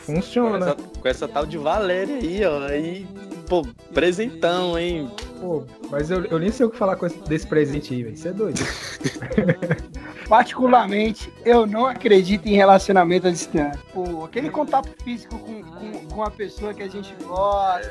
Funciona. 0.00 0.58
Com 0.58 0.64
essa, 0.64 0.76
com 1.00 1.08
essa 1.08 1.28
tal 1.28 1.46
de 1.46 1.58
Valéria 1.58 2.16
aí, 2.16 2.44
ó. 2.44 2.66
Aí, 2.66 3.06
pô, 3.50 3.66
presentão, 3.92 4.78
hein? 4.78 5.10
Pô, 5.40 5.64
mas 5.90 6.08
eu, 6.10 6.24
eu 6.26 6.38
nem 6.38 6.50
sei 6.52 6.64
o 6.66 6.70
que 6.70 6.76
falar 6.78 6.94
com 6.96 7.04
esse- 7.06 7.18
desse 7.24 7.46
presente 7.46 7.92
aí, 7.92 8.04
velho. 8.04 8.16
Você 8.16 8.28
é 8.28 8.32
doido. 8.32 8.60
Particularmente, 10.28 11.32
eu 11.44 11.66
não 11.66 11.86
acredito 11.86 12.46
em 12.46 12.54
relacionamento 12.54 13.26
à 13.26 13.30
distância. 13.30 13.80
Pô, 13.92 14.24
aquele 14.24 14.48
contato 14.48 14.88
físico 15.02 15.36
com, 15.38 15.60
com, 15.62 16.06
com 16.06 16.22
a 16.22 16.30
pessoa 16.30 16.72
que 16.72 16.82
a 16.84 16.88
gente 16.88 17.12
gosta. 17.24 17.90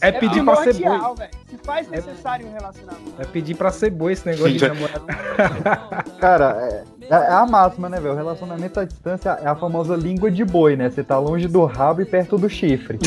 É 0.00 0.12
pedir 0.12 0.44
pra 0.44 0.56
ser 0.62 0.74
boi. 0.74 0.98
velho. 1.16 1.30
Se 1.48 1.56
faz 1.64 1.88
necessário 1.88 2.46
um 2.46 2.52
relacionamento. 2.52 3.14
É 3.18 3.24
pedir 3.24 3.56
pra 3.56 3.72
ser 3.72 3.90
boi 3.90 4.12
esse 4.12 4.24
negócio 4.26 4.52
de 4.56 4.68
namorar. 4.68 6.04
Cara, 6.20 6.84
é, 7.00 7.10
é 7.10 7.32
a 7.32 7.44
máxima, 7.44 7.88
né, 7.88 7.98
velho? 7.98 8.14
O 8.14 8.16
relacionamento 8.16 8.78
à 8.78 8.84
distância 8.84 9.30
é 9.42 9.48
a 9.48 9.56
famosa 9.56 9.96
língua 9.96 10.30
de 10.30 10.44
boi, 10.44 10.76
né? 10.76 10.88
Você 10.88 11.02
tá 11.02 11.18
longe 11.18 11.48
do 11.48 11.64
rabo 11.64 12.02
e 12.02 12.04
perto 12.04 12.38
do 12.38 12.48
chifre. 12.48 12.98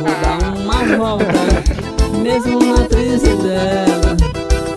Vou 0.00 0.14
dar 0.22 0.58
uma 0.58 0.96
volta, 0.96 2.18
mesmo 2.22 2.58
na 2.76 2.86
crise 2.88 3.34
dela. 3.36 4.16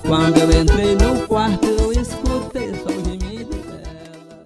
Quando 0.07 0.38
eu 0.39 0.61
entrei 0.61 0.95
no 0.95 1.27
quarto, 1.27 1.65
eu 1.67 1.91
escutei 1.91 2.73
só 2.75 2.89
o 2.89 3.03
gemido 3.03 3.55
dela. 3.55 4.43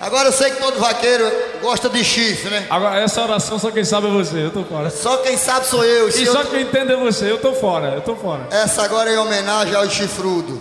Agora 0.00 0.28
eu 0.28 0.32
sei 0.32 0.50
que 0.50 0.60
todo 0.60 0.78
vaqueiro 0.80 1.30
gosta 1.60 1.88
de 1.88 2.02
chifre, 2.04 2.50
né? 2.50 2.66
Agora, 2.68 3.00
essa 3.00 3.22
oração 3.22 3.58
só 3.58 3.70
quem 3.70 3.84
sabe 3.84 4.08
é 4.08 4.10
você, 4.10 4.46
eu 4.46 4.50
tô 4.50 4.64
fora. 4.64 4.90
Só 4.90 5.18
quem 5.18 5.36
sabe 5.36 5.66
sou 5.66 5.84
eu. 5.84 6.08
E 6.08 6.26
só 6.26 6.40
eu- 6.42 6.46
quem 6.46 6.62
entende 6.62 6.92
é 6.92 6.96
você, 6.96 7.30
eu 7.30 7.38
tô 7.38 7.52
fora, 7.52 7.94
eu 7.94 8.00
tô 8.00 8.16
fora. 8.16 8.46
Essa 8.50 8.82
agora 8.82 9.10
é 9.10 9.14
em 9.14 9.18
homenagem 9.18 9.74
ao 9.74 9.88
chifrudo. 9.88 10.60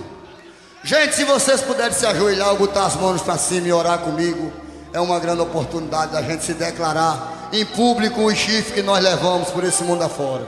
Gente, 0.84 1.14
se 1.16 1.24
vocês 1.24 1.62
puderem 1.62 1.92
se 1.94 2.06
ajoelhar 2.06 2.56
botar 2.56 2.86
as 2.86 2.96
mãos 2.96 3.22
pra 3.22 3.38
cima 3.38 3.68
e 3.68 3.74
orar 3.74 4.00
comigo, 4.00 4.52
é 4.94 5.00
uma 5.00 5.20
grande 5.20 5.42
oportunidade 5.42 6.12
da 6.12 6.22
gente 6.22 6.44
se 6.44 6.54
declarar 6.54 7.41
em 7.52 7.66
público 7.66 8.22
o 8.22 8.36
chifre 8.36 8.74
que 8.74 8.82
nós 8.82 9.04
levamos 9.04 9.50
por 9.50 9.64
esse 9.64 9.84
mundo 9.84 10.04
afora. 10.04 10.48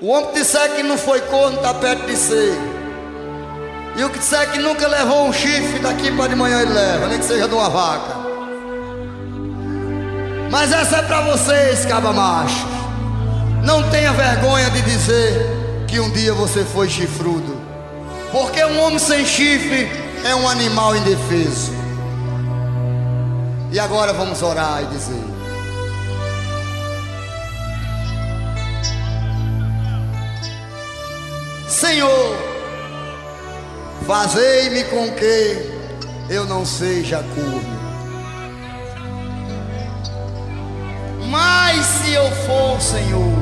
O 0.00 0.08
homem 0.08 0.30
que 0.30 0.40
disser 0.40 0.74
que 0.74 0.82
não 0.82 0.96
foi 0.96 1.20
corno 1.22 1.56
está 1.58 1.74
perto 1.74 2.06
de 2.06 2.16
ser. 2.16 2.58
E 3.96 4.04
o 4.04 4.08
que 4.08 4.18
disser 4.18 4.50
que 4.50 4.58
nunca 4.58 4.88
levou 4.88 5.26
um 5.26 5.32
chifre, 5.32 5.78
daqui 5.80 6.10
para 6.12 6.28
de 6.28 6.34
manhã 6.34 6.62
ele 6.62 6.72
leva, 6.72 7.06
nem 7.06 7.18
que 7.18 7.24
seja 7.24 7.46
de 7.46 7.54
uma 7.54 7.68
vaca. 7.68 8.16
Mas 10.50 10.72
essa 10.72 10.96
é 10.96 11.02
para 11.02 11.20
vocês, 11.20 11.84
caba 11.84 12.12
macho. 12.12 12.66
Não 13.62 13.88
tenha 13.90 14.12
vergonha 14.12 14.70
de 14.70 14.80
dizer 14.82 15.84
que 15.86 16.00
um 16.00 16.10
dia 16.10 16.32
você 16.32 16.64
foi 16.64 16.88
chifrudo. 16.88 17.60
Porque 18.32 18.64
um 18.64 18.80
homem 18.80 18.98
sem 18.98 19.26
chifre 19.26 19.90
é 20.24 20.34
um 20.34 20.48
animal 20.48 20.96
indefeso. 20.96 21.72
E 23.70 23.78
agora 23.78 24.12
vamos 24.12 24.42
orar 24.42 24.82
e 24.82 24.86
dizer: 24.86 25.29
Senhor, 31.70 32.36
fazei-me 34.04 34.82
com 34.84 35.08
que 35.12 35.70
eu 36.28 36.44
não 36.44 36.66
seja 36.66 37.22
corno. 37.22 37.80
Mas 41.28 41.86
se 41.86 42.12
eu 42.12 42.28
for, 42.28 42.80
Senhor, 42.80 43.38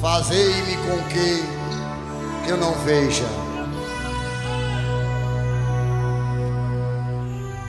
fazei-me 0.00 0.74
com 0.78 1.02
que 1.10 2.48
eu 2.48 2.56
não 2.56 2.72
veja. 2.86 3.26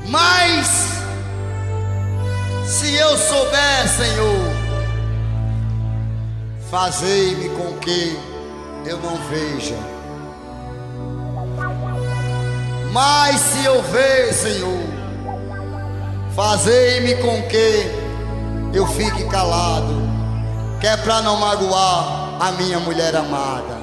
Mas 0.07 0.87
se 2.65 2.95
eu 2.95 3.17
souber, 3.17 3.89
Senhor, 3.89 4.64
fazei-me 6.69 7.49
com 7.49 7.77
que 7.79 8.17
eu 8.85 8.97
não 8.99 9.15
veja. 9.29 9.77
Mas 12.91 13.41
se 13.41 13.65
eu 13.65 13.81
ver, 13.83 14.33
Senhor, 14.33 14.83
fazei-me 16.35 17.15
com 17.15 17.41
que 17.43 18.05
eu 18.73 18.87
fique 18.87 19.25
calado, 19.25 19.93
que 20.79 20.87
é 20.87 20.97
para 20.97 21.21
não 21.21 21.37
magoar 21.37 22.37
a 22.39 22.51
minha 22.53 22.79
mulher 22.79 23.15
amada. 23.15 23.75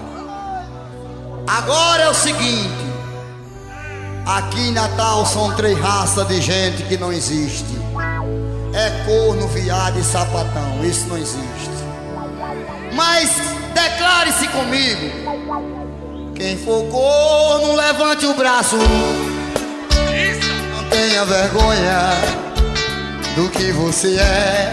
Agora 1.46 2.04
é 2.04 2.08
o 2.08 2.14
seguinte, 2.14 2.86
aqui 4.24 4.68
em 4.68 4.72
Natal 4.72 5.26
são 5.26 5.54
três 5.54 5.78
raças 5.78 6.26
de 6.28 6.40
gente 6.40 6.82
que 6.84 6.96
não 6.96 7.12
existe. 7.12 7.82
É 8.72 9.04
corno, 9.04 9.46
viado 9.48 9.98
e 9.98 10.02
sapatão, 10.02 10.82
isso 10.82 11.06
não 11.08 11.18
existe. 11.18 11.81
Mas 12.94 13.30
declare-se 13.74 14.48
comigo. 14.48 15.10
Quem 16.34 16.56
for 16.58 16.84
corno, 16.90 17.74
levante 17.74 18.26
o 18.26 18.34
braço. 18.34 18.76
Não 18.76 20.88
tenha 20.90 21.24
vergonha 21.24 22.10
do 23.34 23.48
que 23.50 23.72
você 23.72 24.18
é. 24.18 24.70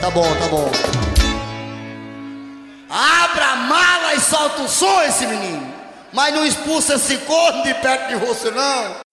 Tá 0.00 0.10
bom, 0.10 0.34
tá 0.36 0.48
bom. 0.48 0.70
Abra 2.90 3.46
a 3.46 3.56
mala 3.56 4.14
e 4.14 4.20
solta 4.20 4.62
o 4.62 4.68
som 4.68 5.02
esse 5.02 5.26
menino. 5.26 5.74
Mas 6.12 6.32
não 6.32 6.46
expulsa 6.46 6.94
esse 6.94 7.16
corno 7.18 7.64
de 7.64 7.74
perto 7.74 8.08
de 8.08 8.16
você, 8.16 8.50
não. 8.50 9.03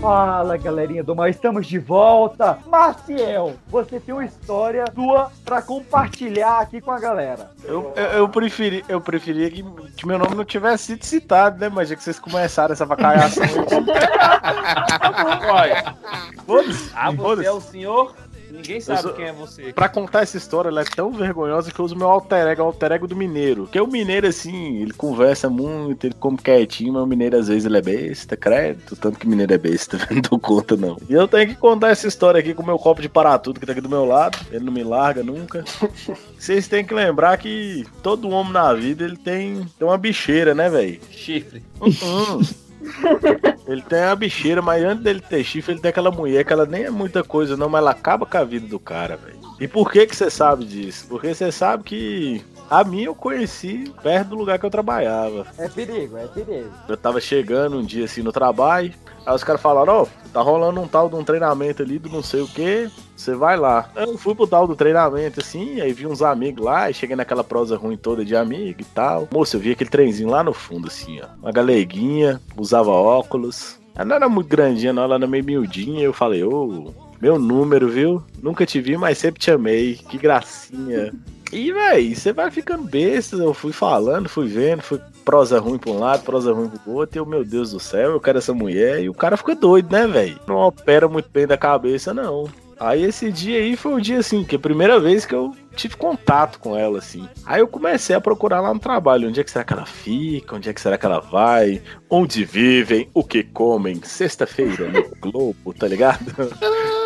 Fala 0.00 0.56
galerinha 0.56 1.04
do 1.04 1.14
mal, 1.14 1.28
estamos 1.28 1.66
de 1.66 1.78
volta. 1.78 2.58
Maciel, 2.66 3.54
você 3.68 4.00
tem 4.00 4.14
uma 4.14 4.24
história 4.24 4.86
sua 4.94 5.30
pra 5.44 5.60
compartilhar 5.60 6.60
aqui 6.60 6.80
com 6.80 6.90
a 6.90 6.98
galera. 6.98 7.50
Eu, 7.62 7.92
eu, 7.94 8.04
eu 8.04 8.28
preferi, 8.30 8.82
eu 8.88 8.98
preferia 8.98 9.50
que, 9.50 9.62
que 9.94 10.06
meu 10.06 10.18
nome 10.18 10.34
não 10.34 10.44
tivesse 10.44 10.84
sido 10.84 11.04
citado, 11.04 11.60
né? 11.60 11.68
Mas 11.68 11.90
já 11.90 11.96
que 11.96 12.02
vocês 12.02 12.18
começaram 12.18 12.72
essa 12.72 12.86
vacalhação, 12.86 13.44
pegar. 13.84 14.40
Olha. 15.52 15.94
Ah, 16.94 17.10
você 17.10 17.44
é 17.44 17.52
o 17.52 17.60
senhor 17.60 18.14
Ninguém 18.50 18.80
sabe 18.80 19.02
sou- 19.02 19.12
quem 19.12 19.26
é 19.26 19.32
você. 19.32 19.72
Pra 19.72 19.88
contar 19.88 20.22
essa 20.22 20.36
história, 20.36 20.68
ela 20.68 20.80
é 20.82 20.84
tão 20.84 21.12
vergonhosa 21.12 21.70
que 21.70 21.78
eu 21.78 21.84
uso 21.84 21.96
meu 21.96 22.08
alter 22.08 22.46
ego, 22.46 22.62
o 22.62 22.66
alter 22.66 22.92
ego 22.92 23.06
do 23.06 23.16
mineiro. 23.16 23.62
Porque 23.64 23.80
o 23.80 23.86
mineiro, 23.86 24.26
assim, 24.26 24.76
ele 24.82 24.92
conversa 24.92 25.48
muito, 25.48 26.04
ele 26.06 26.14
come 26.14 26.36
quietinho, 26.36 26.92
mas 26.94 27.02
o 27.02 27.06
mineiro 27.06 27.36
às 27.36 27.48
vezes 27.48 27.64
ele 27.64 27.78
é 27.78 27.82
besta, 27.82 28.36
credo. 28.36 28.96
Tanto 28.96 29.18
que 29.18 29.26
mineiro 29.28 29.52
é 29.54 29.58
besta, 29.58 29.98
não 30.10 30.20
dou 30.20 30.38
conta 30.38 30.76
não. 30.76 30.96
E 31.08 31.12
eu 31.14 31.26
tenho 31.28 31.48
que 31.48 31.54
contar 31.54 31.90
essa 31.90 32.06
história 32.08 32.40
aqui 32.40 32.52
com 32.54 32.62
o 32.62 32.66
meu 32.66 32.78
copo 32.78 33.00
de 33.02 33.08
paratudo 33.08 33.58
que 33.60 33.66
tá 33.66 33.72
aqui 33.72 33.80
do 33.80 33.88
meu 33.88 34.04
lado. 34.04 34.38
Ele 34.50 34.64
não 34.64 34.72
me 34.72 34.82
larga 34.82 35.22
nunca. 35.22 35.64
Vocês 36.38 36.66
têm 36.68 36.84
que 36.84 36.94
lembrar 36.94 37.36
que 37.38 37.84
todo 38.02 38.28
homem 38.30 38.52
na 38.52 38.72
vida 38.74 39.04
ele 39.04 39.16
tem, 39.16 39.66
tem 39.78 39.86
uma 39.86 39.98
bicheira, 39.98 40.54
né, 40.54 40.68
velho? 40.70 41.00
Chifre. 41.10 41.62
Uhum. 41.80 42.40
Ele 43.66 43.82
tem 43.82 44.00
a 44.00 44.16
bicheira, 44.16 44.60
mas 44.60 44.82
antes 44.82 45.04
dele 45.04 45.20
ter 45.20 45.44
chifre, 45.44 45.72
ele 45.72 45.80
tem 45.80 45.90
aquela 45.90 46.10
mulher 46.10 46.44
que 46.44 46.52
ela 46.52 46.66
nem 46.66 46.84
é 46.84 46.90
muita 46.90 47.22
coisa, 47.22 47.56
não, 47.56 47.68
mas 47.68 47.80
ela 47.80 47.90
acaba 47.92 48.26
com 48.26 48.36
a 48.36 48.44
vida 48.44 48.66
do 48.66 48.78
cara, 48.78 49.16
velho. 49.16 49.38
E 49.60 49.68
por 49.68 49.92
que 49.92 50.06
que 50.06 50.16
você 50.16 50.30
sabe 50.30 50.64
disso? 50.64 51.06
Porque 51.08 51.34
você 51.34 51.52
sabe 51.52 51.84
que 51.84 52.44
a 52.70 52.82
minha 52.82 53.06
eu 53.06 53.14
conheci 53.14 53.92
perto 54.02 54.28
do 54.28 54.36
lugar 54.36 54.58
que 54.58 54.64
eu 54.64 54.70
trabalhava. 54.70 55.46
É 55.58 55.68
perigo, 55.68 56.16
é 56.16 56.26
perigo. 56.26 56.70
Eu 56.88 56.96
tava 56.96 57.20
chegando 57.20 57.78
um 57.78 57.84
dia 57.84 58.06
assim 58.06 58.22
no 58.22 58.32
trabalho, 58.32 58.94
aí 59.26 59.34
os 59.34 59.44
caras 59.44 59.60
falaram, 59.60 60.02
ó, 60.02 60.06
tá 60.32 60.40
rolando 60.40 60.80
um 60.80 60.88
tal 60.88 61.08
de 61.08 61.16
um 61.16 61.24
treinamento 61.24 61.82
ali 61.82 61.98
do 61.98 62.08
não 62.08 62.22
sei 62.22 62.40
o 62.40 62.48
que, 62.48 62.90
você 63.20 63.34
vai 63.34 63.56
lá. 63.56 63.90
Eu 63.94 64.16
fui 64.16 64.34
pro 64.34 64.46
tal 64.46 64.66
do 64.66 64.74
treinamento 64.74 65.40
assim, 65.40 65.80
aí 65.80 65.92
vi 65.92 66.06
uns 66.06 66.22
amigos 66.22 66.64
lá, 66.64 66.90
e 66.90 66.94
cheguei 66.94 67.14
naquela 67.14 67.44
prosa 67.44 67.76
ruim 67.76 67.96
toda 67.96 68.24
de 68.24 68.34
amigo 68.34 68.80
e 68.80 68.84
tal. 68.84 69.28
Moça, 69.32 69.56
eu 69.56 69.60
vi 69.60 69.72
aquele 69.72 69.90
trenzinho 69.90 70.30
lá 70.30 70.42
no 70.42 70.52
fundo 70.52 70.88
assim, 70.88 71.20
ó. 71.20 71.26
Uma 71.40 71.52
galeguinha, 71.52 72.40
usava 72.56 72.90
óculos. 72.90 73.78
Ela 73.94 74.04
não 74.04 74.16
era 74.16 74.28
muito 74.28 74.48
grandinha 74.48 74.92
não, 74.92 75.02
ela 75.02 75.16
era 75.16 75.26
meio 75.26 75.44
miudinha, 75.44 76.02
eu 76.02 76.12
falei, 76.12 76.42
ô, 76.42 76.92
meu 77.20 77.38
número, 77.38 77.88
viu? 77.88 78.22
Nunca 78.42 78.64
te 78.64 78.80
vi, 78.80 78.96
mas 78.96 79.18
sempre 79.18 79.40
te 79.40 79.50
amei, 79.50 79.94
que 79.94 80.16
gracinha. 80.16 81.12
E, 81.52 81.72
véi, 81.72 82.14
você 82.14 82.32
vai 82.32 82.48
ficando 82.48 82.84
besta. 82.84 83.34
Eu 83.34 83.52
fui 83.52 83.72
falando, 83.72 84.28
fui 84.28 84.46
vendo, 84.46 84.82
fui 84.82 85.00
prosa 85.24 85.58
ruim 85.58 85.78
pra 85.78 85.90
um 85.90 85.98
lado, 85.98 86.22
prosa 86.22 86.52
ruim 86.52 86.68
pro 86.68 86.92
outro. 86.92 87.16
E 87.16 87.18
eu, 87.18 87.26
meu 87.26 87.44
Deus 87.44 87.72
do 87.72 87.80
céu, 87.80 88.12
eu 88.12 88.20
quero 88.20 88.38
essa 88.38 88.54
mulher. 88.54 89.02
E 89.02 89.08
o 89.08 89.14
cara 89.14 89.36
fica 89.36 89.56
doido, 89.56 89.90
né, 89.90 90.06
velho? 90.06 90.38
Não 90.46 90.54
opera 90.54 91.08
muito 91.08 91.28
bem 91.28 91.48
da 91.48 91.56
cabeça, 91.56 92.14
não. 92.14 92.48
Aí 92.80 93.04
esse 93.04 93.30
dia 93.30 93.58
aí 93.58 93.76
foi 93.76 93.92
o 93.92 94.00
dia 94.00 94.18
assim, 94.18 94.42
que 94.42 94.54
é 94.54 94.58
a 94.58 94.60
primeira 94.60 94.98
vez 94.98 95.26
que 95.26 95.34
eu 95.34 95.54
tive 95.76 95.96
contato 95.96 96.58
com 96.58 96.74
ela, 96.74 96.98
assim. 96.98 97.28
Aí 97.44 97.60
eu 97.60 97.68
comecei 97.68 98.16
a 98.16 98.20
procurar 98.20 98.60
lá 98.60 98.72
no 98.72 98.80
trabalho, 98.80 99.28
onde 99.28 99.38
é 99.38 99.44
que 99.44 99.50
será 99.50 99.64
que 99.64 99.72
ela 99.74 99.84
fica, 99.84 100.56
onde 100.56 100.70
é 100.70 100.72
que 100.72 100.80
será 100.80 100.96
que 100.96 101.04
ela 101.04 101.20
vai, 101.20 101.82
onde 102.08 102.42
vivem, 102.42 103.10
o 103.12 103.22
que 103.22 103.44
comem, 103.44 104.02
sexta-feira 104.02 104.88
no 104.88 105.10
Globo, 105.20 105.74
tá 105.74 105.86
ligado? 105.86 106.24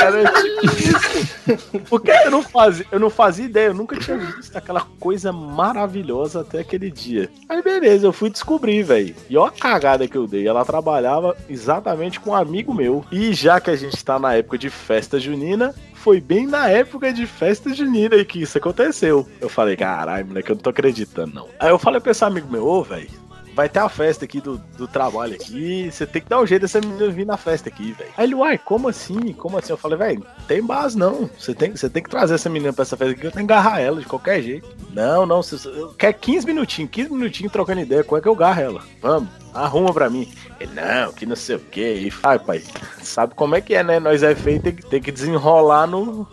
Era 0.00 0.32
tipo 0.32 0.66
isso. 0.66 1.80
Porque 1.88 2.10
eu 2.10 2.30
não 2.30 2.42
fazia, 2.42 2.86
eu 2.90 3.00
não 3.00 3.10
fazia 3.10 3.44
ideia, 3.44 3.66
eu 3.68 3.74
nunca 3.74 3.96
tinha 3.96 4.16
visto 4.16 4.56
aquela 4.56 4.86
coisa 4.98 5.32
maravilhosa 5.32 6.40
até 6.40 6.60
aquele 6.60 6.90
dia. 6.90 7.28
Aí 7.48 7.62
beleza, 7.62 8.06
eu 8.06 8.12
fui 8.12 8.30
descobrir, 8.30 8.82
velho. 8.82 9.14
E 9.28 9.36
ó 9.36 9.46
a 9.46 9.50
cagada 9.50 10.06
que 10.06 10.16
eu 10.16 10.26
dei. 10.26 10.46
Ela 10.46 10.64
trabalhava 10.64 11.36
exatamente 11.48 12.20
com 12.20 12.30
um 12.30 12.34
amigo 12.34 12.74
meu. 12.74 13.04
E 13.10 13.32
já 13.32 13.60
que 13.60 13.70
a 13.70 13.76
gente 13.76 14.02
tá 14.04 14.18
na 14.18 14.34
época 14.34 14.58
de 14.58 14.70
festa 14.70 15.18
junina, 15.18 15.74
foi 15.94 16.20
bem 16.20 16.46
na 16.46 16.68
época 16.68 17.12
de 17.12 17.26
festa 17.26 17.74
junina 17.74 18.16
aí 18.16 18.24
que 18.24 18.40
isso 18.40 18.56
aconteceu. 18.56 19.28
Eu 19.40 19.48
falei, 19.48 19.76
caralho, 19.76 20.26
moleque, 20.26 20.50
eu 20.50 20.54
não 20.54 20.62
tô 20.62 20.70
acreditando, 20.70 21.34
não. 21.34 21.48
Aí 21.58 21.68
eu 21.68 21.78
falei 21.78 22.00
pra 22.00 22.12
esse 22.12 22.24
amigo 22.24 22.50
meu, 22.50 22.66
ô, 22.66 22.82
velho, 22.82 23.10
vai 23.54 23.68
ter 23.68 23.80
a 23.80 23.88
festa 23.88 24.24
aqui 24.24 24.40
do, 24.40 24.58
do 24.76 24.86
trabalho 24.86 25.34
aqui, 25.34 25.90
você 25.90 26.06
tem 26.06 26.22
que 26.22 26.28
dar 26.28 26.40
um 26.40 26.46
jeito 26.46 26.62
dessa 26.62 26.80
menina 26.80 27.10
vir 27.10 27.26
na 27.26 27.36
festa 27.36 27.68
aqui, 27.68 27.92
velho. 27.92 28.10
Aí 28.16 28.26
ele, 28.26 28.34
uai, 28.34 28.58
como 28.58 28.88
assim? 28.88 29.32
Como 29.32 29.58
assim? 29.58 29.72
Eu 29.72 29.76
falei, 29.76 29.98
velho, 29.98 30.26
tem 30.46 30.62
base 30.62 30.96
não. 30.96 31.28
Você 31.38 31.54
tem, 31.54 31.70
você 31.76 31.88
tem 31.88 32.02
que 32.02 32.10
trazer 32.10 32.34
essa 32.34 32.48
menina 32.48 32.72
pra 32.72 32.82
essa 32.82 32.96
festa 32.96 33.12
aqui, 33.12 33.26
eu 33.26 33.32
tenho 33.32 33.46
que 33.46 33.52
agarrar 33.52 33.80
ela 33.80 34.00
de 34.00 34.06
qualquer 34.06 34.42
jeito. 34.42 34.68
Não, 34.92 35.26
não, 35.26 35.42
você, 35.42 35.56
quer 35.98 36.12
15 36.12 36.46
minutinhos, 36.46 36.90
15 36.90 37.10
minutinhos 37.10 37.52
trocando 37.52 37.80
ideia, 37.80 38.04
como 38.04 38.18
é 38.18 38.20
que 38.20 38.28
eu 38.28 38.34
agarro 38.34 38.60
ela? 38.60 38.82
Vamos, 39.00 39.28
arruma 39.54 39.92
pra 39.92 40.10
mim. 40.10 40.30
Ele, 40.58 40.72
não, 40.74 41.12
que 41.12 41.26
não 41.26 41.36
sei 41.36 41.56
o 41.56 41.60
que. 41.60 41.80
E, 41.80 42.12
ai, 42.22 42.38
pai, 42.38 42.62
sabe 43.02 43.34
como 43.34 43.54
é 43.54 43.60
que 43.60 43.74
é, 43.74 43.82
né? 43.82 43.98
Nós 43.98 44.22
é 44.22 44.34
feito, 44.34 44.62
tem 44.64 44.74
que, 44.74 44.86
tem 44.86 45.02
que 45.02 45.12
desenrolar 45.12 45.86
no, 45.86 46.26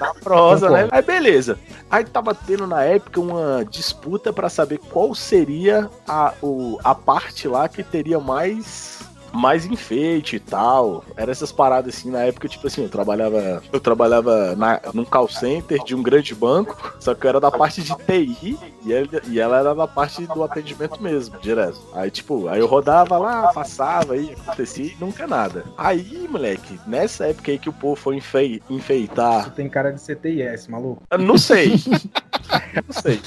na 0.00 0.14
prosa, 0.14 0.70
né? 0.70 0.88
Aí 0.90 1.02
beleza. 1.02 1.58
Aí 1.90 2.04
tava 2.04 2.34
tendo 2.34 2.66
na 2.66 2.82
época 2.84 3.20
uma 3.20 3.64
disputa 3.64 4.32
pra 4.32 4.48
saber 4.48 4.78
qual 4.78 5.14
seria 5.14 5.90
a, 6.06 6.32
o, 6.40 6.78
a 6.84 6.94
parte 6.94 7.48
lá 7.48 7.68
que 7.68 7.82
teria 7.82 8.20
mais 8.20 9.09
mais 9.32 9.64
enfeite 9.66 10.36
e 10.36 10.40
tal. 10.40 11.04
Era 11.16 11.30
essas 11.30 11.52
paradas 11.52 11.94
assim, 11.94 12.10
na 12.10 12.20
época, 12.20 12.48
tipo 12.48 12.66
assim, 12.66 12.82
eu 12.82 12.88
trabalhava. 12.88 13.62
Eu 13.72 13.80
trabalhava 13.80 14.54
na, 14.56 14.80
num 14.92 15.04
call 15.04 15.28
center 15.28 15.82
de 15.84 15.94
um 15.94 16.02
grande 16.02 16.34
banco, 16.34 16.94
só 16.98 17.14
que 17.14 17.26
eu 17.26 17.28
era 17.28 17.40
da 17.40 17.50
parte 17.50 17.82
de 17.82 17.94
TI 17.94 18.58
e, 18.84 18.92
ele, 18.92 19.08
e 19.28 19.40
ela 19.40 19.58
era 19.58 19.74
da 19.74 19.86
parte 19.86 20.26
do 20.26 20.42
atendimento 20.42 21.02
mesmo, 21.02 21.38
direto. 21.38 21.80
Aí, 21.94 22.10
tipo, 22.10 22.48
aí 22.48 22.60
eu 22.60 22.66
rodava 22.66 23.18
lá, 23.18 23.52
passava 23.52 24.14
aí, 24.14 24.34
acontecia 24.46 24.86
e 24.86 24.96
nunca 25.00 25.26
nada. 25.26 25.64
Aí, 25.76 26.26
moleque, 26.28 26.78
nessa 26.86 27.26
época 27.26 27.50
aí 27.50 27.58
que 27.58 27.68
o 27.68 27.72
povo 27.72 27.96
foi 27.96 28.16
enfei, 28.16 28.62
enfeitar. 28.68 29.44
Tu 29.44 29.50
tem 29.52 29.68
cara 29.68 29.92
de 29.92 30.00
CTIS, 30.00 30.68
maluco. 30.68 31.02
Eu 31.10 31.18
não 31.18 31.38
sei. 31.38 31.72
não 32.86 33.00
sei. 33.00 33.20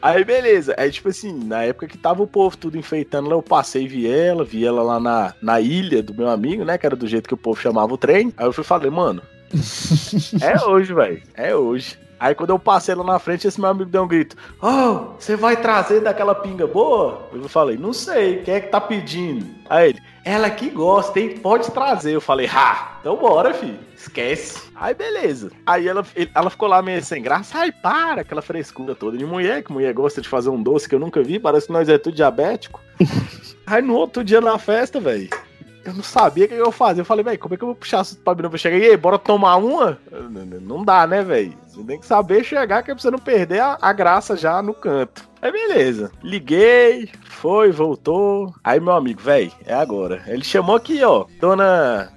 Aí 0.00 0.24
beleza, 0.24 0.74
aí 0.78 0.90
tipo 0.90 1.08
assim, 1.08 1.32
na 1.44 1.62
época 1.62 1.86
que 1.86 1.98
tava 1.98 2.22
o 2.22 2.26
povo 2.26 2.56
tudo 2.56 2.78
enfeitando 2.78 3.28
lá, 3.28 3.34
eu 3.34 3.42
passei 3.42 3.84
e 3.84 3.88
vi 3.88 4.06
ela, 4.08 4.44
vi 4.44 4.64
ela 4.64 4.82
lá 4.82 5.00
na, 5.00 5.34
na 5.40 5.60
ilha 5.60 6.02
do 6.02 6.14
meu 6.14 6.28
amigo, 6.28 6.64
né, 6.64 6.78
que 6.78 6.86
era 6.86 6.96
do 6.96 7.06
jeito 7.06 7.28
que 7.28 7.34
o 7.34 7.38
povo 7.38 7.60
chamava 7.60 7.92
o 7.92 7.98
trem. 7.98 8.32
Aí 8.36 8.46
eu 8.46 8.52
fui 8.52 8.64
falei, 8.64 8.90
mano, 8.90 9.22
é 10.40 10.64
hoje, 10.64 10.92
velho, 10.92 11.22
é 11.34 11.54
hoje. 11.54 11.98
Aí 12.18 12.34
quando 12.34 12.50
eu 12.50 12.58
passei 12.58 12.94
lá 12.94 13.04
na 13.04 13.18
frente, 13.18 13.46
esse 13.46 13.60
meu 13.60 13.70
amigo 13.70 13.90
deu 13.90 14.02
um 14.02 14.08
grito, 14.08 14.36
oh, 14.62 15.14
você 15.18 15.36
vai 15.36 15.56
trazer 15.56 16.00
daquela 16.00 16.34
pinga 16.34 16.66
boa? 16.66 17.28
Eu 17.32 17.48
falei, 17.48 17.76
não 17.76 17.92
sei, 17.92 18.42
quem 18.42 18.54
é 18.54 18.60
que 18.60 18.68
tá 18.68 18.80
pedindo? 18.80 19.46
Aí 19.68 19.90
ele, 19.90 20.02
ela 20.24 20.48
que 20.50 20.70
gosta, 20.70 21.20
hein, 21.20 21.38
pode 21.38 21.70
trazer. 21.70 22.12
Eu 22.12 22.20
falei, 22.20 22.48
ha, 22.52 22.98
então 23.00 23.16
bora, 23.16 23.52
filho. 23.52 23.78
Esquece. 23.94 24.60
Aí 24.74 24.94
beleza. 24.94 25.50
Aí 25.64 25.86
ela, 25.86 26.04
ela 26.34 26.50
ficou 26.50 26.68
lá 26.68 26.82
meio 26.82 27.02
sem 27.02 27.22
graça. 27.22 27.58
Ai, 27.58 27.70
para, 27.70 28.22
aquela 28.22 28.42
frescura 28.42 28.94
toda 28.94 29.16
de 29.16 29.24
mulher, 29.24 29.62
que 29.62 29.72
mulher 29.72 29.92
gosta 29.92 30.20
de 30.20 30.28
fazer 30.28 30.50
um 30.50 30.62
doce 30.62 30.88
que 30.88 30.94
eu 30.94 30.98
nunca 30.98 31.22
vi. 31.22 31.38
Parece 31.38 31.66
que 31.66 31.72
nós 31.72 31.88
é 31.88 31.98
tudo 31.98 32.16
diabético. 32.16 32.80
Aí 33.66 33.82
no 33.82 33.94
outro 33.94 34.24
dia 34.24 34.40
na 34.40 34.58
festa, 34.58 35.00
velho. 35.00 35.28
Eu 35.88 35.94
não 35.94 36.02
sabia 36.02 36.44
o 36.44 36.48
que 36.48 36.54
eu 36.54 36.66
ia 36.66 36.72
fazer. 36.72 37.00
Eu 37.00 37.04
falei, 37.04 37.24
velho, 37.24 37.38
como 37.38 37.54
é 37.54 37.56
que 37.56 37.62
eu 37.62 37.68
vou 37.68 37.74
puxar 37.74 38.00
assunto 38.00 38.22
pra 38.22 38.34
menina 38.34 38.50
pra 38.50 38.58
chegar? 38.58 38.76
E 38.76 38.96
bora 38.96 39.18
tomar 39.18 39.56
uma? 39.56 39.98
Não 40.62 40.84
dá, 40.84 41.06
né, 41.06 41.22
velho? 41.22 41.56
Você 41.66 41.82
tem 41.84 42.00
que 42.00 42.06
saber 42.06 42.44
chegar, 42.44 42.82
que 42.82 42.90
é 42.90 42.94
pra 42.94 43.02
você 43.02 43.10
não 43.10 43.18
perder 43.18 43.60
a, 43.60 43.78
a 43.80 43.92
graça 43.92 44.36
já 44.36 44.62
no 44.62 44.74
canto. 44.74 45.28
Aí 45.40 45.52
beleza. 45.52 46.10
Liguei, 46.22 47.10
foi, 47.24 47.70
voltou. 47.70 48.54
Aí 48.64 48.80
meu 48.80 48.94
amigo, 48.94 49.20
velho, 49.20 49.52
é 49.64 49.74
agora. 49.74 50.22
Ele 50.26 50.42
chamou 50.42 50.76
aqui, 50.76 51.02
ó, 51.04 51.26
dona 51.40 52.12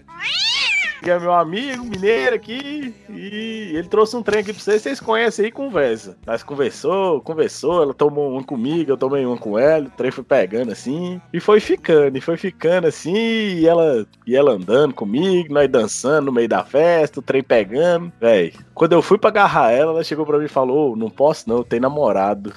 que 1.01 1.09
é 1.09 1.19
meu 1.19 1.33
amigo 1.33 1.83
mineiro 1.83 2.35
aqui, 2.35 2.93
e 3.09 3.71
ele 3.73 3.87
trouxe 3.87 4.15
um 4.15 4.23
trem 4.23 4.41
aqui 4.41 4.53
pra 4.53 4.61
vocês, 4.61 4.81
vocês 4.81 4.99
conhecem 4.99 5.45
aí 5.45 5.49
e 5.49 5.53
conversa. 5.53 6.17
Nós 6.25 6.43
conversou, 6.43 7.21
conversou, 7.21 7.83
ela 7.83 7.93
tomou 7.93 8.37
um 8.37 8.43
comigo, 8.43 8.91
eu 8.91 8.97
tomei 8.97 9.25
um 9.25 9.37
com 9.37 9.57
ela, 9.57 9.85
o 9.85 9.91
trem 9.91 10.11
foi 10.11 10.23
pegando 10.23 10.71
assim, 10.71 11.21
e 11.33 11.39
foi 11.39 11.59
ficando, 11.59 12.17
e 12.17 12.21
foi 12.21 12.37
ficando 12.37 12.87
assim, 12.87 13.13
e 13.15 13.67
ela, 13.67 14.05
e 14.25 14.35
ela 14.35 14.51
andando 14.51 14.93
comigo, 14.93 15.53
nós 15.53 15.69
dançando 15.69 16.25
no 16.25 16.31
meio 16.31 16.49
da 16.49 16.63
festa, 16.63 17.19
o 17.19 17.23
trem 17.23 17.43
pegando, 17.43 18.11
véi. 18.19 18.53
Quando 18.73 18.93
eu 18.93 19.01
fui 19.01 19.17
pra 19.17 19.29
agarrar 19.29 19.71
ela, 19.71 19.91
ela 19.91 20.03
chegou 20.03 20.25
pra 20.25 20.37
mim 20.37 20.45
e 20.45 20.49
falou, 20.49 20.93
"Ô, 20.93 20.95
não 20.95 21.09
posso 21.09 21.49
não, 21.49 21.63
tem 21.63 21.79
namorado. 21.79 22.53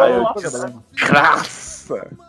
Aí 0.00 0.12
eu 0.12 0.24
disse, 0.36 1.71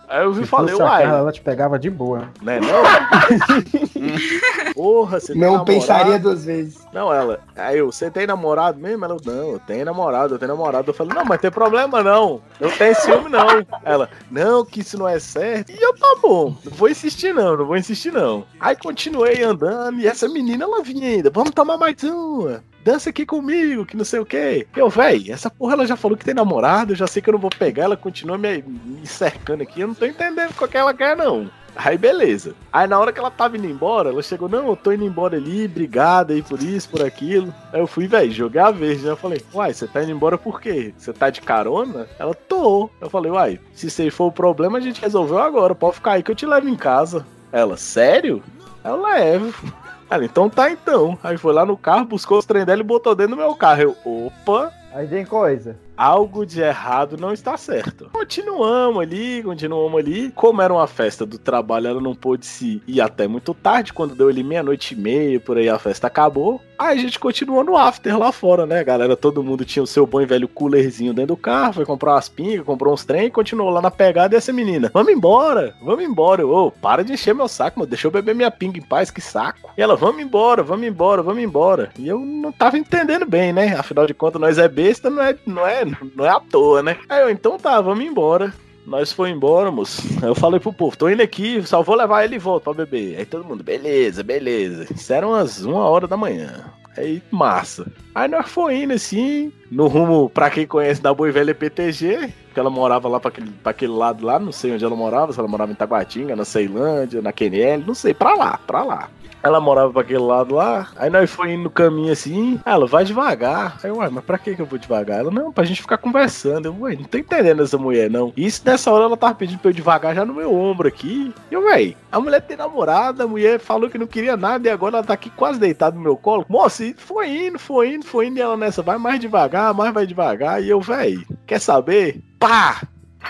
Aí 0.07 0.23
eu 0.23 0.31
vi 0.33 0.43
e 0.43 0.45
falei, 0.45 0.75
uai, 0.75 1.03
ela 1.03 1.31
te 1.31 1.41
pegava 1.41 1.79
de 1.79 1.89
boa. 1.89 2.29
né 2.41 2.59
não? 2.59 2.83
Porra, 4.73 5.19
você 5.19 5.33
tem 5.33 5.41
Não 5.41 5.53
namorado? 5.53 5.65
pensaria 5.65 6.19
duas 6.19 6.45
vezes. 6.45 6.79
Não, 6.93 7.11
ela. 7.13 7.39
Aí 7.55 7.77
eu, 7.79 7.91
você 7.91 8.11
tem 8.11 8.27
namorado 8.27 8.79
mesmo? 8.79 9.05
Ela, 9.05 9.17
não, 9.25 9.51
eu 9.53 9.59
tenho 9.59 9.85
namorado, 9.85 10.35
eu 10.35 10.39
tenho 10.39 10.51
namorado. 10.51 10.89
Eu 10.89 10.93
falei, 10.93 11.13
não, 11.15 11.25
mas 11.25 11.39
tem 11.41 11.51
problema 11.51 12.03
não. 12.03 12.41
Eu 12.59 12.71
tenho 12.77 12.95
ciúme 12.95 13.29
não. 13.29 13.47
Ela, 13.83 14.09
não, 14.29 14.65
que 14.65 14.81
isso 14.81 14.97
não 14.97 15.07
é 15.07 15.19
certo. 15.19 15.71
E 15.71 15.81
eu, 15.81 15.95
tá 15.95 16.15
bom, 16.21 16.55
não 16.63 16.71
vou 16.73 16.89
insistir 16.89 17.33
não, 17.33 17.57
não 17.57 17.65
vou 17.65 17.77
insistir 17.77 18.11
não. 18.11 18.45
Aí 18.59 18.75
continuei 18.75 19.41
andando 19.43 19.99
e 19.99 20.07
essa 20.07 20.27
menina, 20.27 20.65
ela 20.65 20.83
vinha 20.83 21.07
ainda, 21.07 21.29
vamos 21.29 21.51
tomar 21.51 21.77
mais 21.77 22.01
uma. 22.03 22.63
Dança 22.83 23.09
aqui 23.09 23.25
comigo, 23.25 23.85
que 23.85 23.95
não 23.95 24.03
sei 24.03 24.19
o 24.19 24.25
quê. 24.25 24.67
Eu, 24.75 24.89
véi, 24.89 25.31
essa 25.31 25.49
porra 25.49 25.73
ela 25.73 25.87
já 25.87 25.95
falou 25.95 26.17
que 26.17 26.25
tem 26.25 26.33
namorado, 26.33 26.91
eu 26.91 26.97
já 26.97 27.07
sei 27.07 27.21
que 27.21 27.29
eu 27.29 27.33
não 27.33 27.39
vou 27.39 27.49
pegar, 27.49 27.83
ela 27.83 27.97
continua 27.97 28.37
me, 28.37 28.61
me 28.61 29.07
cercando 29.07 29.63
aqui, 29.63 29.81
eu 29.81 29.87
não 29.87 29.95
tô 29.95 30.05
entendendo 30.05 30.53
qual 30.53 30.69
que 30.69 30.77
ela 30.77 30.93
quer, 30.93 31.15
não. 31.15 31.49
Aí 31.75 31.97
beleza. 31.97 32.53
Aí 32.71 32.87
na 32.87 32.99
hora 32.99 33.11
que 33.11 33.19
ela 33.19 33.31
tava 33.31 33.57
indo 33.57 33.67
embora, 33.67 34.09
ela 34.09 34.21
chegou, 34.21 34.47
não, 34.47 34.67
eu 34.67 34.75
tô 34.75 34.91
indo 34.91 35.05
embora 35.05 35.37
ali, 35.37 35.65
obrigado 35.65 36.31
aí 36.31 36.41
por 36.41 36.61
isso, 36.61 36.89
por 36.89 37.01
aquilo. 37.01 37.53
Aí 37.71 37.79
eu 37.79 37.87
fui, 37.87 38.05
velho, 38.05 38.31
joguei 38.31 38.61
a 38.61 38.69
verde, 38.69 39.03
né? 39.03 39.11
Eu 39.11 39.17
falei, 39.17 39.41
uai, 39.53 39.73
você 39.73 39.87
tá 39.87 40.03
indo 40.03 40.11
embora 40.11 40.37
por 40.37 40.61
quê? 40.61 40.93
Você 40.97 41.11
tá 41.11 41.29
de 41.29 41.41
carona? 41.41 42.07
Ela, 42.19 42.35
tô. 42.35 42.89
Eu 43.01 43.09
falei, 43.09 43.31
uai, 43.31 43.59
se 43.73 43.87
esse 43.87 44.11
for 44.11 44.25
o 44.25 44.31
problema, 44.31 44.77
a 44.77 44.81
gente 44.81 45.01
resolveu 45.01 45.39
agora, 45.39 45.73
pode 45.73 45.95
ficar 45.95 46.13
aí 46.13 46.23
que 46.23 46.31
eu 46.31 46.35
te 46.35 46.45
levo 46.45 46.69
em 46.69 46.75
casa. 46.75 47.25
Ela, 47.51 47.77
sério? 47.77 48.43
Aí 48.83 48.91
eu 48.91 49.01
levo. 49.01 49.73
Ela, 50.13 50.25
então 50.25 50.47
tá 50.47 50.69
então. 50.69 51.17
Aí 51.23 51.37
foi 51.39 51.51
lá 51.53 51.65
no 51.65 51.75
carro, 51.75 52.05
buscou 52.05 52.37
os 52.37 52.45
trem 52.45 52.63
dela 52.63 52.81
e 52.81 52.83
botou 52.83 53.15
dentro 53.15 53.35
do 53.35 53.41
meu 53.41 53.55
carro. 53.55 53.81
Eu, 53.81 53.97
opa, 54.05 54.71
Aí 54.93 55.07
tem 55.07 55.25
coisa. 55.25 55.75
Algo 55.97 56.45
de 56.45 56.61
errado 56.61 57.17
não 57.17 57.31
está 57.31 57.57
certo. 57.57 58.09
Continuamos 58.11 59.01
ali, 59.01 59.43
continuamos 59.43 59.99
ali. 59.99 60.31
Como 60.31 60.61
era 60.61 60.73
uma 60.73 60.87
festa 60.87 61.25
do 61.25 61.37
trabalho, 61.37 61.87
ela 61.87 62.01
não 62.01 62.15
pôde 62.15 62.45
se 62.45 62.81
ir 62.87 63.01
até 63.01 63.27
muito 63.27 63.53
tarde. 63.53 63.93
Quando 63.93 64.15
deu 64.15 64.29
ali 64.29 64.43
meia-noite 64.43 64.93
e 64.93 64.97
meia, 64.97 65.39
por 65.39 65.57
aí 65.57 65.69
a 65.69 65.79
festa 65.79 66.07
acabou. 66.07 66.61
Aí 66.77 66.97
a 66.97 67.01
gente 67.01 67.19
continuou 67.19 67.63
no 67.63 67.77
after 67.77 68.17
lá 68.17 68.31
fora, 68.31 68.65
né, 68.65 68.83
galera? 68.83 69.15
Todo 69.15 69.43
mundo 69.43 69.63
tinha 69.63 69.83
o 69.83 69.87
seu 69.87 70.05
bom 70.05 70.21
e 70.21 70.25
velho 70.25 70.47
coolerzinho 70.47 71.13
dentro 71.13 71.35
do 71.35 71.37
carro, 71.37 71.73
foi 71.73 71.85
comprar 71.85 72.13
umas 72.13 72.27
pingas, 72.27 72.65
comprou 72.65 72.93
uns 72.93 73.05
trem 73.05 73.27
e 73.27 73.31
continuou 73.31 73.69
lá 73.69 73.81
na 73.81 73.91
pegada. 73.91 74.35
E 74.35 74.37
essa 74.37 74.51
menina, 74.51 74.91
vamos 74.93 75.13
embora, 75.13 75.75
vamos 75.81 76.03
embora. 76.03 76.45
Ô, 76.45 76.71
para 76.71 77.03
de 77.03 77.13
encher 77.13 77.33
meu 77.33 77.47
saco, 77.47 77.79
mano. 77.79 77.89
Deixa 77.89 78.07
eu 78.07 78.11
beber 78.11 78.35
minha 78.35 78.51
pinga 78.51 78.79
em 78.79 78.81
paz, 78.81 79.11
que 79.11 79.21
saco. 79.21 79.71
E 79.77 79.81
ela, 79.81 79.95
vamos 79.95 80.21
embora, 80.21 80.63
vamos 80.63 80.85
embora, 80.85 81.21
vamos 81.21 81.43
embora. 81.43 81.91
E 81.97 82.07
eu 82.07 82.19
não 82.19 82.51
tava 82.51 82.77
entendendo 82.77 83.25
bem, 83.25 83.53
né? 83.53 83.75
Afinal 83.77 84.05
de 84.05 84.13
contas, 84.13 84.41
nós 84.41 84.57
é 84.57 84.67
besta, 84.67 85.09
não 85.09 85.23
é, 85.23 85.35
não 85.45 85.67
é, 85.67 85.82
não 86.15 86.25
é 86.25 86.29
à 86.29 86.39
toa, 86.39 86.83
né? 86.83 86.97
Aí 87.09 87.21
eu, 87.21 87.29
então 87.29 87.57
tá, 87.57 87.79
vamos 87.81 88.05
embora. 88.05 88.53
Nós 88.85 89.13
foi 89.13 89.29
embora, 89.29 89.71
moço. 89.71 90.01
Eu 90.21 90.35
falei 90.35 90.59
pro 90.59 90.73
povo, 90.73 90.97
tô 90.97 91.09
indo 91.09 91.21
aqui, 91.21 91.61
só 91.65 91.81
vou 91.81 91.95
levar 91.95 92.25
ele 92.25 92.35
e 92.35 92.39
volto 92.39 92.65
pra 92.65 92.73
beber. 92.73 93.17
Aí 93.17 93.25
todo 93.25 93.45
mundo, 93.45 93.63
beleza, 93.63 94.23
beleza. 94.23 94.87
Isso 94.93 95.13
era 95.13 95.27
umas 95.27 95.63
uma 95.63 95.87
hora 95.87 96.07
da 96.07 96.17
manhã. 96.17 96.65
Aí, 96.97 97.21
massa. 97.31 97.91
Aí 98.13 98.27
nós 98.27 98.49
foi 98.49 98.83
indo 98.83 98.93
assim, 98.93 99.51
no 99.73 99.87
rumo, 99.87 100.29
pra 100.29 100.49
quem 100.49 100.67
conhece 100.67 101.01
da 101.01 101.13
Boi 101.13 101.31
Velha 101.31 101.55
PTG, 101.55 102.31
porque 102.45 102.59
ela 102.59 102.69
morava 102.69 103.07
lá 103.07 103.19
pra 103.19 103.29
aquele, 103.29 103.49
pra 103.51 103.71
aquele 103.71 103.91
lado 103.91 104.25
lá, 104.25 104.39
não 104.39 104.51
sei 104.51 104.73
onde 104.73 104.85
ela 104.85 104.95
morava, 104.95 105.33
se 105.33 105.39
ela 105.39 105.47
morava 105.47 105.71
em 105.71 105.75
Taguatinga, 105.75 106.35
na 106.35 106.45
Ceilândia, 106.45 107.21
na 107.21 107.31
QNL, 107.31 107.83
não 107.85 107.95
sei, 107.95 108.13
pra 108.13 108.35
lá, 108.35 108.59
pra 108.65 108.83
lá. 108.83 109.09
Ela 109.41 109.59
morava 109.59 109.91
pra 109.91 110.03
aquele 110.03 110.19
lado 110.19 110.55
lá, 110.55 110.87
aí 110.95 111.09
nós 111.09 111.29
foi 111.29 111.51
indo 111.51 111.63
no 111.63 111.69
caminho 111.69 112.13
assim, 112.13 112.61
ela 112.65 112.87
vai 112.87 113.03
devagar. 113.03 113.77
Aí 113.83 113.89
eu, 113.89 113.97
uai, 113.97 114.09
mas 114.09 114.23
pra 114.23 114.37
que 114.37 114.55
que 114.55 114.61
eu 114.61 114.65
vou 114.65 114.79
devagar? 114.79 115.19
Ela, 115.19 115.29
não, 115.29 115.51
pra 115.51 115.65
gente 115.65 115.81
ficar 115.81 115.97
conversando. 115.97 116.67
Eu, 116.67 116.75
uai, 116.79 116.95
não 116.95 117.03
tô 117.03 117.17
entendendo 117.17 117.61
essa 117.61 117.77
mulher, 117.77 118.09
não. 118.09 118.31
E 118.37 118.45
isso 118.45 118.61
nessa 118.63 118.89
hora 118.89 119.03
ela 119.03 119.17
tava 119.17 119.35
pedindo 119.35 119.59
pra 119.59 119.69
eu 119.71 119.73
devagar 119.73 120.15
já 120.15 120.23
no 120.23 120.33
meu 120.33 120.53
ombro 120.55 120.87
aqui. 120.87 121.33
E 121.51 121.53
eu, 121.53 121.61
véi, 121.61 121.97
a 122.09 122.21
mulher 122.21 122.39
tem 122.39 122.55
namorada, 122.55 123.25
a 123.25 123.27
mulher 123.27 123.59
falou 123.59 123.89
que 123.89 123.97
não 123.97 124.07
queria 124.07 124.37
nada 124.37 124.65
e 124.65 124.71
agora 124.71 124.95
ela 124.95 125.05
tá 125.05 125.13
aqui 125.13 125.29
quase 125.29 125.59
deitada 125.59 125.93
no 125.93 126.01
meu 126.01 126.15
colo. 126.15 126.45
Moça, 126.47 126.93
foi 126.95 127.27
indo, 127.47 127.59
foi 127.59 127.95
indo, 127.95 128.05
foi 128.05 128.27
indo, 128.27 128.37
e 128.37 128.41
ela 128.41 128.55
nessa, 128.55 128.81
vai 128.81 128.97
mais 128.97 129.19
devagar, 129.19 129.62
mais 129.71 129.93
vai 129.93 130.07
devagar. 130.07 130.63
E 130.63 130.69
eu, 130.69 130.81
véi, 130.81 131.23
quer 131.45 131.59
saber? 131.59 132.19
Pá! 132.39 132.81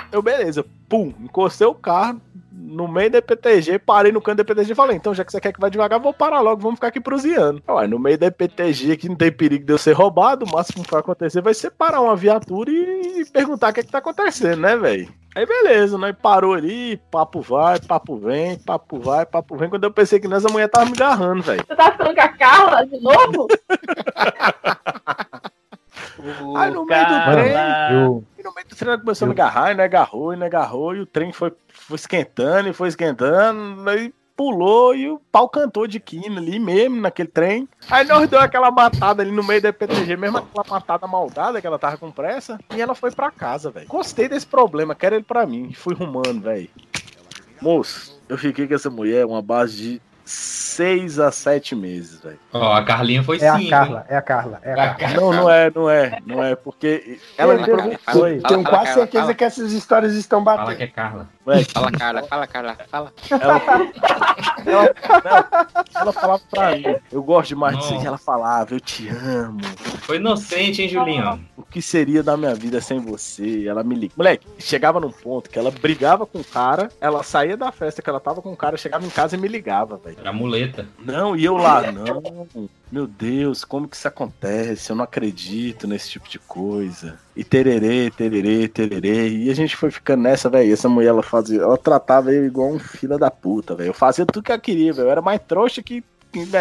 Eu, 0.10 0.22
beleza, 0.22 0.66
pum, 0.88 1.14
encostei 1.22 1.68
o 1.68 1.76
carro 1.76 2.22
no 2.74 2.88
meio 2.88 3.12
da 3.12 3.20
EPTG, 3.20 3.80
parei 3.80 4.12
no 4.12 4.22
canto 4.22 4.38
da 4.38 4.42
EPTG 4.42 4.72
e 4.72 4.76
falei, 4.76 4.96
então 4.96 5.14
já 5.14 5.24
que 5.24 5.32
você 5.32 5.40
quer 5.40 5.52
que 5.52 5.60
vá 5.60 5.70
devagar, 5.70 6.00
vou 6.00 6.14
parar 6.14 6.40
logo, 6.40 6.62
vamos 6.62 6.78
ficar 6.78 6.88
aqui 6.88 7.00
proseando. 7.00 7.62
Ué, 7.68 7.86
no 7.88 8.00
meio 8.00 8.18
da 8.18 8.26
EPTG 8.28 8.94
aqui 8.94 9.10
não 9.10 9.16
tem 9.16 9.32
perigo 9.32 9.66
de 9.66 9.74
eu 9.74 9.78
ser 9.78 9.94
roubado, 9.94 10.46
o 10.46 10.52
máximo 10.52 10.84
que 10.84 10.90
vai 10.90 11.02
acontecer 11.02 11.42
vai 11.42 11.54
ser 11.54 11.70
parar 11.72 12.02
uma 12.02 12.16
viatura 12.16 12.72
e, 12.72 13.24
perguntar 13.32 13.70
o 13.70 13.74
que 13.74 13.82
é 13.82 13.84
que 13.84 13.92
tá 13.92 14.00
acontecendo, 14.00 14.62
né, 14.62 14.76
velho? 14.76 15.08
Aí 15.36 15.46
beleza, 15.46 15.98
nós 15.98 16.16
parou 16.22 16.54
ali, 16.54 16.98
papo 17.10 17.42
vai, 17.42 17.80
papo 17.80 18.18
vem, 18.18 18.58
papo 18.60 19.00
vai, 19.00 19.26
papo 19.26 19.58
vem. 19.58 19.70
Quando 19.70 19.84
eu 19.84 19.92
pensei 19.92 20.20
que 20.20 20.28
nessa 20.28 20.48
mulher 20.48 20.70
tava 20.70 20.86
me 20.86 20.94
agarrando, 20.94 21.42
velho. 21.42 21.66
Você 21.68 21.76
tá 21.76 21.92
ficando 21.92 22.14
com 22.14 22.22
a 22.22 22.30
Carla 22.30 22.86
de 22.86 23.00
novo? 23.00 23.48
Aí 26.58 26.72
no 26.72 26.86
meio 26.86 27.06
do 27.06 27.32
trem, 27.32 28.26
e 28.38 28.44
no 28.44 28.54
meio 28.54 28.68
do 28.68 28.76
trem 28.76 28.92
ela 28.94 29.00
começou 29.00 29.26
a 29.26 29.30
me 29.30 29.34
agarrar, 29.34 29.72
e 29.72 29.76
não 29.76 29.84
agarrou, 29.84 30.34
e 30.34 30.36
não 30.38 30.46
agarrou, 30.46 30.96
e 30.96 31.00
o 31.00 31.06
trem 31.06 31.32
foi, 31.32 31.52
foi 31.70 31.96
esquentando, 31.96 32.70
e 32.70 32.74
foi 32.74 32.90
esquentando, 32.90 33.90
aí 33.90 34.14
pulou 34.36 34.96
e 34.96 35.10
o 35.10 35.20
pau 35.32 35.48
cantou 35.48 35.86
de 35.86 36.00
quina 36.00 36.40
ali 36.40 36.60
mesmo, 36.60 37.00
naquele 37.00 37.30
trem. 37.30 37.70
Aí 37.90 38.06
nós 38.06 38.28
deu 38.28 38.40
aquela 38.40 38.72
matada 38.72 39.22
ali 39.22 39.32
no 39.32 39.44
meio 39.44 39.62
da 39.62 39.72
PTG, 39.72 40.18
mesmo 40.18 40.40
aquela 40.40 40.66
matada 40.70 41.08
maldada 41.08 41.62
que 41.62 41.68
ela 41.68 41.80
tava 41.80 41.98
com 41.98 42.12
pressa, 42.12 42.60
e 42.76 42.82
ela 42.82 42.96
foi 42.96 43.12
pra 43.12 43.32
casa, 43.32 43.70
velho. 43.70 43.88
Gostei 43.88 44.28
desse 44.28 44.48
problema, 44.48 44.96
quero 44.96 45.16
ele 45.16 45.24
pra 45.24 45.46
mim. 45.46 45.72
Fui 45.74 45.94
rumando, 45.94 46.42
velho. 46.42 46.70
Moço, 47.62 48.20
eu 48.28 48.38
fiquei 48.38 48.68
com 48.68 48.74
essa 48.74 48.90
mulher 48.90 49.26
uma 49.26 49.42
base 49.42 49.78
de 49.78 50.02
seis 50.26 51.20
a 51.20 51.32
sete 51.32 51.76
meses, 51.76 52.22
velho. 52.22 52.40
Ó, 52.54 52.74
a 52.74 52.84
Carlinha 52.84 53.24
foi 53.24 53.40
É 53.40 53.48
a 53.48 53.58
sim. 53.58 53.70
Carla, 53.70 54.06
é 54.08 54.16
a 54.16 54.22
Carla, 54.22 54.60
é 54.64 54.74
a 54.74 54.94
Carla. 54.96 55.16
Não, 55.22 55.34
não 55.34 55.50
é, 55.50 55.72
não 55.74 55.90
é, 55.90 56.20
não 56.26 56.44
é, 56.44 56.56
porque 56.56 57.20
ela 57.38 57.56
me 57.56 57.64
provocou. 57.66 58.24
Tenho 58.48 58.64
quase 58.64 58.94
certeza 58.94 59.34
que 59.34 59.44
essas 59.44 59.72
histórias 59.72 60.14
estão 60.14 60.44
Fala 60.44 60.58
batendo. 60.58 60.78
que 60.78 60.84
é 60.84 60.88
Carla. 60.88 61.28
Ué, 61.46 61.64
Fala, 61.74 61.92
Carla, 61.92 62.24
fala, 62.24 62.48
Carla, 62.48 62.78
fala. 62.90 63.14
ela, 63.30 63.62
ela, 64.66 64.96
ela, 65.26 65.68
ela 65.96 66.14
falava 66.14 66.42
pra 66.50 66.72
mim, 66.76 66.84
eu 67.12 67.22
gosto 67.22 67.50
demais 67.50 67.78
disso 67.78 67.94
Não. 67.94 68.02
que 68.02 68.08
ela 68.08 68.18
falava, 68.18 68.74
eu 68.74 68.80
te 68.80 69.10
amo. 69.10 69.60
Foi 70.04 70.18
inocente, 70.18 70.82
hein, 70.82 70.90
Julinho? 70.90 71.44
O 71.74 71.80
que 71.82 71.82
seria 71.82 72.22
da 72.22 72.38
minha 72.38 72.54
vida 72.54 72.80
sem 72.80 73.00
você? 73.00 73.66
Ela 73.68 73.84
me 73.84 73.96
liga. 73.96 74.14
Moleque, 74.16 74.46
chegava 74.60 75.00
num 75.00 75.10
ponto 75.10 75.50
que 75.50 75.58
ela 75.58 75.72
brigava 75.72 76.24
com 76.24 76.38
o 76.38 76.44
cara, 76.44 76.88
ela 77.02 77.24
saía 77.24 77.58
da 77.58 77.72
festa 77.72 78.00
que 78.00 78.08
ela 78.08 78.20
tava 78.20 78.44
com 78.44 78.54
o 78.54 78.56
cara, 78.56 78.78
chegava 78.78 79.04
em 79.04 79.10
casa 79.10 79.36
e 79.36 79.40
me 79.40 79.48
ligava, 79.48 79.98
velho. 79.98 80.18
Era 80.20 80.32
muleta. 80.32 80.88
Não, 81.00 81.36
e 81.36 81.44
eu 81.44 81.58
lá, 81.58 81.92
não. 81.92 82.48
Meu 82.92 83.08
Deus, 83.08 83.66
como 83.66 83.88
que 83.88 83.96
isso 83.96 84.08
acontece? 84.08 84.92
Eu 84.92 84.96
não 84.96 85.04
acredito 85.04 85.88
nesse 85.88 86.12
tipo 86.12 86.30
de 86.30 86.38
coisa. 86.38 87.18
E 87.36 87.44
tererê, 87.44 88.12
tererê, 88.12 88.68
tererê. 88.68 89.30
E 89.30 89.50
a 89.50 89.56
gente 89.56 89.76
foi 89.76 89.90
ficando 89.90 90.22
nessa, 90.22 90.52
velho. 90.52 90.72
Essa 90.72 90.88
mulher, 90.88 91.08
ela 91.08 91.24
fazia. 91.24 91.60
Ela 91.60 91.76
tratava 91.76 92.32
eu 92.32 92.46
igual 92.46 92.70
um 92.70 92.78
filho 92.78 93.18
da 93.18 93.32
puta, 93.32 93.74
velho. 93.74 93.90
Eu 93.90 93.94
fazia 93.96 94.28
tudo 94.28 94.44
que 94.44 94.52
eu 94.52 94.60
queria, 94.60 94.94
velho. 94.94 95.08
Eu 95.08 95.12
era 95.12 95.24
mais 95.24 95.42
trouxa 95.42 95.82
que. 95.82 96.04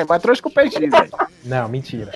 mais 0.08 0.22
trouxa 0.22 0.40
que 0.40 0.48
o 0.48 0.50
PX, 0.50 0.74
velho. 0.90 1.10
Não, 1.44 1.68
mentira. 1.68 2.10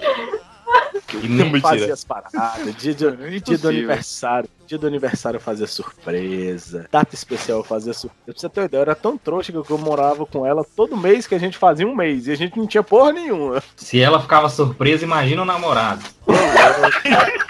Eu 1.54 1.60
fazia 1.60 1.92
as 1.92 2.04
paradas. 2.04 2.76
Dia, 2.76 2.94
de- 2.94 3.40
dia 3.40 3.58
do 3.58 3.68
aniversário. 3.68 4.48
Dia 4.66 4.78
do 4.78 4.86
aniversário 4.86 5.36
eu 5.36 5.40
fazia 5.40 5.66
surpresa. 5.66 6.88
Data 6.90 7.14
especial 7.14 7.58
eu 7.58 7.64
fazia 7.64 7.92
surpresa. 7.92 8.24
Pra 8.24 8.34
você 8.36 8.48
ter 8.48 8.60
uma 8.60 8.66
ideia, 8.66 8.78
eu 8.80 8.82
era 8.82 8.94
tão 8.96 9.16
trouxa 9.16 9.52
que 9.52 9.58
eu 9.70 9.78
morava 9.78 10.26
com 10.26 10.44
ela 10.44 10.64
todo 10.64 10.96
mês 10.96 11.24
que 11.26 11.36
a 11.36 11.38
gente 11.38 11.56
fazia 11.56 11.86
um 11.86 11.94
mês. 11.94 12.26
E 12.26 12.32
a 12.32 12.36
gente 12.36 12.58
não 12.58 12.66
tinha 12.66 12.82
porra 12.82 13.12
nenhuma. 13.12 13.62
Se 13.76 14.00
ela 14.00 14.20
ficava 14.20 14.48
surpresa, 14.48 15.04
imagina 15.04 15.42
o 15.42 15.44
namorado. 15.44 16.02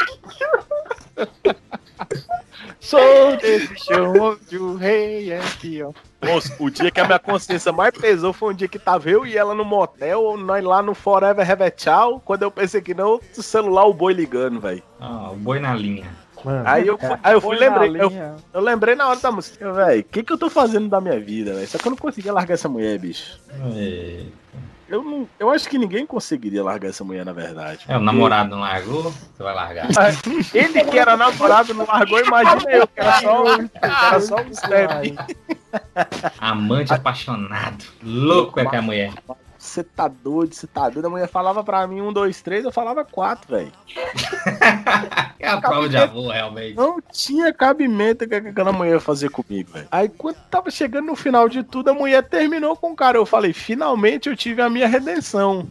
Sou 2.80 3.36
desse 3.38 3.74
show 3.84 4.14
onde 4.20 4.58
o 4.58 4.76
rei 4.76 5.32
é 5.32 5.40
o 6.58 6.70
dia 6.70 6.90
que 6.90 7.00
a 7.00 7.04
minha 7.04 7.18
consciência 7.18 7.72
mais 7.72 7.92
pesou 7.96 8.32
foi 8.32 8.52
um 8.52 8.56
dia 8.56 8.68
que 8.68 8.78
tava 8.78 9.08
eu 9.10 9.26
e 9.26 9.36
ela 9.36 9.54
no 9.54 9.64
motel, 9.64 10.36
nós 10.36 10.64
lá 10.64 10.82
no 10.82 10.94
Forever 10.94 11.50
Have 11.50 11.62
a 11.62 11.70
Tchau. 11.70 12.20
Quando 12.24 12.42
eu 12.42 12.50
pensei 12.50 12.80
que 12.80 12.94
não, 12.94 13.20
o 13.36 13.42
celular, 13.42 13.86
o 13.86 13.94
boi 13.94 14.12
ligando, 14.12 14.60
velho. 14.60 14.82
Ah, 15.00 15.30
o 15.32 15.36
boi 15.36 15.58
na 15.60 15.74
linha. 15.74 16.06
Mano, 16.44 16.62
Aí 16.64 16.86
eu, 16.86 16.98
aí 17.24 17.34
eu 17.34 17.40
fui, 17.40 17.56
lembrei. 17.56 17.90
Eu, 18.00 18.12
eu 18.52 18.60
lembrei 18.60 18.94
na 18.94 19.08
hora 19.08 19.18
da 19.18 19.32
música, 19.32 19.72
velho. 19.72 20.00
O 20.00 20.04
que, 20.04 20.22
que 20.22 20.32
eu 20.32 20.38
tô 20.38 20.48
fazendo 20.48 20.88
da 20.88 21.00
minha 21.00 21.18
vida, 21.18 21.54
velho? 21.54 21.66
Só 21.66 21.78
que 21.78 21.88
eu 21.88 21.90
não 21.90 21.96
conseguia 21.96 22.32
largar 22.32 22.54
essa 22.54 22.68
mulher, 22.68 22.98
bicho. 22.98 23.40
É, 23.74 24.22
Eu, 24.88 25.02
não, 25.02 25.28
eu 25.38 25.50
acho 25.50 25.68
que 25.68 25.76
ninguém 25.78 26.06
conseguiria 26.06 26.62
largar 26.62 26.90
essa 26.90 27.02
mulher, 27.02 27.24
na 27.24 27.32
verdade. 27.32 27.80
é, 27.88 27.96
o 27.96 28.00
namorado 28.00 28.50
não 28.50 28.60
largou, 28.60 29.02
você 29.10 29.42
vai 29.42 29.54
largar. 29.54 29.88
Ele 30.54 30.84
que 30.84 30.98
era 30.98 31.16
namorado 31.16 31.74
não 31.74 31.84
largou, 31.84 32.20
imagina 32.20 32.70
eu, 32.70 32.86
que 32.86 33.00
era 33.00 33.20
só, 33.20 33.58
que 33.58 33.70
era 33.82 34.20
só 34.20 34.36
um 34.36 34.54
step. 34.54 35.18
Amante 36.38 36.92
apaixonado. 36.92 37.84
Louco 38.02 38.60
é 38.60 38.66
que 38.66 38.76
é 38.76 38.78
a 38.78 38.82
mulher. 38.82 39.12
Você 39.66 39.82
tá 39.82 40.08
doido, 40.08 40.54
você 40.54 40.66
tá 40.66 40.88
doido. 40.88 41.06
A 41.06 41.10
mulher 41.10 41.28
falava 41.28 41.62
pra 41.62 41.86
mim 41.86 42.00
um, 42.00 42.12
dois, 42.12 42.40
três, 42.40 42.64
eu 42.64 42.72
falava 42.72 43.04
quatro, 43.04 43.56
velho. 43.56 43.72
É 45.38 45.48
a 45.48 45.60
prova 45.60 45.88
de 45.88 45.96
avô, 45.96 46.28
realmente. 46.28 46.74
Não 46.74 46.98
tinha 47.12 47.52
cabimento 47.52 48.26
que 48.26 48.34
aquela 48.34 48.72
mulher 48.72 48.92
ia 48.92 49.00
fazer 49.00 49.28
comigo, 49.28 49.70
velho. 49.70 49.86
Aí 49.92 50.08
quando 50.08 50.36
tava 50.50 50.70
chegando 50.70 51.06
no 51.06 51.14
final 51.14 51.48
de 51.48 51.62
tudo, 51.62 51.90
a 51.90 51.94
mulher 51.94 52.26
terminou 52.26 52.74
com 52.74 52.92
o 52.92 52.96
cara. 52.96 53.18
Eu 53.18 53.26
falei, 53.26 53.52
finalmente 53.52 54.28
eu 54.28 54.36
tive 54.36 54.62
a 54.62 54.70
minha 54.70 54.88
redenção. 54.88 55.68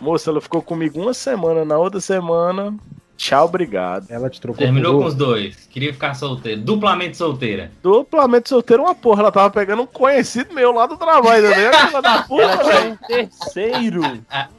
Moça, 0.00 0.30
ela 0.30 0.40
ficou 0.40 0.62
comigo 0.62 1.00
uma 1.00 1.14
semana, 1.14 1.64
na 1.64 1.78
outra 1.78 2.00
semana. 2.00 2.76
Tchau, 3.18 3.46
obrigado. 3.46 4.06
Ela 4.08 4.30
te 4.30 4.40
trocou 4.40 4.64
Terminou 4.64 4.94
por 4.94 5.02
com 5.02 5.08
os 5.08 5.14
dois. 5.14 5.66
Queria 5.66 5.92
ficar 5.92 6.14
solteiro. 6.14 6.60
Duplamente 6.60 7.16
solteira. 7.16 7.72
Duplamente 7.82 8.48
solteiro, 8.48 8.84
uma 8.84 8.94
porra. 8.94 9.22
Ela 9.22 9.32
tava 9.32 9.50
pegando 9.50 9.82
um 9.82 9.86
conhecido 9.86 10.54
meu 10.54 10.70
lá 10.70 10.86
do 10.86 10.96
trabalho, 10.96 11.50
entendeu? 11.50 11.72
Filha 11.88 12.00
da 12.00 12.22
puta, 12.22 12.64
velho. 12.64 12.98
Terceiro. 13.08 14.02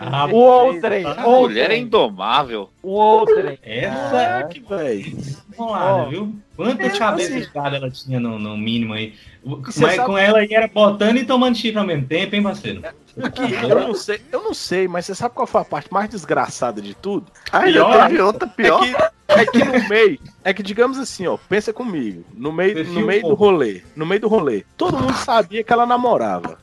Ah, 0.00 0.26
O 0.26 0.36
outrem. 0.36 1.04
A 1.06 1.14
mulher 1.22 1.70
é 1.70 1.76
indomável. 1.76 2.70
O 2.82 2.90
outrem. 2.92 3.58
Essa 3.62 4.44
Que 4.50 4.60
velho. 4.60 5.16
bolada, 5.56 5.92
Ó, 6.02 6.08
viu? 6.08 6.34
Quantas 6.56 6.98
cabeças 6.98 7.46
de 7.46 7.52
gado 7.52 7.76
ela 7.76 7.90
tinha 7.90 8.18
no, 8.18 8.38
no 8.38 8.56
mínimo 8.56 8.94
aí? 8.94 9.14
você 9.44 9.80
Mas 9.82 9.96
sabe- 9.96 10.06
com 10.08 10.18
ela 10.18 10.38
aí 10.40 10.48
era 10.52 10.66
botando 10.68 11.16
e 11.18 11.24
tomando 11.24 11.56
chifre 11.56 11.78
ao 11.78 11.86
mesmo 11.86 12.06
tempo, 12.06 12.34
hein, 12.34 12.42
parceiro? 12.42 12.82
Aqui, 13.22 13.52
eu 13.62 13.80
não 13.80 13.94
sei, 13.94 14.20
eu 14.30 14.42
não 14.44 14.54
sei, 14.54 14.86
mas 14.86 15.06
você 15.06 15.14
sabe 15.14 15.34
qual 15.34 15.46
foi 15.46 15.60
a 15.60 15.64
parte 15.64 15.92
mais 15.92 16.08
desgraçada 16.10 16.80
de 16.80 16.94
tudo? 16.94 17.26
Ainda 17.52 17.72
Pior. 17.84 18.06
teve 18.08 18.20
outra 18.20 18.46
É 18.48 18.50
pior. 18.62 18.80
que, 18.80 18.94
é 19.32 19.46
que 19.46 19.64
no 19.64 19.88
meio, 19.88 20.18
é 20.44 20.52
que 20.54 20.62
digamos 20.62 20.98
assim, 20.98 21.26
ó, 21.26 21.36
pensa 21.48 21.72
comigo, 21.72 22.24
no 22.34 22.52
meio, 22.52 22.84
no 22.92 23.00
meio 23.06 23.22
do 23.22 23.34
rolê, 23.34 23.82
no 23.96 24.06
meio 24.06 24.20
do 24.20 24.28
rolê, 24.28 24.64
todo 24.76 24.96
mundo 24.98 25.14
sabia 25.14 25.64
que 25.64 25.72
ela 25.72 25.84
namorava. 25.86 26.58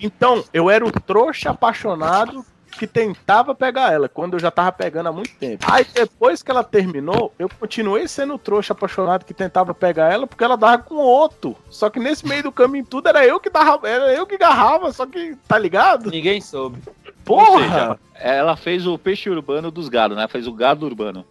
Então, 0.00 0.44
eu 0.52 0.70
era 0.70 0.84
o 0.84 0.90
trouxa 0.90 1.50
apaixonado 1.50 2.44
que 2.78 2.86
tentava 2.86 3.56
pegar 3.56 3.92
ela, 3.92 4.08
quando 4.08 4.34
eu 4.34 4.38
já 4.38 4.52
tava 4.52 4.70
pegando 4.70 5.08
há 5.08 5.12
muito 5.12 5.34
tempo. 5.34 5.64
Aí 5.68 5.84
depois 5.92 6.42
que 6.44 6.50
ela 6.50 6.62
terminou, 6.62 7.34
eu 7.36 7.48
continuei 7.48 8.06
sendo 8.06 8.34
o 8.34 8.38
trouxa 8.38 8.72
apaixonado 8.72 9.24
que 9.24 9.34
tentava 9.34 9.74
pegar 9.74 10.12
ela, 10.12 10.28
porque 10.28 10.44
ela 10.44 10.56
dava 10.56 10.78
com 10.78 10.94
outro. 10.94 11.56
Só 11.68 11.90
que 11.90 11.98
nesse 11.98 12.24
meio 12.26 12.44
do 12.44 12.52
caminho 12.52 12.84
tudo 12.84 13.08
era 13.08 13.26
eu 13.26 13.40
que 13.40 13.50
dava, 13.50 13.88
era 13.88 14.12
eu 14.14 14.24
que 14.26 14.38
garrava, 14.38 14.92
só 14.92 15.06
que, 15.06 15.36
tá 15.48 15.58
ligado? 15.58 16.08
Ninguém 16.08 16.40
soube. 16.40 16.78
Ou 17.26 17.36
Porra! 17.46 17.62
seja, 17.62 17.98
ela 18.14 18.56
fez 18.56 18.86
o 18.86 18.96
peixe 18.96 19.28
urbano 19.28 19.70
dos 19.72 19.88
gados, 19.88 20.16
né? 20.16 20.28
Fez 20.28 20.46
o 20.46 20.52
gado 20.52 20.86
urbano. 20.86 21.24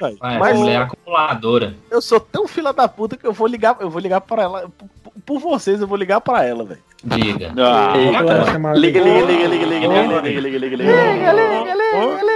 Vai, 0.00 0.16
Mas- 0.38 0.58
mulher 0.58 0.82
acumuladora. 0.82 1.76
Eu 1.90 2.00
sou 2.00 2.18
tão 2.18 2.48
fila 2.48 2.72
da 2.72 2.88
puta 2.88 3.16
que 3.16 3.26
eu 3.26 3.32
vou 3.32 3.46
ligar, 3.46 3.76
eu 3.80 3.90
vou 3.90 4.00
ligar 4.00 4.20
pra 4.22 4.42
ela. 4.42 4.70
Por, 4.78 5.12
por 5.26 5.38
vocês, 5.40 5.80
eu 5.80 5.86
vou 5.86 5.96
ligar 5.98 6.20
pra 6.20 6.44
ela, 6.44 6.64
velho. 6.64 6.80
Diga. 7.04 7.52
Ah. 7.58 7.94
Liga, 7.96 9.00
liga, 9.00 9.24
liga, 9.24 9.46
liga, 9.48 9.66
liga, 9.66 9.86
liga, 9.86 10.20
liga, 10.20 10.20
liga, 10.20 10.40
liga, 10.40 10.58
liga, 10.58 10.76
liga. 10.76 10.92
Liga, 10.92 11.32
liga, 11.32 11.74
liga, 11.74 11.74
liga. 11.74 12.32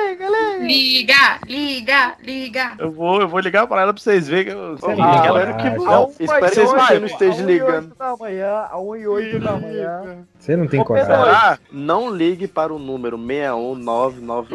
Liga, 0.59 1.39
liga, 1.47 2.15
liga. 2.25 2.73
Eu 2.79 2.91
vou, 2.91 3.21
eu 3.21 3.29
vou 3.29 3.39
ligar 3.39 3.67
pra 3.69 3.83
ela 3.83 3.93
pra 3.93 4.03
vocês 4.03 4.27
verem 4.27 4.47
que 4.47 4.51
eu. 4.53 4.77
Ô, 4.83 4.91
liga, 4.91 5.23
galera, 5.23 5.55
que 5.55 5.71
bom. 5.71 6.07
vocês 6.07 6.29
Espero 6.29 6.47
que 6.49 6.55
vocês 6.55 6.73
vai, 6.73 6.99
não 6.99 7.07
esteja 7.07 7.43
A 7.43 7.45
1 7.45 7.49
e 7.49 7.53
ligando. 7.53 7.87
8 7.87 7.95
da 7.99 8.17
manhã, 8.17 8.67
a 8.71 8.81
1 8.81 8.97
e 8.97 9.07
8 9.07 9.39
da 9.39 9.53
manhã. 9.53 10.03
Você 10.39 10.57
não 10.57 10.67
tem 10.67 10.83
coragem. 10.83 11.15
Ah, 11.15 11.59
Não 11.71 12.11
ligue 12.11 12.49
para 12.49 12.75
o 12.75 12.79
número 12.79 13.17
61991061744. 13.19 14.47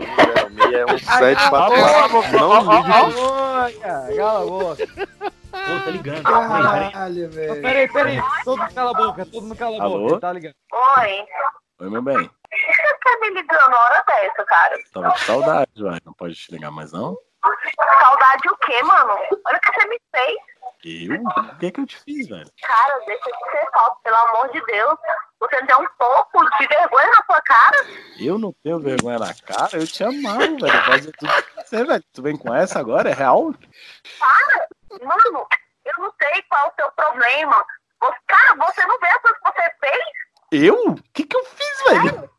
Não 2.33 2.61
ligue 3.69 4.17
cala 4.17 4.41
a 4.41 4.45
boca. 4.45 4.87
Pô, 5.65 5.85
tá 5.85 5.91
ligando. 5.91 6.23
Peraí, 6.23 6.47
peraí. 6.47 6.91
Caralho, 6.91 7.29
velho. 7.31 7.61
Peraí, 7.61 7.87
peraí. 7.91 8.21
Todo 8.43 8.57
mundo 8.59 8.73
cala 8.73 8.91
a 8.91 8.93
boca, 8.93 9.25
todo 9.25 9.41
mundo 9.43 9.55
cala 9.55 9.77
a 9.77 9.83
Alô? 9.83 10.07
boca, 10.07 10.19
tá 10.21 10.33
ligado? 10.33 10.55
Oi. 10.97 11.25
Oi, 11.79 11.89
meu 11.89 12.01
bem. 12.01 12.17
Por 12.17 12.29
que 12.49 12.73
você 12.73 12.97
tá 13.03 13.17
me 13.21 13.29
ligando 13.29 13.73
a 13.73 13.79
hora 13.79 14.03
dessa, 14.07 14.43
cara? 14.45 14.77
Tava 14.93 15.11
com 15.11 15.17
saudade, 15.17 15.71
vai. 15.83 15.99
Não 16.05 16.13
pode 16.13 16.35
te 16.35 16.51
ligar 16.51 16.71
mais, 16.71 16.91
não? 16.91 17.15
Saudade 18.01 18.49
o 18.49 18.57
quê, 18.57 18.83
mano? 18.83 19.13
Olha 19.47 19.57
o 19.57 19.59
que 19.59 19.73
você 19.73 19.87
me 19.87 19.99
fez. 20.15 20.37
Eu? 20.83 21.21
O 21.23 21.57
que 21.59 21.71
que 21.71 21.79
eu 21.81 21.85
te 21.85 21.97
fiz, 22.03 22.27
velho? 22.27 22.51
Cara, 22.61 22.99
deixa 23.05 23.25
de 23.31 23.51
ser 23.51 23.69
falso, 23.71 23.97
pelo 24.03 24.15
amor 24.17 24.49
de 24.51 24.63
Deus. 24.65 24.95
Você 25.41 25.59
não 25.59 25.67
tem 25.67 25.75
um 25.75 25.87
pouco 25.97 26.49
de 26.57 26.67
vergonha 26.67 27.07
na 27.07 27.25
sua 27.25 27.41
cara? 27.41 27.85
Eu 28.19 28.37
não 28.37 28.53
tenho 28.63 28.79
vergonha 28.79 29.17
na 29.17 29.33
cara, 29.33 29.77
eu 29.77 29.87
te 29.87 30.03
amava, 30.03 30.37
velho. 30.39 30.85
Fazia 30.85 31.11
tudo 31.17 31.31
pra 31.31 31.63
você, 31.63 31.83
velho. 31.83 32.03
Tu 32.13 32.21
vem 32.21 32.37
com 32.37 32.53
essa 32.53 32.79
agora? 32.79 33.09
É 33.09 33.13
real? 33.13 33.51
Para! 34.19 34.67
Mano, 35.03 35.47
eu 35.83 35.93
não 35.97 36.13
sei 36.21 36.43
qual 36.43 36.67
é 36.67 36.69
o 36.69 36.73
seu 36.75 36.91
problema. 36.91 37.65
Você, 38.01 38.17
cara, 38.27 38.55
você 38.55 38.85
não 38.85 38.99
vê 38.99 39.07
as 39.07 39.21
coisas 39.21 39.39
que 39.39 39.51
você 39.51 39.75
fez? 39.79 40.03
Eu? 40.51 40.75
O 40.89 41.03
que 41.13 41.23
que 41.23 41.35
eu 41.35 41.43
fiz, 41.45 41.83
velho? 41.89 42.29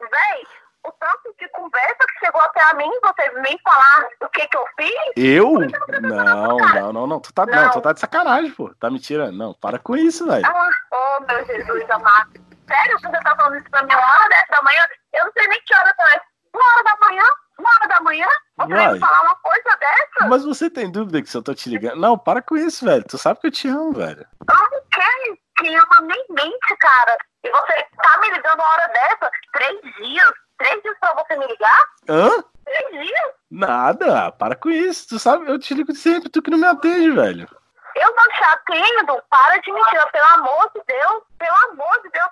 Véi, 0.00 0.46
o 0.84 0.92
tanto 0.92 1.34
de 1.38 1.48
conversa 1.48 1.98
que 1.98 2.26
chegou 2.26 2.40
até 2.42 2.62
a 2.70 2.74
mim, 2.74 2.90
você 3.02 3.30
vem 3.40 3.58
falar 3.64 4.06
o 4.20 4.28
que 4.28 4.46
que 4.46 4.56
eu 4.56 4.64
fiz? 4.76 5.12
Eu? 5.16 5.54
Não, 6.00 6.56
não, 6.58 6.92
não, 6.92 7.06
não. 7.06 7.20
Tu 7.20 7.32
tá, 7.32 7.46
não, 7.46 7.70
tu 7.70 7.80
tá 7.80 7.92
de 7.92 8.00
sacanagem, 8.00 8.50
pô. 8.52 8.74
Tá 8.74 8.90
me 8.90 9.00
tirando. 9.00 9.36
Não, 9.36 9.54
para 9.54 9.78
com 9.78 9.96
isso, 9.96 10.26
velho. 10.26 10.46
Ah, 10.46 10.70
oh, 10.92 11.20
meu 11.20 11.46
Jesus 11.46 11.90
amado. 11.90 12.32
Sério, 12.68 12.98
você 13.00 13.20
tá 13.20 13.36
falando 13.36 13.56
isso 13.56 13.70
pra 13.70 13.82
mim 13.82 13.94
uma 13.94 14.02
hora 14.02 14.28
dessa 14.28 14.46
da 14.50 14.62
manhã? 14.62 14.80
Eu 15.12 15.24
não 15.24 15.32
sei 15.32 15.48
nem 15.48 15.60
que 15.64 15.74
hora 15.74 15.94
é. 16.14 16.20
Uma 16.54 16.64
hora 16.64 16.84
da 16.84 17.08
manhã? 17.08 17.24
Uma 17.58 17.70
hora 17.70 17.88
da 17.88 18.00
manhã? 18.00 18.28
Você 18.58 18.98
falar 19.00 19.22
uma 19.22 19.36
coisa 19.36 19.76
dessa? 19.78 20.28
Mas 20.28 20.44
você 20.44 20.70
tem 20.70 20.90
dúvida 20.90 21.22
que 21.22 21.28
se 21.28 21.36
eu 21.36 21.42
tô 21.42 21.54
te 21.54 21.68
ligando? 21.68 22.00
Não, 22.00 22.18
para 22.18 22.42
com 22.42 22.56
isso, 22.56 22.84
velho. 22.84 23.04
Tu 23.04 23.18
sabe 23.18 23.40
que 23.40 23.46
eu 23.46 23.50
te 23.50 23.68
amo, 23.68 23.92
velho. 23.92 24.26
Eu 24.48 24.70
não 24.70 24.82
quero 24.90 25.38
que 25.56 25.74
ama 25.74 26.00
nem 26.02 26.24
mente, 26.30 26.76
cara. 26.78 27.16
E 27.44 27.50
você 27.50 27.86
tá 28.02 28.18
me 28.20 28.30
ligando 28.30 28.54
uma 28.54 28.70
hora 28.70 28.88
dessa? 28.88 29.30
Três 29.52 29.80
dias? 29.96 30.32
Três 30.58 30.82
dias 30.82 30.96
pra 31.00 31.14
você 31.14 31.36
me 31.36 31.46
ligar? 31.46 31.84
Hã? 32.08 32.30
Três 32.64 32.90
dias? 33.06 33.30
Nada, 33.50 34.32
para 34.32 34.56
com 34.56 34.70
isso. 34.70 35.08
Tu 35.08 35.18
sabe, 35.18 35.48
eu 35.50 35.58
te 35.58 35.74
ligo 35.74 35.94
sempre, 35.94 36.28
tu 36.28 36.40
que 36.42 36.50
não 36.50 36.58
me 36.58 36.66
atende, 36.66 37.10
velho. 37.10 37.48
Eu 37.96 38.14
não 38.14 38.24
te 38.28 38.44
atendo. 38.44 39.22
Para 39.30 39.58
de 39.58 39.72
mentir, 39.72 40.10
pelo 40.12 40.26
amor 40.34 40.70
de 40.74 40.82
Deus. 40.86 41.22
Pelo 41.38 41.56
amor 41.70 42.02
de 42.02 42.10
Deus. 42.10 42.28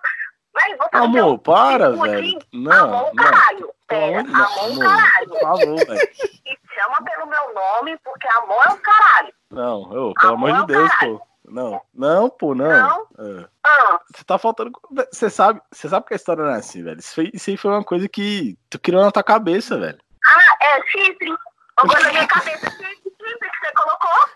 Véi, 0.55 0.77
você 0.77 0.89
Amor, 0.93 1.33
um 1.33 1.39
para, 1.39 1.91
velho. 1.93 2.39
Não, 2.53 2.73
amor, 2.85 3.11
não. 3.15 3.25
caralho. 3.25 3.75
Pera, 3.87 4.21
amor, 4.21 4.59
amor, 4.65 4.79
caralho. 4.79 5.29
por 5.29 5.41
favor, 5.41 5.87
velho. 5.87 6.11
E 6.45 6.59
chama 6.75 6.97
pelo 7.05 7.27
meu 7.27 7.55
nome, 7.55 7.99
porque 8.05 8.29
amor 8.29 8.63
é 8.67 8.73
um 8.73 8.77
caralho. 8.79 9.35
Não, 9.51 9.81
ô, 9.83 10.15
pelo 10.15 10.35
amor 10.35 10.53
de 10.53 10.67
Deus, 10.67 10.91
pô. 10.97 11.23
Não, 11.53 11.81
não, 11.95 12.31
pô, 12.31 12.55
não. 12.55 12.67
Não? 12.69 13.07
É. 13.41 13.49
Ah, 13.65 14.01
Você 14.15 14.25
tá 14.25 14.39
faltando. 14.39 14.73
Você 15.13 15.29
sabe, 15.31 15.61
você 15.71 15.89
sabe 15.89 16.07
que 16.07 16.15
a 16.15 16.17
história 16.17 16.43
não 16.45 16.51
é 16.53 16.57
assim, 16.59 16.83
velho. 16.83 16.99
Isso, 16.99 17.15
foi, 17.15 17.31
isso 17.35 17.51
aí 17.51 17.57
foi 17.57 17.71
uma 17.71 17.85
coisa 17.85 18.09
que 18.09 18.57
tu 18.71 18.79
criou 18.81 19.03
na 19.05 19.11
tua 19.13 19.23
cabeça, 19.23 19.79
velho. 19.79 19.99
ah, 20.25 20.57
é 20.65 20.83
chifre. 20.87 21.29
Uma 21.31 21.89
coisa 21.93 22.07
na 22.07 22.13
minha 22.13 22.27
cabeça, 22.27 22.71
chifre 22.71 22.97
que 23.05 23.59
você 23.67 23.73
colocou. 23.75 24.29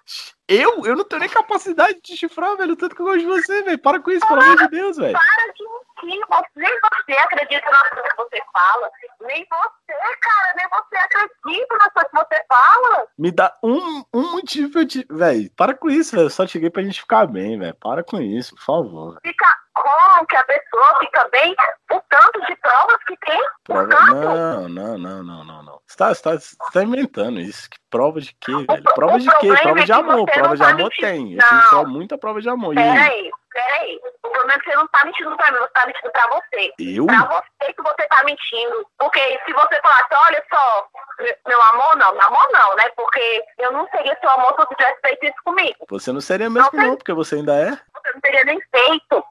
Eu? 0.49 0.87
Eu 0.87 0.97
não 0.97 1.05
tenho 1.05 1.21
nem 1.21 1.29
capacidade 1.29 1.99
de 2.03 2.17
chifrar, 2.17 2.57
velho. 2.57 2.77
Tanto 2.77 2.95
que 2.95 3.01
eu 3.03 3.07
gosto 3.07 3.21
de 3.21 3.27
você, 3.27 3.63
velho. 3.63 3.79
Para 3.79 4.01
com 4.01 4.11
isso, 4.11 4.27
pelo 4.29 4.41
amor 4.43 4.57
de 4.59 4.69
Deus, 4.69 4.97
velho. 4.97 5.13
Para 5.19 5.53
de 5.53 5.65
Você- 6.01 6.47
Nem 6.57 6.79
você 6.81 7.13
acredita 7.19 7.71
nas 7.71 7.89
coisas 7.91 8.11
que 8.13 8.17
você 8.17 8.43
fala. 8.53 8.91
Nem 9.23 9.47
você, 9.51 10.17
cara, 10.21 10.55
nem 10.57 10.67
você 10.69 10.97
acredita 10.97 11.77
nas 11.79 11.93
coisas 11.93 12.11
que 12.11 12.17
você 12.17 12.45
fala. 12.49 13.07
Me 13.19 13.31
dá 13.33 13.57
um, 13.63 14.05
um 14.13 14.33
motivo 14.33 14.85
te. 14.87 15.07
Velho, 15.11 15.51
para 15.57 15.75
com 15.75 15.89
isso, 15.91 16.15
velho. 16.15 16.27
Eu 16.27 16.31
só 16.31 16.47
te 16.47 16.55
liguei 16.55 16.71
pra 16.71 16.83
gente 16.83 17.01
ficar 17.01 17.27
bem, 17.27 17.59
velho. 17.59 17.75
Para 17.75 18.03
com 18.05 18.21
isso, 18.21 18.55
por 18.57 18.65
favor. 18.65 19.19
Fica 19.23 19.47
como 19.75 20.27
que 20.27 20.37
a 20.37 20.45
pessoa 20.45 20.99
fica 21.01 21.29
bem 21.31 21.55
o 21.93 22.01
tanto 22.09 22.41
de 22.47 22.57
provas 22.57 23.05
que 23.07 23.17
tem. 23.19 23.41
Prova... 23.65 23.87
Não, 23.87 24.69
não, 24.69 24.99
não, 24.99 25.23
não, 25.23 25.45
não, 25.45 25.63
não. 25.63 25.81
Você 25.87 25.97
tá, 25.97 26.15
você, 26.15 26.23
tá, 26.23 26.31
você 26.39 26.57
tá 26.73 26.83
inventando 26.83 27.41
isso. 27.41 27.69
Que 27.71 27.79
prova 27.91 28.21
de 28.21 28.35
quê, 28.41 28.53
velho? 28.53 28.83
Prova 28.95 29.19
de 29.19 29.31
quê? 29.39 29.49
Prova 29.49 29.79
é 29.79 29.83
de 29.83 29.87
que 29.87 29.93
amor. 29.93 30.27
Prova 30.27 30.57
de 30.57 30.63
tá 30.63 30.71
amor 30.71 30.91
tem. 30.99 31.35
Eu 31.35 31.49
tenho 31.49 31.63
só 31.71 31.85
muita 31.85 32.19
prova 32.19 32.41
de 32.41 32.49
amor. 32.49 32.75
E 32.75 32.79
aí? 32.79 33.31
Peraí. 33.57 33.99
O 34.23 34.29
problema 34.29 34.53
é 34.53 34.59
que 34.59 34.71
você 34.71 34.77
não 34.77 34.87
tá 34.89 35.03
mentindo 35.07 35.35
pra 35.35 35.51
mim, 35.51 35.59
você 35.59 35.69
tá 35.69 35.87
mentindo 35.87 36.11
pra 36.13 36.27
você. 36.29 36.73
Eu? 36.79 37.07
Pra 37.07 37.25
você 37.25 37.73
que 37.73 37.83
você 37.83 38.07
tá 38.09 38.23
mentindo. 38.25 38.87
Porque 38.99 39.41
se 39.47 39.53
você 39.55 39.81
falasse, 39.81 40.09
olha 40.27 40.45
só, 40.53 40.87
me- 41.21 41.37
meu 41.49 41.63
amor, 41.63 41.97
não, 41.97 42.13
meu 42.13 42.23
amor 42.27 42.49
não, 42.53 42.77
né? 42.77 42.85
Porque 42.95 43.43
eu 43.59 43.73
não 43.73 43.89
seria 43.89 44.15
seu 44.21 44.29
amor 44.29 44.51
se 44.51 44.57
você 44.59 44.75
tivesse 44.75 45.01
feito 45.01 45.25
isso 45.25 45.43
comigo. 45.43 45.87
Você 45.89 46.13
não 46.13 46.21
seria 46.21 46.51
mesmo, 46.51 46.69
não, 46.75 46.97
porque 46.97 47.15
você 47.15 47.37
ainda 47.37 47.55
é. 47.55 47.71
Você 47.71 48.13
não 48.13 48.21
teria 48.21 48.45
nem 48.45 48.61
feito. 48.61 49.25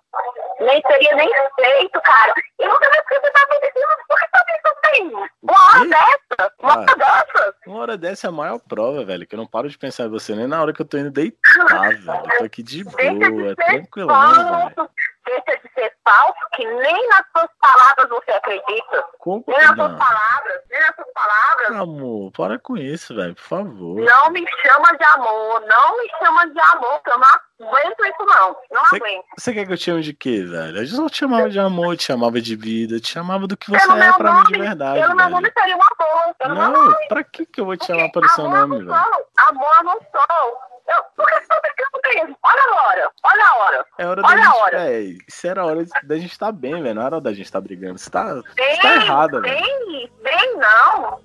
Nem 0.60 0.82
teria 0.82 1.16
nem 1.16 1.30
feito, 1.56 2.02
cara. 2.02 2.34
E 2.60 2.68
não 2.68 2.76
sei 2.78 2.90
mais 2.90 3.04
você 3.10 3.32
tá 3.32 3.46
dizendo, 3.50 3.88
por 4.08 4.20
que 4.20 4.28
tá 4.32 4.46
pensando 4.46 4.76
assim? 4.86 5.30
Uma 5.42 5.70
hora 5.70 5.90
dessa, 5.90 6.54
uma 6.60 6.72
hora 6.78 6.86
Ah. 6.92 6.96
dessa. 6.96 7.56
Uma 7.68 7.80
hora 7.80 7.98
dessa 7.98 8.28
é 8.28 8.30
a 8.30 8.32
maior 8.32 8.60
prova, 8.60 9.04
velho. 9.04 9.28
Que 9.28 9.36
eu 9.36 9.40
não 9.40 9.48
paro 9.48 9.70
de 9.70 9.78
pensar 9.78 10.06
em 10.06 10.10
você 10.10 10.36
nem 10.36 10.48
na 10.48 10.62
hora 10.62 10.72
que 10.74 10.82
eu 10.82 10.86
tô 10.86 10.98
indo 10.98 11.12
deitar, 11.12 11.90
velho. 11.90 12.12
Eu 12.32 12.38
tô 12.40 12.44
aqui 12.46 12.64
de 12.64 12.84
boa, 12.84 13.56
tranquilão, 13.56 14.66
velho. 14.76 14.90
Deixa 15.26 15.60
de 15.60 15.74
ser 15.74 15.92
falso, 16.08 16.40
que 16.54 16.66
nem 16.66 17.10
nas 17.10 17.24
suas 17.36 17.50
palavras 17.60 18.10
você 18.10 18.32
acredita. 18.32 19.04
Como 19.20 19.44
Nem 19.48 19.58
nas 19.58 19.76
suas 19.76 19.92
palavras, 19.98 20.62
nem 20.70 20.80
nas 20.82 20.96
suas 20.96 21.14
palavras. 21.14 21.72
Amor, 21.82 22.32
para 22.32 22.60
com 22.60 22.78
isso, 22.78 23.16
velho, 23.16 23.34
por 23.36 23.42
favor. 23.44 23.96
Não 24.02 24.30
me 24.30 24.46
chama 24.62 24.98
de 24.98 25.04
amor, 25.04 25.62
não 25.68 25.98
me 25.98 26.10
chama 26.20 26.48
de 26.48 26.60
amor, 26.60 27.02
que 27.02 27.10
eu 27.10 27.18
não 27.18 27.28
aguento 27.68 28.06
isso 28.06 28.26
não. 28.26 28.56
Não 28.72 28.86
Você, 28.86 28.96
aguento. 28.98 29.26
você 29.38 29.54
quer 29.54 29.66
que 29.66 29.74
eu 29.74 29.78
te 29.78 29.84
chame 29.86 30.02
de 30.04 30.14
quê, 30.14 30.44
velho? 30.44 30.78
Eu 30.78 30.98
não 31.00 31.10
te 31.10 31.18
chamava 31.18 31.50
de 31.50 31.60
amor, 31.60 31.98
te 31.98 32.04
chamava 32.04 32.40
de 32.40 32.56
vida, 32.56 33.00
te 33.00 33.08
chamava 33.10 33.48
do 33.48 33.58
que 33.58 33.70
você 33.72 33.80
Pelo 33.88 33.98
é 34.00 34.06
meu 34.06 34.14
pra 34.16 34.32
mim 34.32 34.44
de 34.44 34.52
nome, 34.54 34.66
verdade, 34.68 35.00
Pelo 35.00 35.16
meu 35.16 35.18
velho. 35.26 35.30
nome 35.36 35.52
seria 35.58 35.76
um 35.76 35.80
amor. 35.82 36.36
Pelo 36.38 36.54
meu 36.56 36.64
Não, 36.70 36.84
nome. 36.86 37.08
pra 37.08 37.24
que 37.24 37.46
que 37.48 37.62
eu 37.62 37.66
vou 37.66 37.76
te 37.78 37.88
chamar 37.88 38.12
pelo 38.12 38.30
seu 38.30 38.48
nome, 38.48 38.78
velho? 38.78 38.94
Amor 38.94 39.76
eu 39.80 39.84
não 39.86 39.94
sou. 40.00 40.75
Eu, 40.88 41.04
por 41.16 41.26
que 41.26 41.34
você 41.40 41.48
tá 41.48 41.62
brincando 41.62 42.16
mesmo? 42.16 42.38
Olha 42.44 42.62
a 42.62 42.84
hora, 42.88 43.12
olha 43.24 43.46
a 43.46 43.56
hora. 43.58 43.86
É 43.98 44.06
hora 44.08 44.22
da 44.22 44.28
Olha 44.28 44.42
a 44.42 44.46
gente, 44.46 44.56
hora. 44.62 44.90
é, 44.92 45.00
isso 45.28 45.48
era 45.48 45.66
hora 45.66 45.86
da 46.04 46.16
gente 46.18 46.32
estar 46.32 46.52
bem, 46.52 46.82
velho. 46.84 46.96
Não 46.96 47.02
era 47.06 47.16
hora 47.16 47.22
da 47.24 47.34
gente 47.34 47.46
estar 47.46 47.62
brigando. 47.62 47.98
Você 47.98 48.10
tá, 48.10 48.34
Bem, 48.56 48.76
você 48.76 48.82
tá 48.82 48.96
errada, 48.96 49.42
velho. 49.42 49.54
bem, 49.62 50.12
bem 50.24 50.58
não. 50.58 51.20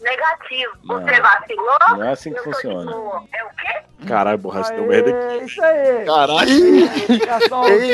Negativo. 0.00 0.72
Não, 0.84 1.00
Você 1.00 1.20
vacilou. 1.20 1.78
não 1.90 2.02
é 2.02 2.10
assim 2.12 2.32
que 2.32 2.40
funciona. 2.42 2.90
É 3.32 3.44
o 3.44 3.50
quê? 3.50 3.82
Caralho, 4.06 4.38
borracha, 4.38 4.72
deu 4.74 4.86
merda 4.86 5.10
aqui. 5.10 5.18
É 5.40 5.44
isso 5.44 5.62
aí. 5.62 6.04
Caralho. 6.04 6.88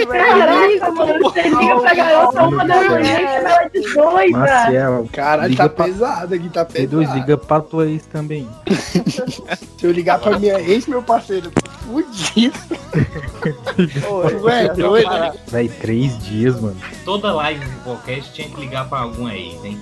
Caraca, 0.07 0.91
mano, 0.93 1.19
você 1.23 1.43
liga 1.43 1.81
pra 1.81 1.95
garota 1.95 2.43
uma 2.45 2.65
da 2.65 2.77
manhã 2.83 3.01
e 3.03 3.13
chama 3.17 3.51
ela 3.51 3.69
de 3.69 3.81
doida. 3.95 4.39
Maciel, 4.39 5.09
Caralho, 5.13 5.57
tá 5.57 5.69
pra- 5.69 5.85
pesado 5.85 6.35
aqui, 6.35 6.49
tá 6.49 6.65
Pedro, 6.65 6.99
pesado. 7.01 7.19
liga 7.19 7.37
pra 7.37 7.61
tua 7.61 7.87
ex 7.87 8.07
também. 8.07 8.49
Se 9.79 9.87
eu 9.87 9.93
ligar 9.93 10.19
pra 10.19 10.39
minha 10.39 10.59
ex, 10.61 10.87
meu 10.87 11.03
parceiro, 11.03 11.51
fudido. 11.89 12.59
Ué, 14.45 14.69
doido. 14.75 15.39
Véi, 15.49 15.69
três 15.69 16.19
dias, 16.19 16.61
mano. 16.61 16.77
Toda 17.05 17.33
live 17.33 17.65
do 17.65 17.85
podcast 17.85 18.33
tinha 18.33 18.49
que 18.49 18.61
ligar 18.61 18.89
pra 18.89 19.01
alguma 19.01 19.35
ex, 19.35 19.65
hein? 19.65 19.81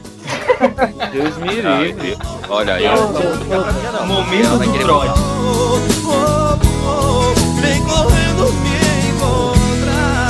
Deus 1.12 1.36
me 1.38 1.54
livre. 1.54 2.16
Olha 2.48 2.74
aí, 2.74 2.84
ó. 2.86 4.06
Momento 4.06 4.58
do 4.58 4.78
trote. 4.78 5.20
Vem 7.60 7.82
correndo 7.84 8.52
me 8.52 9.08
encontrar. 9.10 10.26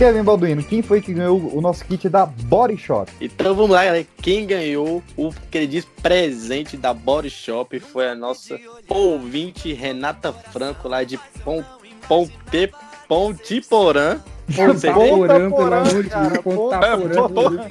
Kevin 0.00 0.22
Balduino, 0.22 0.62
quem 0.64 0.80
foi 0.80 1.02
que 1.02 1.12
ganhou 1.12 1.54
o 1.54 1.60
nosso 1.60 1.84
kit 1.84 2.08
da 2.08 2.24
Body 2.24 2.74
Shop? 2.78 3.12
Então 3.20 3.54
vamos 3.54 3.72
lá, 3.72 3.84
galera. 3.84 4.06
Quem 4.22 4.46
ganhou 4.46 5.02
o 5.14 5.30
querido 5.50 5.86
presente 6.02 6.74
da 6.74 6.94
Body 6.94 7.28
Shop 7.28 7.78
foi 7.78 8.08
a 8.08 8.14
nossa 8.14 8.58
ouvinte 8.88 9.74
Renata 9.74 10.32
Franco, 10.32 10.88
lá 10.88 11.04
de 11.04 11.18
Pon, 11.44 11.62
Ponte, 12.08 12.72
Pontiporã. 13.06 14.20
Pontaporã, 14.56 15.50
pelo 15.50 15.74
amor 15.74 16.02
de 16.02 16.08
Deus, 16.08 16.38
Pontaporã. 16.38 17.68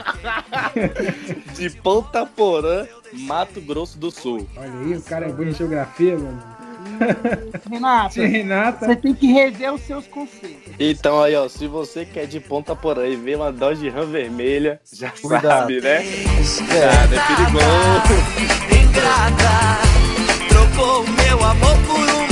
De 1.56 1.70
Ponta 1.72 2.26
Porã, 2.28 2.86
Mato 3.12 3.60
Grosso 3.60 3.98
do 3.98 4.12
Sul. 4.12 4.48
Olha 4.56 4.72
aí, 4.72 4.94
o 4.94 5.02
cara 5.02 5.26
é 5.26 5.32
bom 5.32 5.42
em 5.42 5.52
geografia, 5.52 6.16
mano. 6.16 6.59
Renata, 7.70 8.22
Renata, 8.26 8.86
você 8.86 8.96
tem 8.96 9.14
que 9.14 9.28
rever 9.28 9.74
os 9.74 9.82
seus 9.82 10.08
conselhos. 10.08 10.58
Então 10.80 11.22
aí, 11.22 11.36
ó, 11.36 11.48
se 11.48 11.68
você 11.68 12.06
quer 12.06 12.26
de 12.26 12.40
ponta 12.40 12.76
por 12.76 12.98
aí 13.00 13.16
ver 13.16 13.36
uma 13.38 13.52
Dodge 13.52 13.90
Ram 13.90 14.08
vermelha, 14.08 14.80
já 14.92 15.12
Cuidado. 15.12 15.44
sabe, 15.48 15.82
né? 15.82 16.00
Cuidado, 16.68 17.16
é 17.16 17.28
perigoso. 17.28 18.14
Ingrata, 18.82 19.80
trocou 20.50 21.04
meu 21.08 21.44
amor 21.44 21.78
por 21.88 22.00
um 22.00 22.29